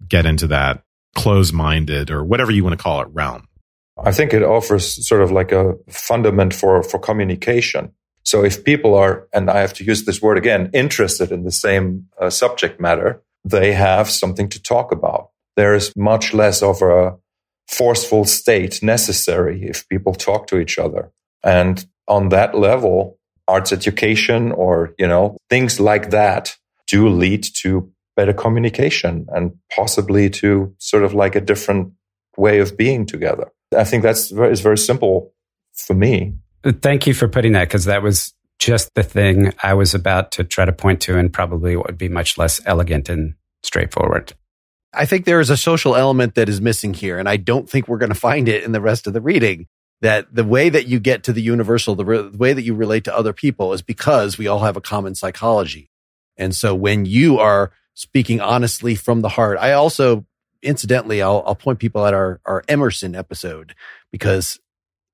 get 0.07 0.25
into 0.25 0.47
that 0.47 0.83
close 1.15 1.53
minded 1.53 2.11
or 2.11 2.23
whatever 2.23 2.51
you 2.51 2.63
want 2.63 2.77
to 2.77 2.83
call 2.83 3.01
it 3.01 3.07
realm? 3.11 3.47
I 4.03 4.11
think 4.11 4.33
it 4.33 4.43
offers 4.43 5.07
sort 5.07 5.21
of 5.21 5.31
like 5.31 5.51
a 5.51 5.75
fundament 5.89 6.53
for, 6.53 6.81
for 6.83 6.99
communication. 6.99 7.93
So 8.23 8.43
if 8.43 8.63
people 8.63 8.95
are, 8.95 9.27
and 9.33 9.49
I 9.49 9.59
have 9.59 9.73
to 9.75 9.83
use 9.83 10.05
this 10.05 10.21
word 10.21 10.37
again, 10.37 10.69
interested 10.73 11.31
in 11.31 11.43
the 11.43 11.51
same 11.51 12.07
uh, 12.19 12.29
subject 12.29 12.79
matter, 12.79 13.21
they 13.45 13.73
have 13.73 14.09
something 14.09 14.49
to 14.49 14.61
talk 14.61 14.91
about. 14.91 15.29
There 15.55 15.75
is 15.75 15.93
much 15.95 16.33
less 16.33 16.63
of 16.63 16.81
a 16.81 17.17
forceful 17.67 18.25
state 18.25 18.81
necessary 18.81 19.63
if 19.63 19.87
people 19.89 20.13
talk 20.13 20.47
to 20.47 20.57
each 20.57 20.79
other. 20.79 21.11
And 21.43 21.85
on 22.07 22.29
that 22.29 22.57
level, 22.57 23.19
arts 23.47 23.71
education 23.71 24.51
or, 24.51 24.93
you 24.97 25.07
know, 25.07 25.37
things 25.49 25.79
like 25.79 26.09
that 26.11 26.55
do 26.93 27.09
lead 27.09 27.43
to 27.55 27.91
better 28.15 28.33
communication 28.33 29.25
and 29.29 29.51
possibly 29.75 30.29
to 30.29 30.71
sort 30.77 31.03
of 31.03 31.15
like 31.15 31.35
a 31.35 31.41
different 31.41 31.91
way 32.37 32.59
of 32.59 32.77
being 32.77 33.07
together. 33.07 33.51
I 33.75 33.83
think 33.83 34.03
that's 34.03 34.29
very, 34.29 34.51
is 34.51 34.61
very 34.61 34.77
simple 34.77 35.33
for 35.73 35.95
me. 35.95 36.35
Thank 36.63 37.07
you 37.07 37.15
for 37.15 37.27
putting 37.27 37.53
that 37.53 37.67
because 37.67 37.85
that 37.85 38.03
was 38.03 38.35
just 38.59 38.93
the 38.93 39.01
thing 39.01 39.53
I 39.63 39.73
was 39.73 39.95
about 39.95 40.31
to 40.33 40.43
try 40.43 40.65
to 40.65 40.71
point 40.71 41.01
to 41.01 41.17
and 41.17 41.33
probably 41.33 41.75
what 41.75 41.87
would 41.87 41.97
be 41.97 42.09
much 42.09 42.37
less 42.37 42.61
elegant 42.63 43.09
and 43.09 43.33
straightforward. 43.63 44.33
I 44.93 45.07
think 45.07 45.25
there 45.25 45.39
is 45.39 45.49
a 45.49 45.57
social 45.57 45.95
element 45.95 46.35
that 46.35 46.47
is 46.47 46.61
missing 46.61 46.93
here, 46.93 47.17
and 47.17 47.27
I 47.27 47.37
don't 47.37 47.67
think 47.67 47.87
we're 47.87 47.97
going 47.97 48.13
to 48.13 48.15
find 48.15 48.47
it 48.47 48.63
in 48.63 48.71
the 48.71 48.81
rest 48.81 49.07
of 49.07 49.13
the 49.13 49.21
reading. 49.21 49.65
That 50.01 50.35
the 50.35 50.43
way 50.43 50.69
that 50.69 50.85
you 50.85 50.99
get 50.99 51.23
to 51.23 51.33
the 51.33 51.41
universal, 51.41 51.95
the, 51.95 52.05
re- 52.05 52.29
the 52.29 52.37
way 52.37 52.53
that 52.53 52.61
you 52.61 52.75
relate 52.75 53.05
to 53.05 53.15
other 53.15 53.33
people 53.33 53.73
is 53.73 53.81
because 53.81 54.37
we 54.37 54.47
all 54.47 54.59
have 54.59 54.77
a 54.77 54.81
common 54.81 55.15
psychology. 55.15 55.89
And 56.37 56.55
so 56.55 56.73
when 56.75 57.05
you 57.05 57.39
are 57.39 57.71
speaking 57.93 58.41
honestly 58.41 58.95
from 58.95 59.21
the 59.21 59.29
heart, 59.29 59.57
I 59.59 59.73
also, 59.73 60.25
incidentally, 60.61 61.21
I'll, 61.21 61.43
I'll 61.45 61.55
point 61.55 61.79
people 61.79 62.05
at 62.05 62.13
our, 62.13 62.39
our 62.45 62.63
Emerson 62.67 63.15
episode 63.15 63.75
because 64.11 64.59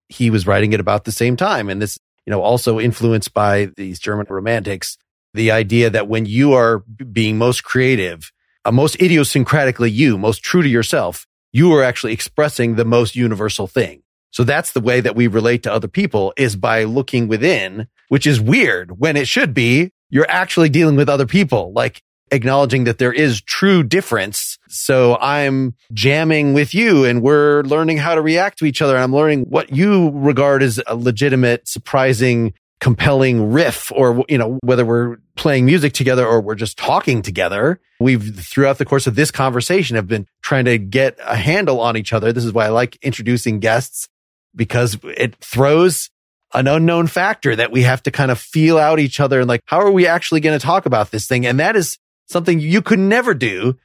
he 0.07 0.29
was 0.29 0.47
writing 0.47 0.73
it 0.73 0.79
about 0.79 1.03
the 1.03 1.11
same 1.11 1.35
time. 1.35 1.69
And 1.69 1.81
this, 1.81 1.99
you 2.25 2.31
know, 2.31 2.41
also 2.41 2.79
influenced 2.79 3.33
by 3.33 3.71
these 3.75 3.99
German 3.99 4.27
romantics, 4.29 4.97
the 5.33 5.51
idea 5.51 5.89
that 5.89 6.07
when 6.07 6.25
you 6.25 6.53
are 6.53 6.79
being 6.79 7.37
most 7.37 7.63
creative, 7.63 8.31
uh, 8.65 8.71
most 8.71 8.97
idiosyncratically 8.97 9.91
you, 9.91 10.17
most 10.17 10.43
true 10.43 10.61
to 10.61 10.69
yourself, 10.69 11.27
you 11.51 11.73
are 11.73 11.83
actually 11.83 12.13
expressing 12.13 12.75
the 12.75 12.85
most 12.85 13.15
universal 13.15 13.67
thing. 13.67 14.03
So 14.31 14.43
that's 14.43 14.71
the 14.71 14.81
way 14.81 15.01
that 15.01 15.15
we 15.15 15.27
relate 15.27 15.63
to 15.63 15.73
other 15.73 15.87
people 15.87 16.33
is 16.37 16.55
by 16.55 16.83
looking 16.83 17.27
within, 17.27 17.87
which 18.09 18.27
is 18.27 18.39
weird 18.39 18.99
when 18.99 19.17
it 19.17 19.27
should 19.27 19.53
be 19.53 19.91
you're 20.09 20.29
actually 20.29 20.69
dealing 20.69 20.95
with 20.95 21.09
other 21.09 21.25
people, 21.25 21.71
like 21.73 22.01
acknowledging 22.31 22.83
that 22.83 22.97
there 22.97 23.13
is 23.13 23.41
true 23.41 23.83
difference. 23.83 24.57
So 24.67 25.17
I'm 25.19 25.75
jamming 25.93 26.53
with 26.53 26.73
you 26.73 27.05
and 27.05 27.21
we're 27.21 27.63
learning 27.63 27.97
how 27.97 28.15
to 28.15 28.21
react 28.21 28.59
to 28.59 28.65
each 28.65 28.81
other. 28.81 28.95
And 28.95 29.03
I'm 29.03 29.13
learning 29.13 29.43
what 29.43 29.75
you 29.75 30.11
regard 30.13 30.63
as 30.63 30.79
a 30.85 30.95
legitimate, 30.95 31.67
surprising, 31.67 32.53
compelling 32.79 33.51
riff 33.51 33.91
or, 33.93 34.23
you 34.29 34.37
know, 34.37 34.59
whether 34.63 34.85
we're 34.85 35.17
playing 35.35 35.65
music 35.65 35.93
together 35.93 36.25
or 36.25 36.39
we're 36.41 36.55
just 36.55 36.77
talking 36.77 37.21
together. 37.21 37.79
We've 37.99 38.35
throughout 38.35 38.77
the 38.77 38.85
course 38.85 39.07
of 39.07 39.15
this 39.15 39.31
conversation 39.31 39.95
have 39.95 40.07
been 40.07 40.27
trying 40.41 40.65
to 40.65 40.77
get 40.77 41.17
a 41.25 41.35
handle 41.35 41.81
on 41.81 41.97
each 41.97 42.13
other. 42.13 42.31
This 42.31 42.45
is 42.45 42.53
why 42.53 42.65
I 42.65 42.69
like 42.69 42.97
introducing 43.01 43.59
guests 43.59 44.07
because 44.55 44.97
it 45.03 45.35
throws 45.37 46.09
an 46.53 46.67
unknown 46.67 47.07
factor 47.07 47.55
that 47.55 47.71
we 47.71 47.83
have 47.83 48.01
to 48.03 48.11
kind 48.11 48.31
of 48.31 48.39
feel 48.39 48.77
out 48.77 48.99
each 48.99 49.19
other 49.19 49.39
and 49.39 49.47
like, 49.47 49.61
how 49.65 49.79
are 49.79 49.91
we 49.91 50.07
actually 50.07 50.41
going 50.41 50.57
to 50.57 50.65
talk 50.65 50.85
about 50.85 51.11
this 51.11 51.27
thing? 51.27 51.45
And 51.45 51.59
that 51.59 51.75
is 51.75 51.97
something 52.27 52.59
you 52.59 52.81
could 52.81 52.99
never 52.99 53.33
do 53.33 53.77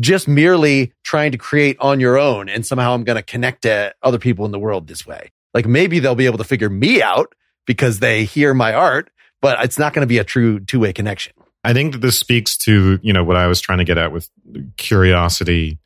just 0.00 0.28
merely 0.28 0.92
trying 1.04 1.32
to 1.32 1.38
create 1.38 1.76
on 1.80 2.00
your 2.00 2.18
own. 2.18 2.48
And 2.48 2.64
somehow 2.64 2.94
I'm 2.94 3.04
going 3.04 3.16
to 3.16 3.22
connect 3.22 3.62
to 3.62 3.94
other 4.02 4.18
people 4.18 4.44
in 4.44 4.52
the 4.52 4.58
world 4.58 4.86
this 4.86 5.06
way. 5.06 5.30
Like 5.54 5.66
maybe 5.66 5.98
they'll 5.98 6.14
be 6.14 6.26
able 6.26 6.38
to 6.38 6.44
figure 6.44 6.68
me 6.68 7.02
out 7.02 7.34
because 7.66 7.98
they 7.98 8.24
hear 8.24 8.54
my 8.54 8.72
art, 8.72 9.10
but 9.40 9.62
it's 9.64 9.78
not 9.78 9.92
going 9.92 10.02
to 10.02 10.08
be 10.08 10.18
a 10.18 10.24
true 10.24 10.60
two 10.60 10.80
way 10.80 10.92
connection. 10.92 11.32
I 11.64 11.72
think 11.72 11.92
that 11.92 12.00
this 12.00 12.18
speaks 12.18 12.56
to, 12.58 12.98
you 13.02 13.12
know, 13.12 13.24
what 13.24 13.36
I 13.36 13.46
was 13.46 13.60
trying 13.60 13.78
to 13.78 13.84
get 13.84 13.98
at 13.98 14.12
with 14.12 14.30
curiosity 14.76 15.78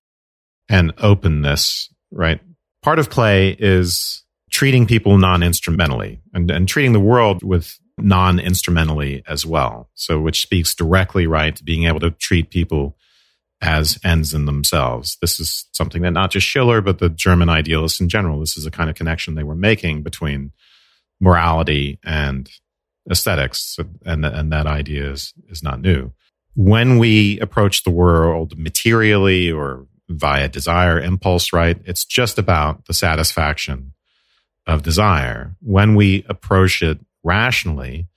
and 0.68 0.93
openness, 0.99 1.89
right? 2.11 2.41
Part 2.83 2.99
of 2.99 3.11
play 3.11 3.57
is 3.59 4.22
treating 4.53 4.86
people 4.86 5.18
non 5.18 5.42
instrumentally 5.42 6.20
and, 6.32 6.50
and 6.50 6.68
treating 6.68 6.92
the 6.92 7.00
world 7.00 7.42
with 7.42 7.78
non 7.98 8.38
instrumentally 8.38 9.24
as 9.26 9.44
well. 9.44 9.90
So, 9.94 10.20
which 10.20 10.42
speaks 10.42 10.74
directly, 10.74 11.26
right, 11.26 11.57
to 11.57 11.64
being 11.64 11.86
able 11.86 12.00
to 12.00 12.11
treat 12.12 12.50
people 12.50 12.96
as 13.61 13.98
ends 14.05 14.34
in 14.34 14.44
themselves. 14.44 15.16
This 15.20 15.38
is 15.40 15.66
something 15.72 16.03
that 16.03 16.11
not 16.11 16.32
just 16.32 16.46
Schiller, 16.46 16.80
but 16.80 16.98
the 16.98 17.09
German 17.09 17.48
idealists 17.48 18.00
in 18.00 18.09
general, 18.09 18.40
this 18.40 18.57
is 18.57 18.66
a 18.66 18.70
kind 18.70 18.90
of 18.90 18.96
connection 18.96 19.34
they 19.34 19.44
were 19.44 19.55
making 19.55 20.03
between 20.03 20.53
morality 21.20 22.00
and 22.05 22.50
aesthetics. 23.11 23.78
And, 24.05 24.24
and 24.24 24.53
that 24.53 24.66
idea 24.66 25.12
is, 25.12 25.32
is 25.48 25.62
not 25.62 25.80
new. 25.80 26.12
When 26.55 26.98
we 26.98 27.38
approach 27.38 27.84
the 27.84 27.90
world 27.90 28.59
materially 28.59 29.50
or 29.50 29.86
via 30.09 30.48
desire, 30.48 31.00
impulse, 31.00 31.53
right, 31.53 31.80
it's 31.84 32.05
just 32.05 32.38
about 32.38 32.86
the 32.86 32.94
satisfaction 32.94 33.94
of 34.66 34.82
desire. 34.82 35.54
When 35.60 35.94
we 35.94 36.24
approach 36.28 36.82
it 36.82 36.98
rationally, 37.22 38.08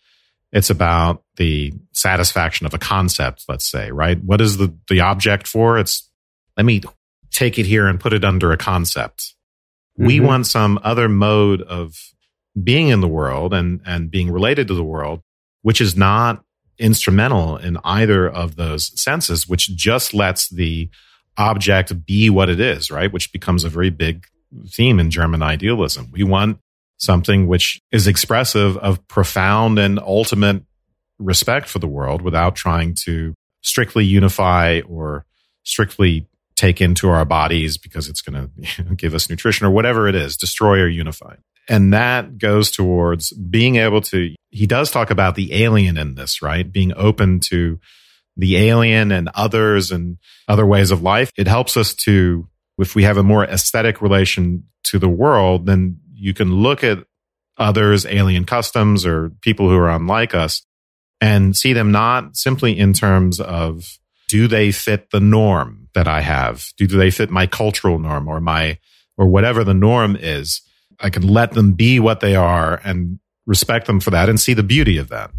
it's 0.52 0.70
about 0.70 1.24
the 1.36 1.74
satisfaction 1.92 2.66
of 2.66 2.74
a 2.74 2.78
concept, 2.78 3.46
let's 3.48 3.70
say, 3.70 3.92
right? 3.92 4.22
What 4.24 4.42
is 4.42 4.58
the, 4.58 4.74
the 4.90 5.02
object 5.02 5.48
for? 5.48 5.78
It's, 5.78 6.10
let 6.56 6.66
me 6.66 6.82
take 7.32 7.60
it 7.60 7.66
here 7.66 7.88
and 7.88 8.00
put 8.00 8.14
it 8.14 8.24
under 8.24 8.52
a 8.52 8.58
concept. 8.58 9.34
Mm-hmm. 10.00 10.08
We 10.08 10.20
want 10.20 10.48
some 10.48 10.80
other 10.84 11.10
mode 11.10 11.62
of 11.62 11.98
being 12.62 12.88
in 12.88 13.02
the 13.02 13.08
world 13.08 13.54
and, 13.54 13.82
and 13.86 14.10
being 14.10 14.32
related 14.32 14.68
to 14.70 14.74
the 14.74 14.84
world, 14.84 15.22
which 15.62 15.82
is 15.82 15.98
not 15.98 16.44
instrumental 16.78 17.58
in 17.58 17.78
either 17.84 18.30
of 18.30 18.56
those 18.56 18.98
senses, 19.02 19.48
which 19.48 19.76
just 19.76 20.14
lets 20.14 20.48
the 20.48 20.90
object 21.38 22.06
be 22.06 22.30
what 22.30 22.50
it 22.50 22.60
is, 22.60 22.90
right? 22.90 23.12
Which 23.12 23.34
becomes 23.34 23.64
a 23.64 23.70
very 23.70 23.90
big 23.90 24.26
theme 24.70 25.00
in 25.00 25.12
German 25.12 25.42
idealism. 25.42 26.10
We 26.12 26.24
want 26.24 26.60
something 26.98 27.48
which 27.48 27.82
is 27.92 28.08
expressive 28.08 28.78
of 28.78 29.06
profound 29.08 29.80
and 29.80 30.00
ultimate 30.00 30.64
respect 31.20 31.68
for 31.68 31.80
the 31.80 31.88
world 31.88 32.22
without 32.22 32.56
trying 32.56 32.96
to 33.06 33.34
strictly 33.62 34.06
unify 34.06 34.82
or 34.88 35.26
strictly 35.64 36.28
take 36.56 36.80
into 36.80 37.10
our 37.10 37.26
bodies 37.26 37.78
because 37.78 38.08
it's 38.08 38.22
going 38.22 38.50
to 38.78 38.84
give 38.96 39.14
us 39.14 39.30
nutrition 39.30 39.66
or 39.66 39.72
whatever 39.72 40.08
it 40.08 40.16
is, 40.16 40.38
destroy 40.38 40.80
or 40.80 40.88
unify. 40.88 41.36
And 41.68 41.94
that 41.94 42.38
goes 42.38 42.70
towards 42.70 43.32
being 43.32 43.78
able 43.78 44.02
to, 44.02 44.36
he 44.52 44.68
does 44.68 44.92
talk 44.92 45.10
about 45.10 45.36
the 45.36 45.64
alien 45.64 45.98
in 45.98 46.16
this, 46.16 46.42
right? 46.42 46.72
Being 46.72 46.94
open 46.96 47.40
to 47.52 47.80
the 48.38 48.58
alien 48.58 49.12
and 49.12 49.30
others 49.34 49.92
and 49.92 50.18
other 50.48 50.66
ways 50.66 50.92
of 50.92 51.02
life. 51.02 51.32
It 51.38 51.48
helps 51.48 51.76
us 51.76 51.96
to, 51.96 52.48
if 52.78 52.96
we 52.96 53.04
have 53.04 53.18
a 53.18 53.24
more 53.24 53.44
aesthetic 53.46 54.02
relation 54.02 54.64
to 54.86 55.00
the 55.00 55.10
world, 55.10 55.66
then 55.66 56.00
you 56.14 56.34
can 56.34 56.54
look 56.54 56.84
at 56.84 57.06
others, 57.58 58.06
alien 58.06 58.46
customs 58.46 59.06
or 59.06 59.30
people 59.42 59.70
who 59.70 59.78
are 59.78 59.90
unlike 59.90 60.36
us 60.36 60.66
and 61.22 61.56
see 61.56 61.74
them 61.74 61.92
not 61.92 62.36
simply 62.36 62.78
in 62.78 62.94
terms 62.94 63.40
of 63.40 63.98
do 64.28 64.48
they 64.48 64.72
fit 64.72 65.12
the 65.12 65.20
norm 65.20 65.88
that 65.94 66.08
I 66.08 66.22
have? 66.22 66.66
Do 66.78 66.88
do 66.88 66.98
they 66.98 67.12
fit 67.12 67.30
my 67.30 67.48
cultural 67.48 68.00
norm 68.00 68.28
or 68.28 68.42
my, 68.42 68.80
or 69.18 69.28
whatever 69.28 69.64
the 69.64 69.74
norm 69.74 70.18
is? 70.20 70.62
I 71.00 71.10
can 71.10 71.28
let 71.28 71.54
them 71.54 71.74
be 71.74 72.00
what 72.00 72.20
they 72.20 72.36
are 72.36 72.82
and 72.84 73.20
respect 73.46 73.88
them 73.88 74.00
for 74.00 74.12
that 74.12 74.30
and 74.30 74.40
see 74.40 74.54
the 74.54 74.64
beauty 74.64 74.98
of 74.98 75.10
that. 75.10 75.32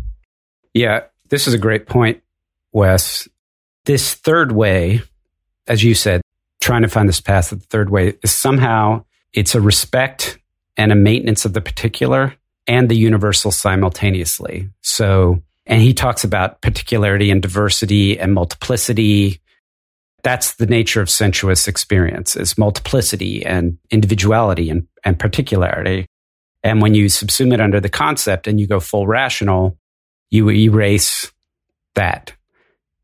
Yeah, 0.72 1.04
this 1.28 1.46
is 1.46 1.54
a 1.54 1.58
great 1.58 1.86
point, 1.86 2.22
Wes. 2.72 3.28
This 3.84 4.14
third 4.14 4.52
way, 4.52 5.02
as 5.66 5.82
you 5.82 5.94
said, 5.94 6.20
trying 6.60 6.82
to 6.82 6.88
find 6.88 7.08
this 7.08 7.20
path 7.20 7.52
of 7.52 7.60
the 7.60 7.66
third 7.66 7.90
way 7.90 8.14
is 8.22 8.32
somehow 8.32 9.04
it's 9.32 9.54
a 9.54 9.60
respect 9.60 10.38
and 10.76 10.92
a 10.92 10.96
maintenance 10.96 11.44
of 11.44 11.52
the 11.52 11.60
particular 11.60 12.34
and 12.66 12.88
the 12.88 12.96
universal 12.96 13.50
simultaneously. 13.50 14.68
So, 14.82 15.42
and 15.66 15.80
he 15.82 15.94
talks 15.94 16.24
about 16.24 16.60
particularity 16.60 17.30
and 17.30 17.40
diversity 17.40 18.18
and 18.18 18.34
multiplicity 18.34 19.40
that's 20.26 20.56
the 20.56 20.66
nature 20.66 21.00
of 21.00 21.08
sensuous 21.08 21.68
experience 21.68 22.34
is 22.34 22.58
multiplicity 22.58 23.46
and 23.46 23.78
individuality 23.92 24.70
and, 24.70 24.88
and 25.04 25.16
particularity. 25.16 26.04
And 26.64 26.82
when 26.82 26.94
you 26.94 27.04
subsume 27.04 27.54
it 27.54 27.60
under 27.60 27.78
the 27.78 27.88
concept 27.88 28.48
and 28.48 28.58
you 28.58 28.66
go 28.66 28.80
full 28.80 29.06
rational, 29.06 29.78
you 30.28 30.50
erase 30.50 31.30
that. 31.94 32.35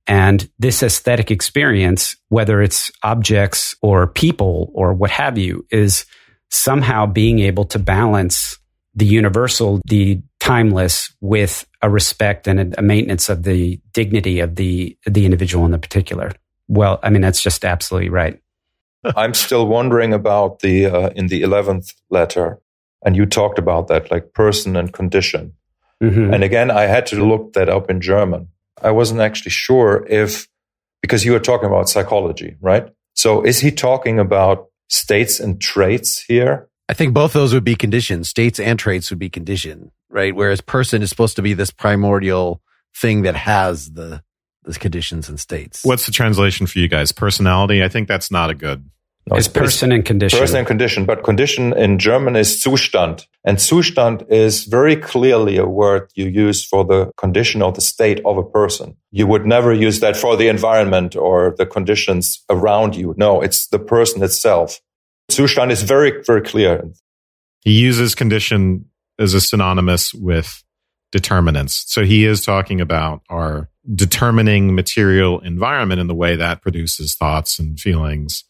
And 0.07 0.49
this 0.59 0.83
aesthetic 0.83 1.31
experience, 1.31 2.17
whether 2.29 2.61
it's 2.61 2.91
objects 3.03 3.75
or 3.83 4.07
people 4.07 4.71
or 4.75 4.93
what 4.93 5.11
have 5.11 5.39
you, 5.39 5.65
is 5.71 6.05
somehow 6.51 7.07
being 7.07 7.39
able 7.39 7.65
to 7.65 7.79
balance 7.79 8.59
the 8.95 9.07
universal, 9.07 9.81
the 9.87 10.21
timeless 10.41 11.15
with 11.21 11.65
a 11.81 11.89
respect 11.89 12.47
and 12.47 12.75
a 12.77 12.83
maintenance 12.83 13.29
of 13.29 13.45
the 13.45 13.81
dignity 13.93 14.41
of 14.41 14.57
the, 14.57 14.97
the 15.07 15.25
individual 15.25 15.65
in 15.65 15.71
the 15.71 15.79
particular 15.79 16.33
well, 16.73 16.99
I 17.03 17.11
mean, 17.11 17.21
that's 17.21 17.43
just 17.43 17.65
absolutely 17.65 18.09
right. 18.09 18.41
I'm 19.17 19.35
still 19.35 19.67
wondering 19.67 20.13
about 20.13 20.61
the 20.61 20.87
uh, 20.87 21.11
in 21.11 21.27
the 21.27 21.43
eleventh 21.43 21.93
letter, 22.09 22.61
and 23.05 23.17
you 23.17 23.27
talked 23.27 23.59
about 23.59 23.89
that, 23.89 24.11
like 24.11 24.33
person 24.33 24.77
and 24.77 24.93
condition. 24.93 25.55
Mm-hmm. 26.03 26.35
And 26.35 26.43
again, 26.43 26.71
I 26.71 26.83
had 26.83 27.07
to 27.07 27.25
look 27.25 27.53
that 27.53 27.69
up 27.69 27.91
in 27.91 28.01
German. 28.01 28.49
I 28.83 28.91
wasn't 28.91 29.21
actually 29.21 29.51
sure 29.51 30.07
if 30.09 30.49
because 31.01 31.25
you 31.25 31.33
were 31.33 31.41
talking 31.41 31.67
about 31.67 31.89
psychology, 31.89 32.57
right? 32.61 32.89
So 33.15 33.43
is 33.43 33.61
he 33.61 33.71
talking 33.71 34.19
about 34.19 34.69
states 34.89 35.41
and 35.41 35.61
traits 35.61 36.23
here? 36.23 36.69
I 36.89 36.95
think 36.95 37.15
both 37.15 37.33
those 37.33 37.55
would 37.55 37.65
be 37.65 37.75
conditions. 37.75 38.29
States 38.29 38.61
and 38.61 38.79
traits 38.79 39.11
would 39.11 39.19
be 39.19 39.31
condition, 39.31 39.93
right? 40.11 40.35
Whereas 40.35 40.61
person 40.61 41.03
is 41.03 41.11
supposed 41.11 41.37
to 41.37 41.43
be 41.43 41.55
this 41.55 41.71
primordial 41.71 42.61
thing 42.97 43.23
that 43.23 43.35
has 43.35 43.93
the 43.93 44.23
the 44.65 44.79
conditions 44.79 45.29
and 45.29 45.41
states. 45.41 45.81
What's 45.85 46.07
the 46.07 46.13
translation 46.13 46.67
for 46.67 46.79
you 46.79 46.89
guys? 46.89 47.11
Personality? 47.11 47.83
I 47.83 47.89
think 47.89 48.07
that's 48.07 48.31
not 48.31 48.51
a 48.51 48.55
good. 48.55 48.89
No, 49.31 49.37
it's 49.37 49.47
person 49.47 49.93
and 49.93 50.05
condition. 50.05 50.39
Person 50.39 50.59
and 50.59 50.67
condition, 50.67 51.05
but 51.05 51.23
condition 51.23 51.73
in 51.75 51.99
German 51.99 52.35
is 52.35 52.61
Zustand. 52.63 53.27
And 53.45 53.59
Zustand 53.59 54.29
is 54.29 54.65
very 54.65 54.97
clearly 54.97 55.59
a 55.59 55.67
word 55.67 56.11
you 56.15 56.27
use 56.27 56.65
for 56.65 56.85
the 56.85 57.13
condition 57.17 57.63
or 57.63 57.71
the 57.71 57.81
state 57.81 58.21
of 58.25 58.37
a 58.37 58.43
person. 58.43 58.97
You 59.13 59.29
would 59.29 59.47
never 59.47 59.73
use 59.73 60.01
that 60.01 60.17
for 60.17 60.37
the 60.37 60.49
environment 60.49 61.15
or 61.15 61.55
the 61.57 61.67
conditions 61.67 62.45
around 62.51 62.97
you. 62.97 63.15
No, 63.17 63.41
it's 63.41 63.69
the 63.69 63.79
person 63.79 64.23
itself. 64.25 64.81
Zustand 65.31 65.71
is 65.71 65.83
very, 65.83 66.23
very 66.25 66.43
clear. 66.43 66.91
He 67.61 67.79
uses 67.79 68.17
condition 68.17 68.87
as 69.21 69.35
a 69.35 69.41
synonymous 69.41 70.13
with 70.13 70.65
determinants. 71.13 71.85
So 71.87 72.05
he 72.05 72.25
is 72.25 72.45
talking 72.45 72.81
about 72.81 73.23
our 73.29 73.69
determining 73.95 74.75
material 74.75 75.39
environment 75.41 76.01
in 76.01 76.09
the 76.09 76.15
way 76.15 76.35
that 76.35 76.61
produces 76.61 77.15
thoughts 77.15 77.61
and 77.61 77.79
feelings 77.79 78.45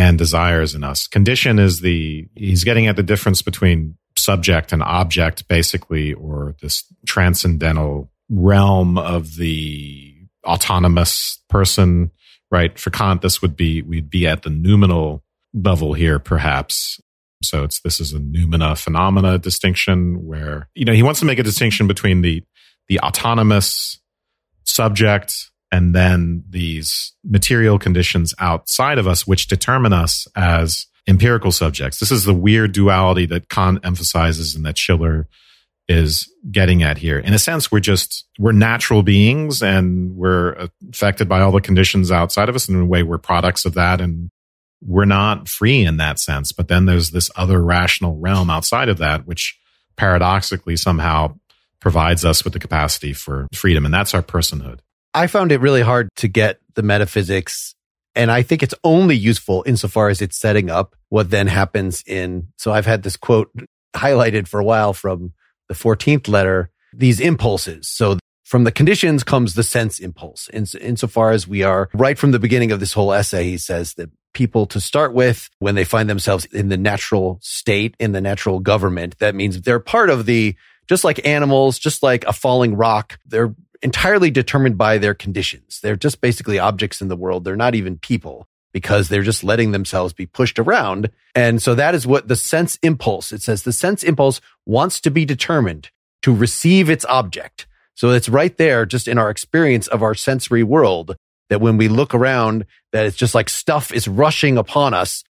and 0.00 0.16
desires 0.16 0.74
in 0.74 0.82
us. 0.82 1.06
Condition 1.06 1.58
is 1.58 1.80
the, 1.80 2.26
he's 2.34 2.64
getting 2.64 2.86
at 2.86 2.96
the 2.96 3.02
difference 3.02 3.42
between 3.42 3.98
subject 4.16 4.72
and 4.72 4.82
object, 4.82 5.46
basically, 5.46 6.14
or 6.14 6.56
this 6.62 6.84
transcendental 7.06 8.10
realm 8.30 8.96
of 8.96 9.36
the 9.36 10.14
autonomous 10.42 11.42
person, 11.50 12.10
right? 12.50 12.78
For 12.78 12.88
Kant, 12.88 13.20
this 13.20 13.42
would 13.42 13.56
be, 13.56 13.82
we'd 13.82 14.08
be 14.08 14.26
at 14.26 14.42
the 14.42 14.48
noumenal 14.48 15.22
level 15.52 15.92
here, 15.92 16.18
perhaps. 16.18 16.98
So 17.42 17.64
it's 17.64 17.80
this 17.80 18.00
is 18.00 18.14
a 18.14 18.18
noumena 18.18 18.78
phenomena 18.78 19.38
distinction 19.38 20.26
where 20.26 20.68
you 20.74 20.84
know 20.84 20.92
he 20.92 21.02
wants 21.02 21.20
to 21.20 21.26
make 21.26 21.38
a 21.38 21.42
distinction 21.42 21.86
between 21.86 22.20
the 22.20 22.42
the 22.88 23.00
autonomous 23.00 23.98
subject 24.64 25.49
and 25.72 25.94
then 25.94 26.44
these 26.48 27.12
material 27.24 27.78
conditions 27.78 28.34
outside 28.38 28.98
of 28.98 29.06
us 29.06 29.26
which 29.26 29.48
determine 29.48 29.92
us 29.92 30.26
as 30.34 30.86
empirical 31.06 31.52
subjects. 31.52 31.98
This 31.98 32.10
is 32.10 32.24
the 32.24 32.34
weird 32.34 32.72
duality 32.72 33.26
that 33.26 33.48
Kant 33.48 33.80
emphasizes 33.84 34.54
and 34.54 34.64
that 34.64 34.78
Schiller 34.78 35.28
is 35.88 36.32
getting 36.50 36.82
at 36.82 36.98
here. 36.98 37.18
In 37.18 37.34
a 37.34 37.38
sense, 37.38 37.72
we're 37.72 37.80
just, 37.80 38.26
we're 38.38 38.52
natural 38.52 39.02
beings 39.02 39.62
and 39.62 40.16
we're 40.16 40.68
affected 40.88 41.28
by 41.28 41.40
all 41.40 41.50
the 41.50 41.60
conditions 41.60 42.12
outside 42.12 42.48
of 42.48 42.54
us. 42.54 42.68
And 42.68 42.76
in 42.76 42.84
a 42.84 42.86
way, 42.86 43.02
we're 43.02 43.18
products 43.18 43.64
of 43.64 43.74
that 43.74 44.00
and 44.00 44.30
we're 44.80 45.04
not 45.04 45.48
free 45.48 45.84
in 45.84 45.96
that 45.96 46.18
sense. 46.18 46.52
But 46.52 46.68
then 46.68 46.86
there's 46.86 47.10
this 47.10 47.30
other 47.36 47.60
rational 47.60 48.16
realm 48.16 48.50
outside 48.50 48.88
of 48.88 48.98
that, 48.98 49.26
which 49.26 49.58
paradoxically 49.96 50.76
somehow 50.76 51.34
provides 51.80 52.24
us 52.24 52.44
with 52.44 52.52
the 52.52 52.58
capacity 52.58 53.12
for 53.12 53.48
freedom. 53.52 53.84
And 53.84 53.92
that's 53.92 54.14
our 54.14 54.22
personhood. 54.22 54.78
I 55.14 55.26
found 55.26 55.52
it 55.52 55.60
really 55.60 55.82
hard 55.82 56.08
to 56.16 56.28
get 56.28 56.60
the 56.74 56.82
metaphysics. 56.82 57.74
And 58.14 58.30
I 58.30 58.42
think 58.42 58.62
it's 58.62 58.74
only 58.84 59.16
useful 59.16 59.62
insofar 59.66 60.08
as 60.08 60.20
it's 60.20 60.38
setting 60.38 60.70
up 60.70 60.94
what 61.08 61.30
then 61.30 61.46
happens 61.46 62.02
in. 62.06 62.48
So 62.56 62.72
I've 62.72 62.86
had 62.86 63.02
this 63.02 63.16
quote 63.16 63.50
highlighted 63.94 64.46
for 64.48 64.60
a 64.60 64.64
while 64.64 64.92
from 64.92 65.32
the 65.68 65.74
14th 65.74 66.28
letter, 66.28 66.70
these 66.92 67.20
impulses. 67.20 67.88
So 67.88 68.18
from 68.44 68.64
the 68.64 68.72
conditions 68.72 69.22
comes 69.22 69.54
the 69.54 69.62
sense 69.62 70.00
impulse. 70.00 70.48
In, 70.48 70.66
insofar 70.80 71.30
as 71.30 71.46
we 71.46 71.62
are 71.62 71.88
right 71.94 72.18
from 72.18 72.32
the 72.32 72.40
beginning 72.40 72.72
of 72.72 72.80
this 72.80 72.92
whole 72.92 73.12
essay, 73.12 73.44
he 73.44 73.58
says 73.58 73.94
that 73.94 74.10
people 74.32 74.66
to 74.66 74.80
start 74.80 75.12
with 75.12 75.48
when 75.58 75.74
they 75.74 75.84
find 75.84 76.10
themselves 76.10 76.44
in 76.46 76.68
the 76.68 76.76
natural 76.76 77.38
state, 77.42 77.94
in 77.98 78.12
the 78.12 78.20
natural 78.20 78.58
government. 78.58 79.18
That 79.18 79.34
means 79.34 79.60
they're 79.60 79.80
part 79.80 80.10
of 80.10 80.26
the, 80.26 80.56
just 80.88 81.04
like 81.04 81.24
animals, 81.26 81.78
just 81.78 82.02
like 82.02 82.24
a 82.26 82.32
falling 82.32 82.74
rock, 82.74 83.18
they're 83.26 83.54
entirely 83.82 84.30
determined 84.30 84.76
by 84.76 84.98
their 84.98 85.14
conditions. 85.14 85.80
They're 85.80 85.96
just 85.96 86.20
basically 86.20 86.58
objects 86.58 87.00
in 87.00 87.08
the 87.08 87.16
world. 87.16 87.44
They're 87.44 87.56
not 87.56 87.74
even 87.74 87.98
people 87.98 88.46
because 88.72 89.08
they're 89.08 89.22
just 89.22 89.42
letting 89.42 89.72
themselves 89.72 90.12
be 90.12 90.26
pushed 90.26 90.58
around. 90.58 91.10
And 91.34 91.60
so 91.60 91.74
that 91.74 91.94
is 91.94 92.06
what 92.06 92.28
the 92.28 92.36
sense 92.36 92.78
impulse, 92.82 93.32
it 93.32 93.42
says 93.42 93.62
the 93.62 93.72
sense 93.72 94.02
impulse 94.04 94.40
wants 94.66 95.00
to 95.00 95.10
be 95.10 95.24
determined 95.24 95.90
to 96.22 96.34
receive 96.34 96.88
its 96.88 97.04
object. 97.06 97.66
So 97.94 98.10
it's 98.10 98.28
right 98.28 98.56
there 98.56 98.86
just 98.86 99.08
in 99.08 99.18
our 99.18 99.30
experience 99.30 99.86
of 99.88 100.02
our 100.02 100.14
sensory 100.14 100.62
world 100.62 101.16
that 101.48 101.60
when 101.60 101.76
we 101.76 101.88
look 101.88 102.14
around, 102.14 102.64
that 102.92 103.06
it's 103.06 103.16
just 103.16 103.34
like 103.34 103.48
stuff 103.48 103.92
is 103.92 104.06
rushing 104.06 104.56
upon 104.56 104.94
us 104.94 105.24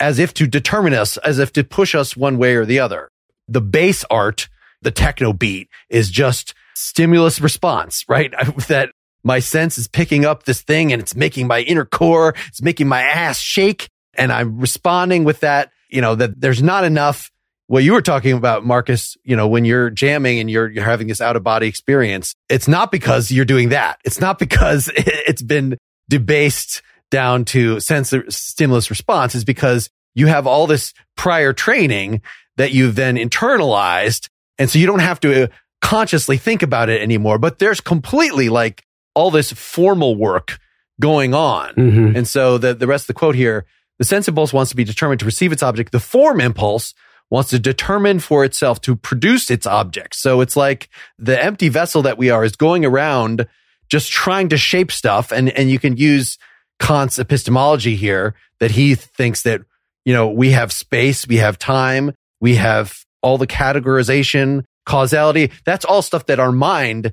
as 0.00 0.18
if 0.18 0.32
to 0.34 0.46
determine 0.46 0.94
us, 0.94 1.16
as 1.18 1.38
if 1.38 1.52
to 1.52 1.64
push 1.64 1.94
us 1.94 2.16
one 2.16 2.38
way 2.38 2.54
or 2.54 2.64
the 2.64 2.80
other. 2.80 3.10
The 3.48 3.60
base 3.60 4.04
art, 4.10 4.48
the 4.82 4.90
techno 4.90 5.32
beat 5.32 5.68
is 5.88 6.10
just 6.10 6.54
stimulus 6.76 7.40
response, 7.40 8.04
right? 8.08 8.32
that 8.68 8.90
my 9.24 9.40
sense 9.40 9.78
is 9.78 9.88
picking 9.88 10.24
up 10.24 10.44
this 10.44 10.62
thing 10.62 10.92
and 10.92 11.02
it's 11.02 11.16
making 11.16 11.46
my 11.46 11.60
inner 11.62 11.84
core, 11.84 12.34
it's 12.48 12.62
making 12.62 12.86
my 12.86 13.02
ass 13.02 13.40
shake. 13.40 13.88
And 14.14 14.32
I'm 14.32 14.58
responding 14.58 15.24
with 15.24 15.40
that, 15.40 15.72
you 15.88 16.00
know, 16.00 16.14
that 16.14 16.40
there's 16.40 16.62
not 16.62 16.84
enough 16.84 17.30
what 17.68 17.82
you 17.82 17.92
were 17.92 18.02
talking 18.02 18.32
about, 18.32 18.64
Markus, 18.64 19.16
you 19.24 19.34
know, 19.34 19.48
when 19.48 19.64
you're 19.64 19.90
jamming 19.90 20.38
and 20.38 20.48
you're, 20.48 20.70
you're 20.70 20.84
having 20.84 21.08
this 21.08 21.20
out 21.20 21.34
of 21.34 21.42
body 21.42 21.66
experience, 21.66 22.34
it's 22.48 22.68
not 22.68 22.92
because 22.92 23.32
you're 23.32 23.44
doing 23.44 23.70
that. 23.70 23.98
It's 24.04 24.20
not 24.20 24.38
because 24.38 24.90
it's 24.96 25.42
been 25.42 25.78
debased 26.08 26.82
down 27.10 27.44
to 27.46 27.80
sensor 27.80 28.24
stimulus 28.30 28.90
response. 28.90 29.34
is 29.34 29.44
because 29.44 29.90
you 30.14 30.28
have 30.28 30.46
all 30.46 30.66
this 30.66 30.94
prior 31.16 31.52
training 31.52 32.22
that 32.56 32.72
you've 32.72 32.94
then 32.94 33.16
internalized. 33.16 34.28
And 34.58 34.70
so 34.70 34.78
you 34.78 34.86
don't 34.86 35.00
have 35.00 35.20
to 35.20 35.48
consciously 35.86 36.36
think 36.36 36.64
about 36.64 36.88
it 36.88 37.00
anymore, 37.00 37.38
but 37.38 37.60
there's 37.60 37.80
completely 37.80 38.48
like 38.48 38.84
all 39.14 39.30
this 39.30 39.52
formal 39.52 40.16
work 40.16 40.58
going 41.00 41.32
on. 41.32 41.74
Mm-hmm. 41.74 42.16
And 42.16 42.26
so 42.26 42.58
the, 42.58 42.74
the 42.74 42.88
rest 42.88 43.04
of 43.04 43.06
the 43.06 43.14
quote 43.14 43.36
here, 43.36 43.66
the 44.00 44.04
sense 44.04 44.26
impulse 44.26 44.52
wants 44.52 44.70
to 44.70 44.76
be 44.76 44.82
determined 44.82 45.20
to 45.20 45.26
receive 45.26 45.52
its 45.52 45.62
object. 45.62 45.92
The 45.92 46.00
form 46.00 46.40
impulse 46.40 46.92
wants 47.30 47.50
to 47.50 47.60
determine 47.60 48.18
for 48.18 48.44
itself 48.44 48.80
to 48.80 48.96
produce 48.96 49.48
its 49.48 49.64
object. 49.64 50.16
So 50.16 50.40
it's 50.40 50.56
like 50.56 50.88
the 51.20 51.40
empty 51.40 51.68
vessel 51.68 52.02
that 52.02 52.18
we 52.18 52.30
are 52.30 52.42
is 52.42 52.56
going 52.56 52.84
around 52.84 53.46
just 53.88 54.10
trying 54.10 54.48
to 54.48 54.56
shape 54.56 54.90
stuff. 54.90 55.30
And, 55.30 55.50
and 55.50 55.70
you 55.70 55.78
can 55.78 55.96
use 55.96 56.36
Kant's 56.80 57.20
epistemology 57.20 57.94
here 57.94 58.34
that 58.58 58.72
he 58.72 58.96
thinks 58.96 59.42
that, 59.42 59.60
you 60.04 60.12
know, 60.12 60.28
we 60.30 60.50
have 60.50 60.72
space, 60.72 61.28
we 61.28 61.36
have 61.36 61.60
time, 61.60 62.12
we 62.40 62.56
have 62.56 63.04
all 63.22 63.38
the 63.38 63.46
categorization, 63.46 64.64
causality. 64.86 65.52
That's 65.64 65.84
all 65.84 66.00
stuff 66.00 66.26
that 66.26 66.40
our 66.40 66.52
mind 66.52 67.12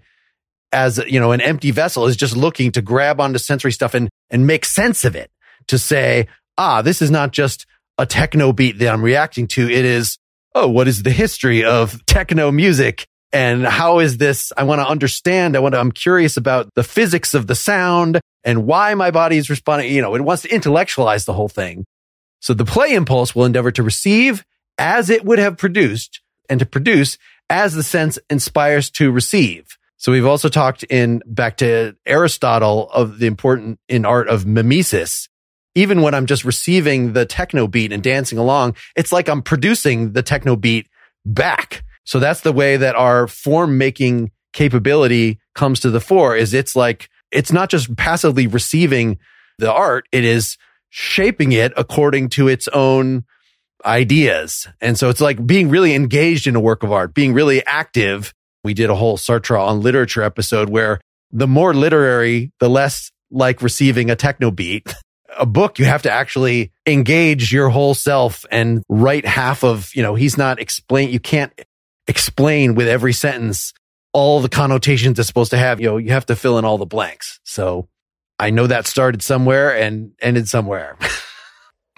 as, 0.71 0.97
you 1.07 1.19
know, 1.19 1.31
an 1.31 1.41
empty 1.41 1.71
vessel 1.71 2.07
is 2.07 2.15
just 2.15 2.35
looking 2.35 2.71
to 2.71 2.81
grab 2.81 3.21
onto 3.21 3.37
sensory 3.37 3.71
stuff 3.71 3.93
and, 3.93 4.09
and 4.29 4.47
make 4.47 4.65
sense 4.65 5.05
of 5.05 5.15
it 5.15 5.29
to 5.67 5.77
say, 5.77 6.27
ah, 6.57 6.81
this 6.81 7.01
is 7.01 7.11
not 7.11 7.31
just 7.31 7.65
a 7.97 8.05
techno 8.05 8.51
beat 8.53 8.79
that 8.79 8.91
I'm 8.91 9.03
reacting 9.03 9.47
to. 9.49 9.69
It 9.69 9.85
is, 9.85 10.17
oh, 10.55 10.67
what 10.67 10.87
is 10.87 11.03
the 11.03 11.11
history 11.11 11.63
of 11.63 12.03
techno 12.05 12.51
music? 12.51 13.05
And 13.31 13.65
how 13.65 13.99
is 13.99 14.17
this? 14.17 14.51
I 14.57 14.63
want 14.63 14.81
to 14.81 14.87
understand. 14.87 15.55
I 15.55 15.59
want 15.59 15.73
to, 15.73 15.79
I'm 15.79 15.91
curious 15.91 16.37
about 16.37 16.69
the 16.75 16.83
physics 16.83 17.33
of 17.33 17.47
the 17.47 17.55
sound 17.55 18.19
and 18.43 18.65
why 18.65 18.93
my 18.95 19.11
body 19.11 19.37
is 19.37 19.49
responding. 19.49 19.93
You 19.93 20.01
know, 20.01 20.15
it 20.15 20.21
wants 20.21 20.43
to 20.43 20.53
intellectualize 20.53 21.25
the 21.25 21.33
whole 21.33 21.49
thing. 21.49 21.85
So 22.41 22.53
the 22.53 22.65
play 22.65 22.93
impulse 22.93 23.35
will 23.35 23.45
endeavor 23.45 23.71
to 23.71 23.83
receive 23.83 24.43
as 24.77 25.09
it 25.09 25.23
would 25.23 25.39
have 25.39 25.57
produced 25.57 26.21
and 26.49 26.59
to 26.59 26.65
produce 26.65 27.17
as 27.49 27.73
the 27.73 27.83
sense 27.83 28.17
inspires 28.29 28.89
to 28.91 29.11
receive. 29.11 29.77
So 29.97 30.11
we've 30.11 30.25
also 30.25 30.49
talked 30.49 30.83
in 30.83 31.21
back 31.25 31.57
to 31.57 31.95
Aristotle 32.05 32.89
of 32.91 33.19
the 33.19 33.27
important 33.27 33.79
in 33.87 34.05
art 34.05 34.27
of 34.27 34.45
mimesis, 34.45 35.29
even 35.75 36.01
when 36.01 36.13
I'm 36.13 36.25
just 36.25 36.43
receiving 36.43 37.13
the 37.13 37.25
techno 37.25 37.67
beat 37.67 37.91
and 37.91 38.03
dancing 38.03 38.37
along, 38.37 38.75
it's 38.95 39.11
like 39.11 39.29
I'm 39.29 39.41
producing 39.41 40.13
the 40.13 40.21
techno 40.21 40.55
beat 40.55 40.87
back. 41.25 41.83
So 42.03 42.19
that's 42.19 42.41
the 42.41 42.51
way 42.51 42.77
that 42.77 42.95
our 42.95 43.27
form 43.27 43.77
making 43.77 44.31
capability 44.51 45.39
comes 45.55 45.79
to 45.79 45.89
the 45.89 46.01
fore 46.01 46.35
is 46.35 46.53
it's 46.53 46.75
like, 46.75 47.09
it's 47.31 47.51
not 47.51 47.69
just 47.69 47.95
passively 47.95 48.45
receiving 48.45 49.17
the 49.57 49.71
art. 49.71 50.05
It 50.11 50.23
is 50.23 50.57
shaping 50.89 51.53
it 51.53 51.73
according 51.75 52.29
to 52.29 52.47
its 52.47 52.67
own 52.67 53.23
ideas. 53.85 54.67
And 54.81 54.97
so 54.97 55.09
it's 55.09 55.21
like 55.21 55.45
being 55.45 55.69
really 55.69 55.93
engaged 55.93 56.47
in 56.47 56.55
a 56.55 56.59
work 56.59 56.83
of 56.83 56.91
art, 56.91 57.13
being 57.13 57.33
really 57.33 57.65
active. 57.65 58.33
We 58.63 58.73
did 58.73 58.89
a 58.89 58.95
whole 58.95 59.17
Sartre 59.17 59.59
on 59.59 59.81
literature 59.81 60.23
episode 60.23 60.69
where 60.69 61.01
the 61.31 61.47
more 61.47 61.73
literary, 61.73 62.51
the 62.59 62.69
less 62.69 63.11
like 63.31 63.61
receiving 63.61 64.09
a 64.09 64.15
techno 64.15 64.51
beat. 64.51 64.93
a 65.37 65.45
book, 65.45 65.79
you 65.79 65.85
have 65.85 66.03
to 66.03 66.11
actually 66.11 66.71
engage 66.85 67.51
your 67.51 67.69
whole 67.69 67.95
self 67.95 68.45
and 68.51 68.83
write 68.87 69.25
half 69.25 69.63
of, 69.63 69.93
you 69.95 70.03
know, 70.03 70.13
he's 70.13 70.37
not 70.37 70.59
explain, 70.59 71.09
you 71.09 71.19
can't 71.19 71.51
explain 72.07 72.75
with 72.75 72.87
every 72.87 73.13
sentence 73.13 73.73
all 74.13 74.41
the 74.41 74.49
connotations 74.49 75.17
it's 75.17 75.27
supposed 75.27 75.51
to 75.51 75.57
have. 75.57 75.81
You 75.81 75.87
know, 75.87 75.97
you 75.97 76.11
have 76.11 76.27
to 76.27 76.35
fill 76.35 76.59
in 76.59 76.65
all 76.65 76.77
the 76.77 76.85
blanks. 76.85 77.39
So 77.43 77.87
I 78.37 78.51
know 78.51 78.67
that 78.67 78.87
started 78.87 79.23
somewhere 79.23 79.75
and 79.75 80.11
ended 80.21 80.47
somewhere. 80.47 80.97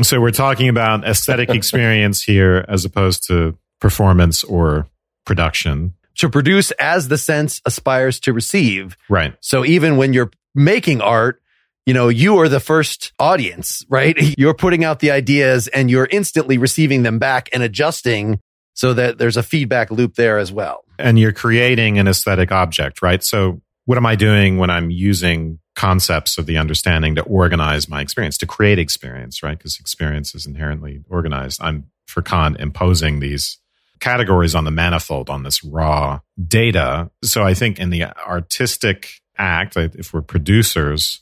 so 0.02 0.20
we're 0.20 0.32
talking 0.32 0.70
about 0.70 1.06
aesthetic 1.08 1.50
experience 1.54 2.24
here 2.24 2.66
as 2.68 2.86
opposed 2.86 3.28
to 3.28 3.58
performance 3.80 4.44
or 4.44 4.88
production. 5.26 5.94
To 6.20 6.30
produce 6.30 6.72
as 6.72 7.10
the 7.10 7.18
sense 7.18 7.62
aspires 7.66 8.20
to 8.22 8.34
receive. 8.34 8.98
Right. 9.10 9.36
So 9.42 9.66
even 9.66 9.98
when 9.98 10.14
you're 10.14 10.32
making 10.54 11.02
art, 11.02 11.42
you 11.86 11.94
know, 11.94 12.08
you 12.10 12.38
are 12.40 12.50
the 12.50 12.60
first 12.60 13.14
audience, 13.20 13.86
right? 13.90 14.18
You're 14.40 14.56
putting 14.56 14.84
out 14.84 15.02
the 15.02 15.12
ideas 15.12 15.68
and 15.68 15.92
you're 15.92 16.08
instantly 16.10 16.58
receiving 16.58 17.04
them 17.04 17.20
back 17.20 17.48
and 17.54 17.62
adjusting 17.62 18.40
so 18.74 18.94
that 18.96 19.20
there's 19.20 19.38
a 19.38 19.44
feedback 19.44 19.92
loop 19.92 20.16
there 20.16 20.40
as 20.40 20.52
well. 20.52 20.84
And 20.98 21.20
you're 21.20 21.32
creating 21.32 22.00
an 22.00 22.08
aesthetic 22.08 22.52
object, 22.52 23.02
right? 23.02 23.24
So 23.24 23.62
what 23.86 23.98
am 23.98 24.06
I 24.06 24.16
doing 24.16 24.58
when 24.58 24.70
I'm 24.70 24.90
using 24.90 25.60
concepts 25.76 26.38
of 26.38 26.46
the 26.46 26.58
understanding 26.58 27.16
to 27.16 27.22
organize 27.24 27.88
my 27.88 28.02
experience, 28.02 28.38
to 28.40 28.48
create 28.48 28.80
experience, 28.80 29.44
right? 29.44 29.58
Because 29.58 29.80
experience 29.80 30.34
is 30.34 30.46
inherently 30.46 31.04
organized. 31.10 31.62
I'm, 31.62 31.86
for 32.08 32.22
Kant, 32.22 32.60
imposing 32.60 33.20
these 33.20 33.60
categories 34.00 34.56
on 34.56 34.64
the 34.64 34.72
manifold, 34.72 35.30
on 35.30 35.44
this 35.44 35.64
raw 35.64 36.20
data. 36.48 37.12
So 37.24 37.44
I 37.44 37.54
think 37.54 37.80
in 37.80 37.90
the 37.90 38.06
artistic 38.06 39.22
act, 39.38 39.78
if 39.78 40.14
we're 40.14 40.22
producers, 40.22 41.22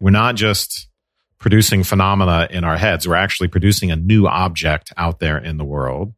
we're 0.00 0.10
not 0.10 0.34
just 0.34 0.88
producing 1.38 1.82
phenomena 1.82 2.48
in 2.50 2.64
our 2.64 2.76
heads, 2.76 3.06
we're 3.06 3.14
actually 3.14 3.48
producing 3.48 3.90
a 3.90 3.96
new 3.96 4.26
object 4.26 4.92
out 4.96 5.18
there 5.18 5.38
in 5.38 5.56
the 5.56 5.64
world. 5.64 6.14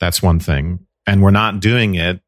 That's 0.00 0.22
one 0.22 0.40
thing. 0.40 0.86
And 1.06 1.22
we're 1.22 1.30
not 1.30 1.60
doing 1.60 1.94
it 1.94 2.20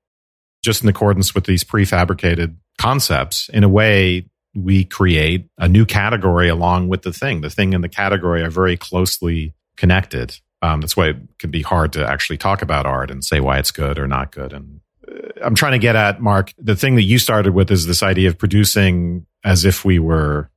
just 0.65 0.83
in 0.83 0.89
accordance 0.89 1.35
with 1.35 1.45
these 1.45 1.62
prefabricated 1.62 2.57
concepts. 2.79 3.49
In 3.51 3.62
a 3.62 3.69
way, 3.69 4.27
we 4.55 4.85
create 4.85 5.47
a 5.59 5.69
new 5.69 5.85
category 5.85 6.49
along 6.49 6.89
with 6.89 7.03
the 7.03 7.12
thing. 7.12 7.43
The 7.43 7.51
thing 7.51 7.75
and 7.75 7.85
the 7.85 7.89
category 7.89 8.43
are 8.43 8.51
very 8.51 8.77
closely 8.77 9.55
connected. 9.77 10.39
Um, 10.62 10.81
that's 10.81 10.97
why 10.97 11.09
it 11.09 11.17
can 11.39 11.51
be 11.51 11.61
hard 11.61 11.93
to 11.93 12.07
actually 12.07 12.39
talk 12.39 12.62
about 12.62 12.87
art 12.87 13.11
and 13.11 13.23
say 13.23 13.41
why 13.41 13.59
it's 13.59 13.71
good 13.71 13.99
or 13.99 14.09
not 14.09 14.33
good. 14.33 14.53
And 14.55 14.81
uh, 15.07 15.45
I'm 15.45 15.55
trying 15.55 15.73
to 15.73 15.79
get 15.79 15.97
at, 15.97 16.23
Mark, 16.23 16.53
the 16.57 16.77
thing 16.77 16.95
that 16.95 17.03
you 17.03 17.19
started 17.19 17.53
with 17.53 17.71
is 17.71 17.87
this 17.87 18.03
idea 18.03 18.29
of 18.29 18.39
producing 18.39 19.27
as 19.45 19.67
if 19.67 19.85
we 19.85 19.99
were, 19.99 20.51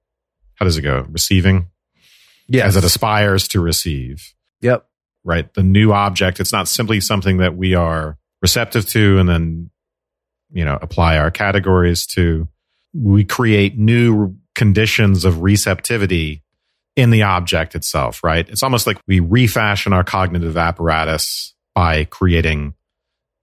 how 0.55 0.63
does 0.63 0.77
it 0.77 0.83
go? 0.83 1.05
Receiving? 1.09 1.67
Yeah. 2.47 2.65
As 2.65 2.77
it 2.77 2.85
aspires 2.85 3.49
to 3.49 3.59
receive. 3.59 4.33
Yep. 4.61 4.87
Right. 5.25 5.53
The 5.53 5.63
new 5.63 5.91
object, 5.91 6.39
it's 6.39 6.53
not 6.53 6.69
simply 6.69 7.01
something 7.01 7.37
that 7.37 7.57
we 7.57 7.75
are 7.75 8.17
receptive 8.41 8.87
to 8.89 9.19
and 9.19 9.27
then, 9.27 9.69
you 10.51 10.65
know, 10.65 10.77
apply 10.81 11.17
our 11.17 11.31
categories 11.31 12.05
to. 12.07 12.47
We 12.93 13.25
create 13.25 13.77
new 13.77 14.35
conditions 14.55 15.23
of 15.23 15.43
receptivity 15.43 16.41
in 16.95 17.11
the 17.11 17.21
object 17.21 17.75
itself, 17.75 18.23
right? 18.23 18.49
It's 18.49 18.63
almost 18.63 18.87
like 18.87 18.97
we 19.07 19.19
refashion 19.19 19.93
our 19.93 20.03
cognitive 20.03 20.57
apparatus 20.57 21.53
by 21.75 22.05
creating 22.05 22.73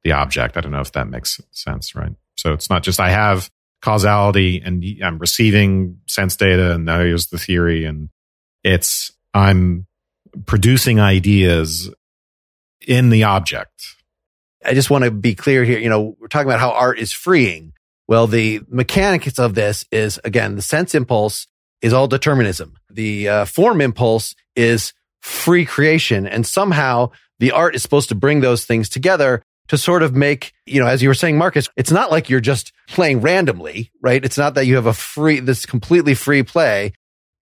the 0.02 0.12
object. 0.12 0.56
I 0.56 0.60
don't 0.60 0.72
know 0.72 0.80
if 0.80 0.92
that 0.92 1.08
makes 1.08 1.40
sense, 1.52 1.94
right? 1.94 2.12
So 2.36 2.52
it's 2.52 2.68
not 2.68 2.82
just 2.82 2.98
I 2.98 3.10
have 3.10 3.48
causality 3.80 4.60
and 4.60 4.84
I'm 5.02 5.18
receiving 5.18 6.00
sense 6.08 6.36
data 6.36 6.72
and 6.72 6.84
now 6.84 7.00
here's 7.00 7.28
the 7.28 7.38
theory 7.38 7.84
and 7.84 8.08
it's 8.64 9.12
I'm 9.32 9.86
producing 10.46 10.98
ideas 10.98 11.90
in 12.86 13.10
the 13.10 13.24
object. 13.24 13.93
I 14.64 14.74
just 14.74 14.90
want 14.90 15.04
to 15.04 15.10
be 15.10 15.34
clear 15.34 15.64
here. 15.64 15.78
You 15.78 15.88
know, 15.88 16.16
we're 16.18 16.28
talking 16.28 16.48
about 16.48 16.60
how 16.60 16.70
art 16.70 16.98
is 16.98 17.12
freeing. 17.12 17.72
Well, 18.06 18.26
the 18.26 18.60
mechanics 18.68 19.38
of 19.38 19.54
this 19.54 19.84
is 19.90 20.20
again, 20.24 20.56
the 20.56 20.62
sense 20.62 20.94
impulse 20.94 21.46
is 21.82 21.92
all 21.92 22.08
determinism. 22.08 22.76
The 22.90 23.28
uh, 23.28 23.44
form 23.44 23.80
impulse 23.80 24.34
is 24.56 24.92
free 25.20 25.64
creation. 25.64 26.26
And 26.26 26.46
somehow 26.46 27.10
the 27.38 27.52
art 27.52 27.74
is 27.74 27.82
supposed 27.82 28.10
to 28.10 28.14
bring 28.14 28.40
those 28.40 28.64
things 28.64 28.88
together 28.88 29.42
to 29.68 29.78
sort 29.78 30.02
of 30.02 30.14
make, 30.14 30.52
you 30.66 30.80
know, 30.80 30.86
as 30.86 31.02
you 31.02 31.08
were 31.08 31.14
saying, 31.14 31.38
Markus, 31.38 31.68
it's 31.76 31.90
not 31.90 32.10
like 32.10 32.28
you're 32.28 32.40
just 32.40 32.72
playing 32.88 33.20
randomly, 33.22 33.90
right? 34.02 34.24
It's 34.24 34.36
not 34.36 34.54
that 34.54 34.66
you 34.66 34.76
have 34.76 34.86
a 34.86 34.92
free, 34.92 35.40
this 35.40 35.64
completely 35.64 36.14
free 36.14 36.42
play. 36.42 36.92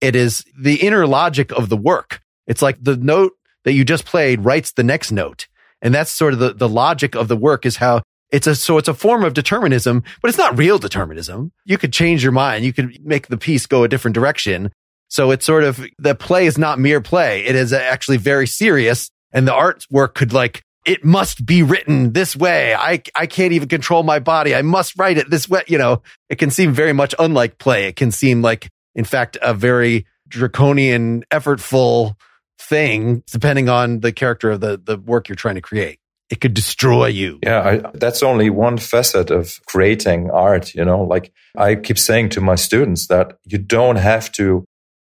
It 0.01 0.15
is 0.15 0.45
the 0.59 0.77
inner 0.77 1.07
logic 1.07 1.51
of 1.53 1.69
the 1.69 1.77
work. 1.77 2.21
It's 2.47 2.63
like 2.63 2.83
the 2.83 2.97
note 2.97 3.33
that 3.65 3.73
you 3.73 3.85
just 3.85 4.05
played 4.05 4.45
writes 4.45 4.73
the 4.73 4.85
next 4.85 5.13
note. 5.13 5.47
And 5.83 5.95
that's 5.95 6.11
sort 6.11 6.33
of 6.33 6.39
the, 6.39 6.55
the 6.55 6.69
logic 6.69 7.15
of 7.15 7.29
the 7.29 7.37
work 7.37 7.67
is 7.67 7.77
how 7.77 8.03
it's 8.31 8.47
a, 8.47 8.55
so 8.55 8.79
it's 8.79 8.89
a 8.89 8.95
form 8.95 9.25
of 9.25 9.35
determinism, 9.35 10.03
but 10.23 10.31
it's 10.31 10.39
not 10.39 10.57
real 10.57 10.79
determinism. 10.79 11.53
You 11.67 11.77
could 11.77 11.93
change 11.93 12.23
your 12.23 12.33
mind. 12.33 12.65
You 12.65 12.73
could 12.73 13.05
make 13.05 13.27
the 13.27 13.37
piece 13.37 13.67
go 13.67 13.85
a 13.85 13.89
different 13.89 14.15
direction. 14.15 14.73
So 15.09 15.33
it's 15.33 15.45
sort 15.45 15.65
of, 15.65 15.85
the 15.99 16.15
play 16.15 16.47
is 16.47 16.57
not 16.57 16.79
mere 16.79 17.03
play. 17.03 17.45
It 17.45 17.55
is 17.55 17.75
actually 17.75 18.17
very 18.17 18.47
serious. 18.47 19.11
And 19.33 19.47
the 19.47 19.53
artwork 19.53 20.15
could 20.15 20.33
like, 20.33 20.63
it 20.87 21.05
must 21.05 21.45
be 21.45 21.63
written 21.63 22.13
this 22.13 22.35
way. 22.35 22.75
I, 22.75 23.03
I 23.15 23.27
can't 23.27 23.53
even 23.53 23.69
control 23.69 24.03
my 24.03 24.19
body. 24.19 24.55
I 24.55 24.63
must 24.63 24.99
write 24.99 25.19
it 25.19 25.29
this 25.29 25.49
way. 25.49 25.63
You 25.67 25.79
know, 25.79 26.03
it 26.31 26.37
can 26.37 26.51
seem 26.51 26.73
very 26.73 26.93
much 26.93 27.15
unlike 27.19 27.59
play. 27.59 27.87
It 27.87 27.97
can 27.97 28.11
seem 28.11 28.41
like, 28.41 28.71
in 28.95 29.05
fact, 29.05 29.37
a 29.43 29.53
very 29.53 30.07
draconian, 30.29 31.25
effortful 31.31 32.15
thing, 32.59 33.23
depending 33.31 33.69
on 33.69 34.01
the 34.01 34.13
character 34.13 34.51
of 34.53 34.61
the, 34.61 34.81
the 34.83 34.97
work 34.97 35.29
you're 35.29 35.37
trying 35.37 35.57
to 35.57 35.61
create 35.61 35.99
it 36.33 36.41
could 36.41 36.55
destroy 36.55 37.09
you. 37.09 37.39
Yeah, 37.43 37.61
I, 37.61 37.91
that's 37.93 38.23
only 38.23 38.49
one 38.49 38.79
facet 38.79 39.31
of 39.31 39.61
creating 39.67 40.31
art. 40.31 40.75
You 40.75 40.83
know, 40.83 41.03
like 41.03 41.31
I 41.59 41.75
keep 41.75 41.99
saying 41.99 42.31
to 42.31 42.41
my 42.41 42.55
students 42.55 43.07
that 43.09 43.37
you 43.45 43.59
don't 43.59 43.97
have 43.97 44.33
to 44.33 44.65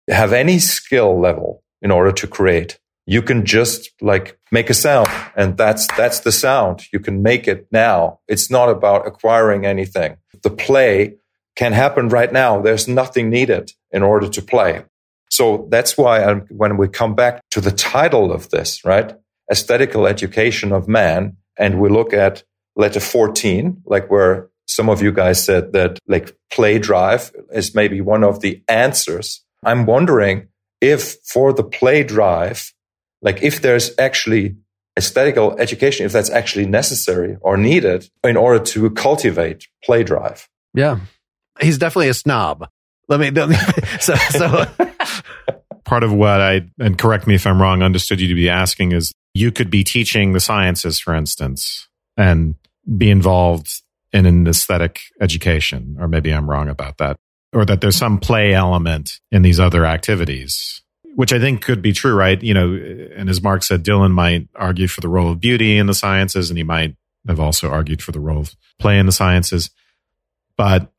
have 0.09 0.33
any 0.33 0.59
skill 0.59 1.17
level 1.17 1.63
in 1.81 1.91
order 1.91 2.11
to 2.11 2.27
create. 2.27 2.77
You 3.05 3.21
can 3.21 3.45
just 3.45 3.89
like 4.01 4.37
make 4.51 4.69
a 4.69 4.73
sound 4.73 5.07
and 5.33 5.55
that's, 5.55 5.87
that's 5.95 6.19
the 6.19 6.31
sound. 6.33 6.83
You 6.91 6.99
can 6.99 7.23
make 7.23 7.47
it 7.47 7.67
now. 7.71 8.19
It's 8.27 8.51
not 8.51 8.67
about 8.67 9.07
acquiring 9.07 9.65
anything. 9.65 10.17
The 10.41 10.49
play 10.49 11.15
can 11.55 11.71
happen 11.71 12.09
right 12.09 12.33
now. 12.33 12.61
There's 12.61 12.89
nothing 12.89 13.29
needed 13.29 13.71
in 13.91 14.03
order 14.03 14.27
to 14.27 14.41
play. 14.41 14.83
So 15.33 15.67
that's 15.69 15.97
why 15.97 16.23
I'm, 16.23 16.41
when 16.49 16.77
we 16.77 16.87
come 16.87 17.15
back 17.15 17.41
to 17.51 17.61
the 17.61 17.71
title 17.71 18.31
of 18.31 18.49
this, 18.49 18.85
right? 18.85 19.15
aesthetical 19.51 20.07
education 20.07 20.71
of 20.71 20.87
man 20.87 21.37
and 21.57 21.79
we 21.79 21.89
look 21.89 22.13
at 22.13 22.43
letter 22.75 22.99
14, 22.99 23.83
like 23.85 24.09
where 24.09 24.49
some 24.65 24.89
of 24.89 25.01
you 25.01 25.11
guys 25.11 25.43
said 25.43 25.73
that 25.73 25.99
like 26.07 26.35
play 26.49 26.79
drive 26.79 27.31
is 27.51 27.75
maybe 27.75 28.01
one 28.01 28.23
of 28.23 28.41
the 28.41 28.63
answers. 28.67 29.43
I'm 29.63 29.85
wondering 29.85 30.47
if 30.81 31.17
for 31.25 31.53
the 31.53 31.63
play 31.63 32.03
drive, 32.03 32.73
like 33.21 33.43
if 33.43 33.61
there's 33.61 33.91
actually 33.99 34.55
aesthetical 34.97 35.57
education, 35.59 36.05
if 36.05 36.11
that's 36.11 36.29
actually 36.29 36.65
necessary 36.65 37.37
or 37.41 37.57
needed 37.57 38.09
in 38.23 38.37
order 38.37 38.63
to 38.63 38.89
cultivate 38.91 39.67
play 39.83 40.03
drive. 40.03 40.49
Yeah. 40.73 40.99
He's 41.61 41.77
definitely 41.77 42.09
a 42.09 42.13
snob. 42.13 42.67
Let 43.07 43.19
me, 43.19 43.29
let 43.29 43.49
me 43.49 43.55
so, 43.99 44.15
so. 44.15 44.65
Part 45.83 46.03
of 46.03 46.13
what 46.13 46.39
I, 46.39 46.61
and 46.79 46.97
correct 46.97 47.27
me 47.27 47.35
if 47.35 47.45
I'm 47.45 47.61
wrong, 47.61 47.83
understood 47.83 48.21
you 48.21 48.27
to 48.29 48.35
be 48.35 48.49
asking 48.49 48.93
is 48.93 49.11
you 49.33 49.51
could 49.51 49.69
be 49.69 49.83
teaching 49.83 50.33
the 50.33 50.39
sciences, 50.39 50.99
for 50.99 51.13
instance, 51.13 51.87
and 52.15 52.55
be 52.97 53.09
involved 53.09 53.81
in 54.13 54.25
an 54.25 54.47
aesthetic 54.47 55.01
education, 55.19 55.97
or 55.99 56.07
maybe 56.07 56.31
I'm 56.31 56.49
wrong 56.49 56.69
about 56.69 56.97
that, 56.99 57.17
or 57.51 57.65
that 57.65 57.81
there's 57.81 57.97
some 57.97 58.19
play 58.19 58.53
element 58.53 59.19
in 59.31 59.41
these 59.41 59.59
other 59.59 59.85
activities, 59.85 60.81
which 61.15 61.33
I 61.33 61.39
think 61.39 61.61
could 61.61 61.81
be 61.81 61.93
true, 61.93 62.13
right? 62.13 62.41
You 62.41 62.53
know, 62.53 62.73
and 63.15 63.29
as 63.29 63.41
Mark 63.41 63.63
said, 63.63 63.83
Dylan 63.83 64.11
might 64.11 64.47
argue 64.55 64.87
for 64.87 65.01
the 65.01 65.09
role 65.09 65.31
of 65.31 65.39
beauty 65.39 65.77
in 65.77 65.87
the 65.87 65.93
sciences, 65.93 66.49
and 66.49 66.57
he 66.57 66.63
might 66.63 66.95
have 67.27 67.39
also 67.39 67.69
argued 67.69 68.01
for 68.01 68.11
the 68.11 68.19
role 68.19 68.41
of 68.41 68.55
play 68.79 68.99
in 68.99 69.05
the 69.05 69.11
sciences. 69.11 69.71
But 70.57 70.91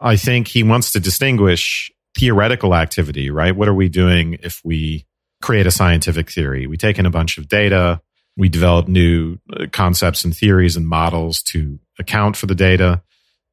I 0.00 0.16
think 0.16 0.48
he 0.48 0.62
wants 0.62 0.92
to 0.92 1.00
distinguish 1.00 1.92
theoretical 2.16 2.74
activity, 2.74 3.30
right? 3.30 3.54
What 3.54 3.68
are 3.68 3.74
we 3.74 3.88
doing 3.88 4.38
if 4.42 4.60
we 4.64 5.06
create 5.42 5.66
a 5.66 5.70
scientific 5.70 6.30
theory. 6.30 6.66
We 6.66 6.78
take 6.78 6.98
in 6.98 7.04
a 7.04 7.10
bunch 7.10 7.36
of 7.36 7.48
data. 7.48 8.00
We 8.36 8.48
develop 8.48 8.88
new 8.88 9.38
uh, 9.52 9.66
concepts 9.70 10.24
and 10.24 10.34
theories 10.34 10.76
and 10.76 10.88
models 10.88 11.42
to 11.42 11.78
account 11.98 12.36
for 12.36 12.46
the 12.46 12.54
data. 12.54 13.02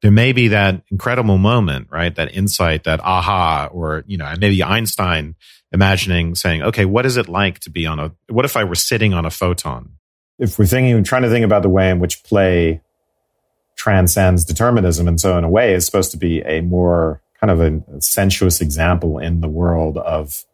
There 0.00 0.10
may 0.10 0.32
be 0.32 0.48
that 0.48 0.82
incredible 0.90 1.36
moment, 1.36 1.88
right? 1.90 2.14
That 2.14 2.34
insight, 2.34 2.84
that 2.84 3.00
aha, 3.00 3.68
or, 3.70 4.04
you 4.06 4.16
know, 4.16 4.32
maybe 4.38 4.62
Einstein 4.62 5.34
imagining 5.72 6.34
saying, 6.34 6.62
okay, 6.62 6.86
what 6.86 7.04
is 7.04 7.18
it 7.18 7.28
like 7.28 7.58
to 7.60 7.70
be 7.70 7.86
on 7.86 8.00
a, 8.00 8.12
what 8.28 8.46
if 8.46 8.56
I 8.56 8.64
were 8.64 8.74
sitting 8.74 9.12
on 9.12 9.26
a 9.26 9.30
photon? 9.30 9.96
If 10.38 10.58
we're 10.58 10.64
thinking, 10.64 11.04
trying 11.04 11.22
to 11.22 11.28
think 11.28 11.44
about 11.44 11.62
the 11.62 11.68
way 11.68 11.90
in 11.90 11.98
which 11.98 12.24
play 12.24 12.80
transcends 13.76 14.44
determinism. 14.44 15.06
And 15.06 15.20
so 15.20 15.36
in 15.36 15.44
a 15.44 15.50
way 15.50 15.74
is 15.74 15.84
supposed 15.84 16.12
to 16.12 16.16
be 16.16 16.40
a 16.40 16.62
more 16.62 17.20
kind 17.40 17.50
of 17.50 17.60
a 17.60 18.00
sensuous 18.00 18.60
example 18.60 19.18
in 19.18 19.40
the 19.40 19.48
world 19.48 19.96
of 19.96 20.44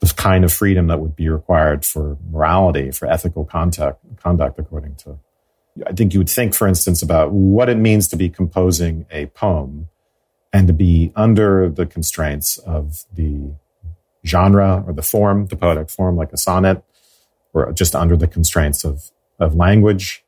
the 0.00 0.12
kind 0.16 0.44
of 0.44 0.52
freedom 0.52 0.86
that 0.88 1.00
would 1.00 1.16
be 1.16 1.28
required 1.28 1.84
for 1.84 2.18
morality, 2.30 2.90
for 2.90 3.06
ethical 3.06 3.44
contact, 3.44 3.98
conduct, 4.16 4.58
according 4.58 4.94
to. 4.96 5.18
I 5.86 5.92
think 5.92 6.12
you 6.12 6.20
would 6.20 6.30
think, 6.30 6.54
for 6.54 6.66
instance, 6.66 7.02
about 7.02 7.32
what 7.32 7.68
it 7.68 7.76
means 7.76 8.08
to 8.08 8.16
be 8.16 8.28
composing 8.28 9.06
a 9.10 9.26
poem 9.26 9.88
and 10.52 10.66
to 10.66 10.72
be 10.72 11.12
under 11.14 11.68
the 11.68 11.86
constraints 11.86 12.58
of 12.58 13.04
the 13.12 13.52
genre 14.26 14.82
or 14.86 14.92
the 14.92 15.02
form, 15.02 15.46
the 15.46 15.56
poetic 15.56 15.90
form, 15.90 16.16
like 16.16 16.32
a 16.32 16.36
sonnet, 16.36 16.82
or 17.52 17.72
just 17.72 17.94
under 17.94 18.16
the 18.16 18.26
constraints 18.26 18.84
of, 18.84 19.10
of 19.38 19.54
language. 19.54 20.24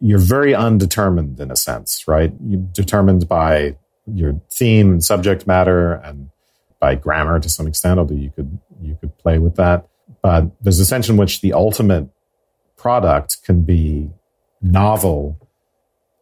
You're 0.00 0.18
very 0.18 0.54
undetermined 0.54 1.38
in 1.38 1.50
a 1.50 1.56
sense, 1.56 2.08
right? 2.08 2.32
You're 2.44 2.60
determined 2.72 3.28
by 3.28 3.76
your 4.06 4.40
theme 4.50 4.90
and 4.92 5.04
subject 5.04 5.46
matter 5.46 5.94
and 5.94 6.30
by 6.80 6.94
grammar 6.94 7.38
to 7.38 7.48
some 7.48 7.66
extent, 7.66 7.98
although 7.98 8.14
you 8.14 8.30
could, 8.30 8.58
you 8.80 8.96
could 9.00 9.16
play 9.18 9.38
with 9.38 9.56
that. 9.56 9.86
But 10.22 10.50
there's 10.62 10.80
a 10.80 10.84
sense 10.84 11.08
in 11.08 11.16
which 11.16 11.40
the 11.40 11.52
ultimate 11.52 12.08
product 12.76 13.38
can 13.44 13.62
be 13.62 14.10
novel 14.62 15.38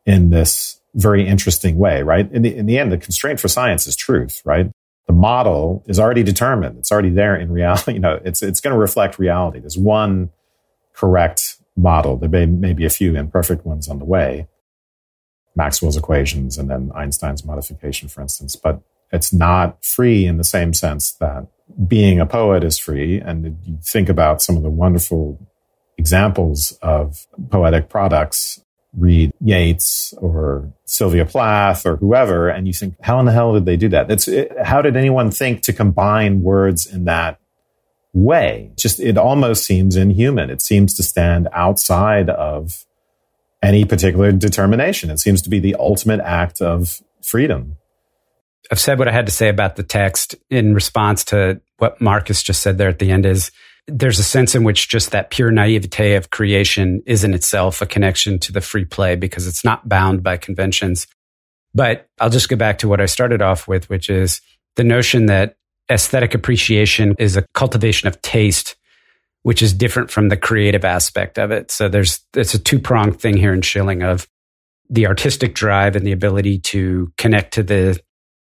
in 0.04 0.30
this 0.30 0.80
very 0.94 1.26
interesting 1.26 1.78
way, 1.78 2.02
right? 2.02 2.30
In 2.32 2.42
the, 2.42 2.54
in 2.54 2.66
the 2.66 2.78
end, 2.78 2.90
the 2.90 2.98
constraint 2.98 3.38
for 3.38 3.48
science 3.48 3.86
is 3.86 3.94
truth, 3.94 4.42
right? 4.44 4.70
The 5.06 5.12
model 5.12 5.84
is 5.86 5.98
already 6.00 6.22
determined. 6.22 6.78
It's 6.78 6.90
already 6.90 7.10
there 7.10 7.36
in 7.36 7.50
reality. 7.50 7.92
You 7.94 8.00
know, 8.00 8.20
it's, 8.24 8.42
it's 8.42 8.60
going 8.60 8.74
to 8.74 8.78
reflect 8.78 9.18
reality. 9.18 9.60
There's 9.60 9.78
one 9.78 10.30
correct 10.92 11.56
model. 11.76 12.16
There 12.16 12.28
may, 12.28 12.46
may 12.46 12.72
be 12.72 12.84
a 12.84 12.90
few 12.90 13.14
imperfect 13.16 13.64
ones 13.64 13.88
on 13.88 13.98
the 13.98 14.04
way. 14.04 14.48
Maxwell's 15.58 15.96
equations 15.96 16.56
and 16.56 16.70
then 16.70 16.90
Einstein's 16.94 17.44
modification, 17.44 18.08
for 18.08 18.22
instance, 18.22 18.56
but 18.56 18.80
it's 19.12 19.32
not 19.32 19.84
free 19.84 20.24
in 20.24 20.36
the 20.36 20.44
same 20.44 20.72
sense 20.72 21.12
that 21.12 21.48
being 21.86 22.20
a 22.20 22.26
poet 22.26 22.62
is 22.62 22.78
free. 22.78 23.20
And 23.20 23.58
you 23.64 23.78
think 23.82 24.08
about 24.08 24.40
some 24.40 24.56
of 24.56 24.62
the 24.62 24.70
wonderful 24.70 25.38
examples 25.98 26.78
of 26.80 27.26
poetic 27.50 27.88
products 27.88 28.60
read 28.96 29.32
Yeats 29.40 30.14
or 30.18 30.72
Sylvia 30.84 31.26
Plath 31.26 31.84
or 31.84 31.96
whoever, 31.96 32.48
and 32.48 32.66
you 32.66 32.72
think, 32.72 32.94
how 33.02 33.18
in 33.18 33.26
the 33.26 33.32
hell 33.32 33.52
did 33.52 33.66
they 33.66 33.76
do 33.76 33.88
that? 33.88 34.10
It's, 34.10 34.28
it, 34.28 34.52
how 34.64 34.80
did 34.80 34.96
anyone 34.96 35.30
think 35.30 35.62
to 35.62 35.72
combine 35.72 36.42
words 36.42 36.86
in 36.86 37.04
that 37.04 37.38
way? 38.12 38.70
Just, 38.76 39.00
it 39.00 39.18
almost 39.18 39.64
seems 39.64 39.96
inhuman. 39.96 40.50
It 40.50 40.62
seems 40.62 40.94
to 40.94 41.02
stand 41.02 41.48
outside 41.52 42.30
of 42.30 42.86
any 43.62 43.84
particular 43.84 44.32
determination. 44.32 45.10
It 45.10 45.18
seems 45.18 45.42
to 45.42 45.50
be 45.50 45.58
the 45.58 45.76
ultimate 45.78 46.20
act 46.20 46.60
of 46.60 47.00
freedom. 47.22 47.76
I've 48.70 48.80
said 48.80 48.98
what 48.98 49.08
I 49.08 49.12
had 49.12 49.26
to 49.26 49.32
say 49.32 49.48
about 49.48 49.76
the 49.76 49.82
text 49.82 50.34
in 50.50 50.74
response 50.74 51.24
to 51.24 51.60
what 51.78 52.00
Markus 52.00 52.42
just 52.42 52.62
said 52.62 52.78
there 52.78 52.88
at 52.88 52.98
the 52.98 53.10
end 53.10 53.24
is 53.24 53.50
there's 53.86 54.18
a 54.18 54.24
sense 54.24 54.54
in 54.54 54.64
which 54.64 54.88
just 54.88 55.12
that 55.12 55.30
pure 55.30 55.50
naivete 55.50 56.14
of 56.14 56.30
creation 56.30 57.02
is 57.06 57.24
in 57.24 57.32
itself 57.32 57.80
a 57.80 57.86
connection 57.86 58.38
to 58.40 58.52
the 58.52 58.60
free 58.60 58.84
play 58.84 59.16
because 59.16 59.46
it's 59.46 59.64
not 59.64 59.88
bound 59.88 60.22
by 60.22 60.36
conventions. 60.36 61.06
But 61.74 62.06
I'll 62.20 62.30
just 62.30 62.50
go 62.50 62.56
back 62.56 62.78
to 62.78 62.88
what 62.88 63.00
I 63.00 63.06
started 63.06 63.40
off 63.40 63.66
with, 63.66 63.88
which 63.88 64.10
is 64.10 64.42
the 64.76 64.84
notion 64.84 65.26
that 65.26 65.56
aesthetic 65.90 66.34
appreciation 66.34 67.14
is 67.18 67.36
a 67.36 67.46
cultivation 67.54 68.08
of 68.08 68.20
taste, 68.20 68.76
which 69.42 69.62
is 69.62 69.72
different 69.72 70.10
from 70.10 70.28
the 70.28 70.36
creative 70.36 70.84
aspect 70.84 71.38
of 71.38 71.50
it. 71.50 71.70
So 71.70 71.88
there's, 71.88 72.20
it's 72.34 72.54
a 72.54 72.58
two 72.58 72.78
pronged 72.78 73.20
thing 73.20 73.36
here 73.36 73.52
in 73.52 73.62
Schiller 73.62 74.04
of 74.04 74.26
the 74.90 75.06
artistic 75.06 75.54
drive 75.54 75.96
and 75.96 76.06
the 76.06 76.12
ability 76.12 76.58
to 76.58 77.12
connect 77.16 77.54
to 77.54 77.62
the 77.62 78.00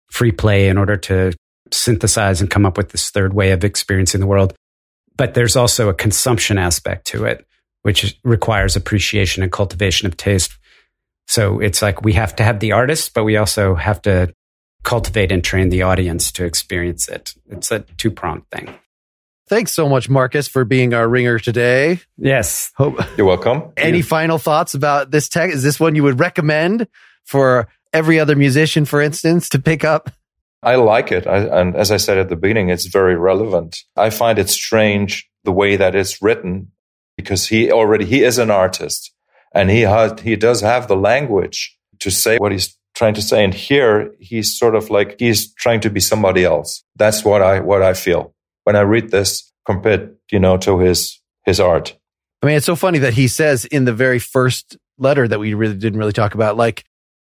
free 0.09 0.31
play 0.31 0.69
in 0.69 0.77
order 0.77 0.97
to 0.97 1.33
synthesize 1.71 2.41
and 2.41 2.49
come 2.49 2.65
up 2.65 2.77
with 2.77 2.89
this 2.89 3.09
third 3.09 3.33
way 3.33 3.51
of 3.51 3.63
experiencing 3.63 4.21
the 4.21 4.27
world. 4.27 4.53
But 5.17 5.33
there's 5.33 5.55
also 5.55 5.89
a 5.89 5.93
consumption 5.93 6.57
aspect 6.57 7.07
to 7.07 7.25
it, 7.25 7.45
which 7.81 8.17
requires 8.23 8.75
appreciation 8.75 9.43
and 9.43 9.51
cultivation 9.51 10.07
of 10.07 10.15
taste. 10.15 10.57
So 11.27 11.59
it's 11.59 11.81
like 11.81 12.03
we 12.03 12.13
have 12.13 12.35
to 12.37 12.43
have 12.43 12.59
the 12.59 12.71
artist, 12.71 13.13
but 13.13 13.25
we 13.25 13.35
also 13.35 13.75
have 13.75 14.01
to 14.03 14.33
cultivate 14.83 15.31
and 15.31 15.43
train 15.43 15.69
the 15.69 15.81
audience 15.81 16.31
to 16.33 16.45
experience 16.45 17.09
it. 17.09 17.33
It's 17.49 17.71
a 17.71 17.79
two 17.79 18.11
pronged 18.11 18.49
thing. 18.51 18.73
Thanks 19.47 19.71
so 19.71 19.87
much, 19.87 20.09
Markus, 20.09 20.47
for 20.47 20.65
being 20.65 20.93
our 20.93 21.07
ringer 21.07 21.39
today. 21.39 22.01
Yes. 22.17 22.71
Hope 22.75 22.99
you're 23.17 23.25
welcome. 23.25 23.71
Any 23.77 24.01
final 24.01 24.37
thoughts 24.37 24.73
about 24.73 25.11
this 25.11 25.29
tech? 25.29 25.51
Is 25.51 25.63
this 25.63 25.79
one 25.79 25.95
you 25.95 26.03
would 26.03 26.19
recommend 26.19 26.87
for 27.23 27.69
every 27.93 28.19
other 28.19 28.35
musician, 28.35 28.83
for 28.83 29.01
instance, 29.01 29.47
to 29.49 29.59
pick 29.59 29.85
up? 29.85 30.11
I 30.61 30.75
like 30.75 31.13
it. 31.13 31.27
I, 31.27 31.37
and 31.37 31.77
as 31.77 31.91
I 31.91 31.97
said 31.97 32.17
at 32.17 32.27
the 32.27 32.35
beginning, 32.35 32.69
it's 32.69 32.87
very 32.87 33.15
relevant. 33.15 33.77
I 33.95 34.09
find 34.09 34.37
it 34.37 34.49
strange 34.49 35.29
the 35.45 35.53
way 35.53 35.77
that 35.77 35.95
it's 35.95 36.21
written 36.21 36.73
because 37.15 37.47
he 37.47 37.71
already, 37.71 38.03
he 38.03 38.23
is 38.23 38.37
an 38.37 38.51
artist 38.51 39.13
and 39.53 39.69
he 39.69 39.81
has, 39.81 40.19
he 40.19 40.35
does 40.35 40.59
have 40.59 40.89
the 40.89 40.97
language 40.97 41.77
to 41.99 42.11
say 42.11 42.37
what 42.37 42.51
he's 42.51 42.77
trying 42.95 43.13
to 43.13 43.21
say. 43.21 43.45
And 43.45 43.53
here 43.53 44.11
he's 44.19 44.57
sort 44.57 44.75
of 44.75 44.89
like, 44.89 45.17
he's 45.19 45.53
trying 45.53 45.79
to 45.81 45.89
be 45.89 46.01
somebody 46.01 46.43
else. 46.43 46.83
That's 46.97 47.23
what 47.23 47.41
I, 47.41 47.61
what 47.61 47.81
I 47.81 47.93
feel 47.93 48.33
when 48.67 48.75
I 48.75 48.81
read 48.81 49.11
this 49.11 49.49
compared, 49.65 50.17
you 50.29 50.41
know, 50.41 50.57
to 50.57 50.79
his, 50.79 51.21
his 51.45 51.61
art. 51.61 51.97
I 52.41 52.47
mean, 52.47 52.57
it's 52.57 52.65
so 52.65 52.75
funny 52.75 52.99
that 52.99 53.13
he 53.13 53.29
says 53.29 53.63
in 53.63 53.85
the 53.85 53.93
very 53.93 54.19
first 54.19 54.75
letter 54.97 55.25
that 55.25 55.39
we 55.39 55.53
really 55.53 55.75
didn't 55.75 55.97
really 55.97 56.11
talk 56.11 56.33
about, 56.33 56.57
like, 56.57 56.83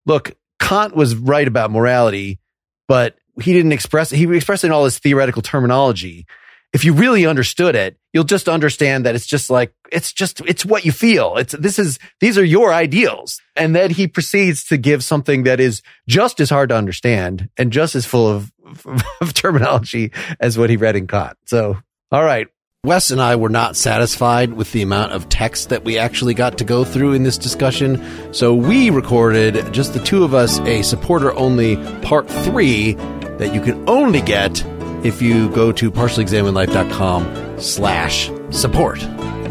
look, 0.06 0.34
Kant 0.60 0.94
was 0.94 1.16
right 1.16 1.48
about 1.48 1.72
morality, 1.72 2.42
but 2.90 3.16
he 3.42 3.54
didn't 3.54 3.72
express, 3.72 4.10
he 4.10 4.26
expressed 4.36 4.66
in 4.66 4.74
all 4.74 4.84
his 4.84 5.00
theoretical 5.00 5.42
terminology. 5.42 6.26
If 6.74 6.86
you 6.86 6.94
really 6.94 7.26
understood 7.26 7.76
it, 7.76 7.98
you'll 8.14 8.24
just 8.24 8.48
understand 8.48 9.06
that 9.06 9.16
it's 9.16 9.26
just 9.26 9.50
like, 9.50 9.74
it's 9.92 10.14
just, 10.14 10.40
it's 10.42 10.66
what 10.66 10.86
you 10.86 10.92
feel. 10.92 11.38
It's, 11.38 11.54
this 11.54 11.78
is, 11.78 12.00
these 12.22 12.38
are 12.38 12.44
your 12.44 12.74
ideals. 12.74 13.42
And 13.56 13.76
then 13.76 13.90
he 13.92 14.08
proceeds 14.08 14.64
to 14.66 14.78
give 14.78 15.04
something 15.04 15.44
that 15.44 15.60
is 15.60 15.82
just 16.08 16.40
as 16.40 16.50
hard 16.50 16.70
to 16.70 16.76
understand 16.76 17.50
and 17.58 17.74
just 17.74 17.96
as 17.96 18.06
full 18.06 18.28
of, 18.28 18.52
of 19.22 19.34
terminology 19.34 20.12
as 20.40 20.58
what 20.58 20.70
he 20.70 20.78
read 20.78 20.96
in 20.96 21.08
Kant. 21.08 21.38
So, 21.46 21.78
all 22.12 22.24
right. 22.24 22.48
Wes 22.84 23.12
and 23.12 23.22
I 23.22 23.36
were 23.36 23.50
not 23.50 23.76
satisfied 23.76 24.54
with 24.54 24.72
the 24.72 24.82
amount 24.82 25.12
of 25.12 25.30
text 25.30 25.70
that 25.70 25.84
we 25.84 26.00
actually 26.00 26.34
got 26.34 26.58
to 26.58 26.64
go 26.64 26.84
through 26.84 27.14
in 27.14 27.22
this 27.22 27.38
discussion, 27.38 28.34
so 28.34 28.56
we 28.56 28.90
recorded 28.90 29.72
just 29.72 29.94
the 29.94 30.00
two 30.00 30.24
of 30.24 30.34
us 30.34 30.58
a 30.62 30.82
supporter 30.82 31.32
only 31.36 31.76
part 32.02 32.28
three 32.28 32.94
that 33.38 33.54
you 33.54 33.62
can 33.62 33.88
only 33.88 34.20
get 34.20 34.66
if 35.04 35.22
you 35.22 35.50
go 35.50 35.72
to 35.72 35.92
partiallyexaminedlife.com 35.92 37.60
slash 37.60 38.32
support. 38.52 39.02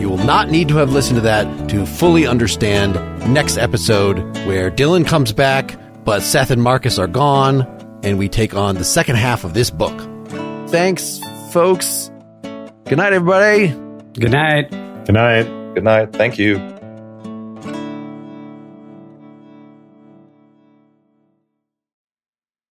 You 0.00 0.08
will 0.08 0.18
not 0.18 0.50
need 0.50 0.68
to 0.68 0.76
have 0.76 0.92
listened 0.92 1.16
to 1.16 1.22
that 1.22 1.68
to 1.70 1.84
fully 1.84 2.26
understand 2.26 2.94
next 3.32 3.58
episode 3.58 4.18
where 4.46 4.70
Dylan 4.70 5.06
comes 5.06 5.32
back, 5.32 5.76
but 6.04 6.22
Seth 6.22 6.50
and 6.50 6.62
Markus 6.62 6.98
are 6.98 7.06
gone, 7.06 7.66
and 8.02 8.18
we 8.18 8.28
take 8.28 8.54
on 8.54 8.76
the 8.76 8.84
second 8.84 9.16
half 9.16 9.44
of 9.44 9.52
this 9.52 9.70
book. 9.70 9.98
Thanks, 10.70 11.20
folks. 11.52 12.10
Good 12.42 12.96
night, 12.96 13.12
everybody. 13.12 13.68
Good 14.14 14.32
night. 14.32 14.70
Good 15.04 15.12
night. 15.12 15.74
Good 15.74 15.84
night. 15.84 16.12
Thank 16.12 16.38
you. 16.38 16.79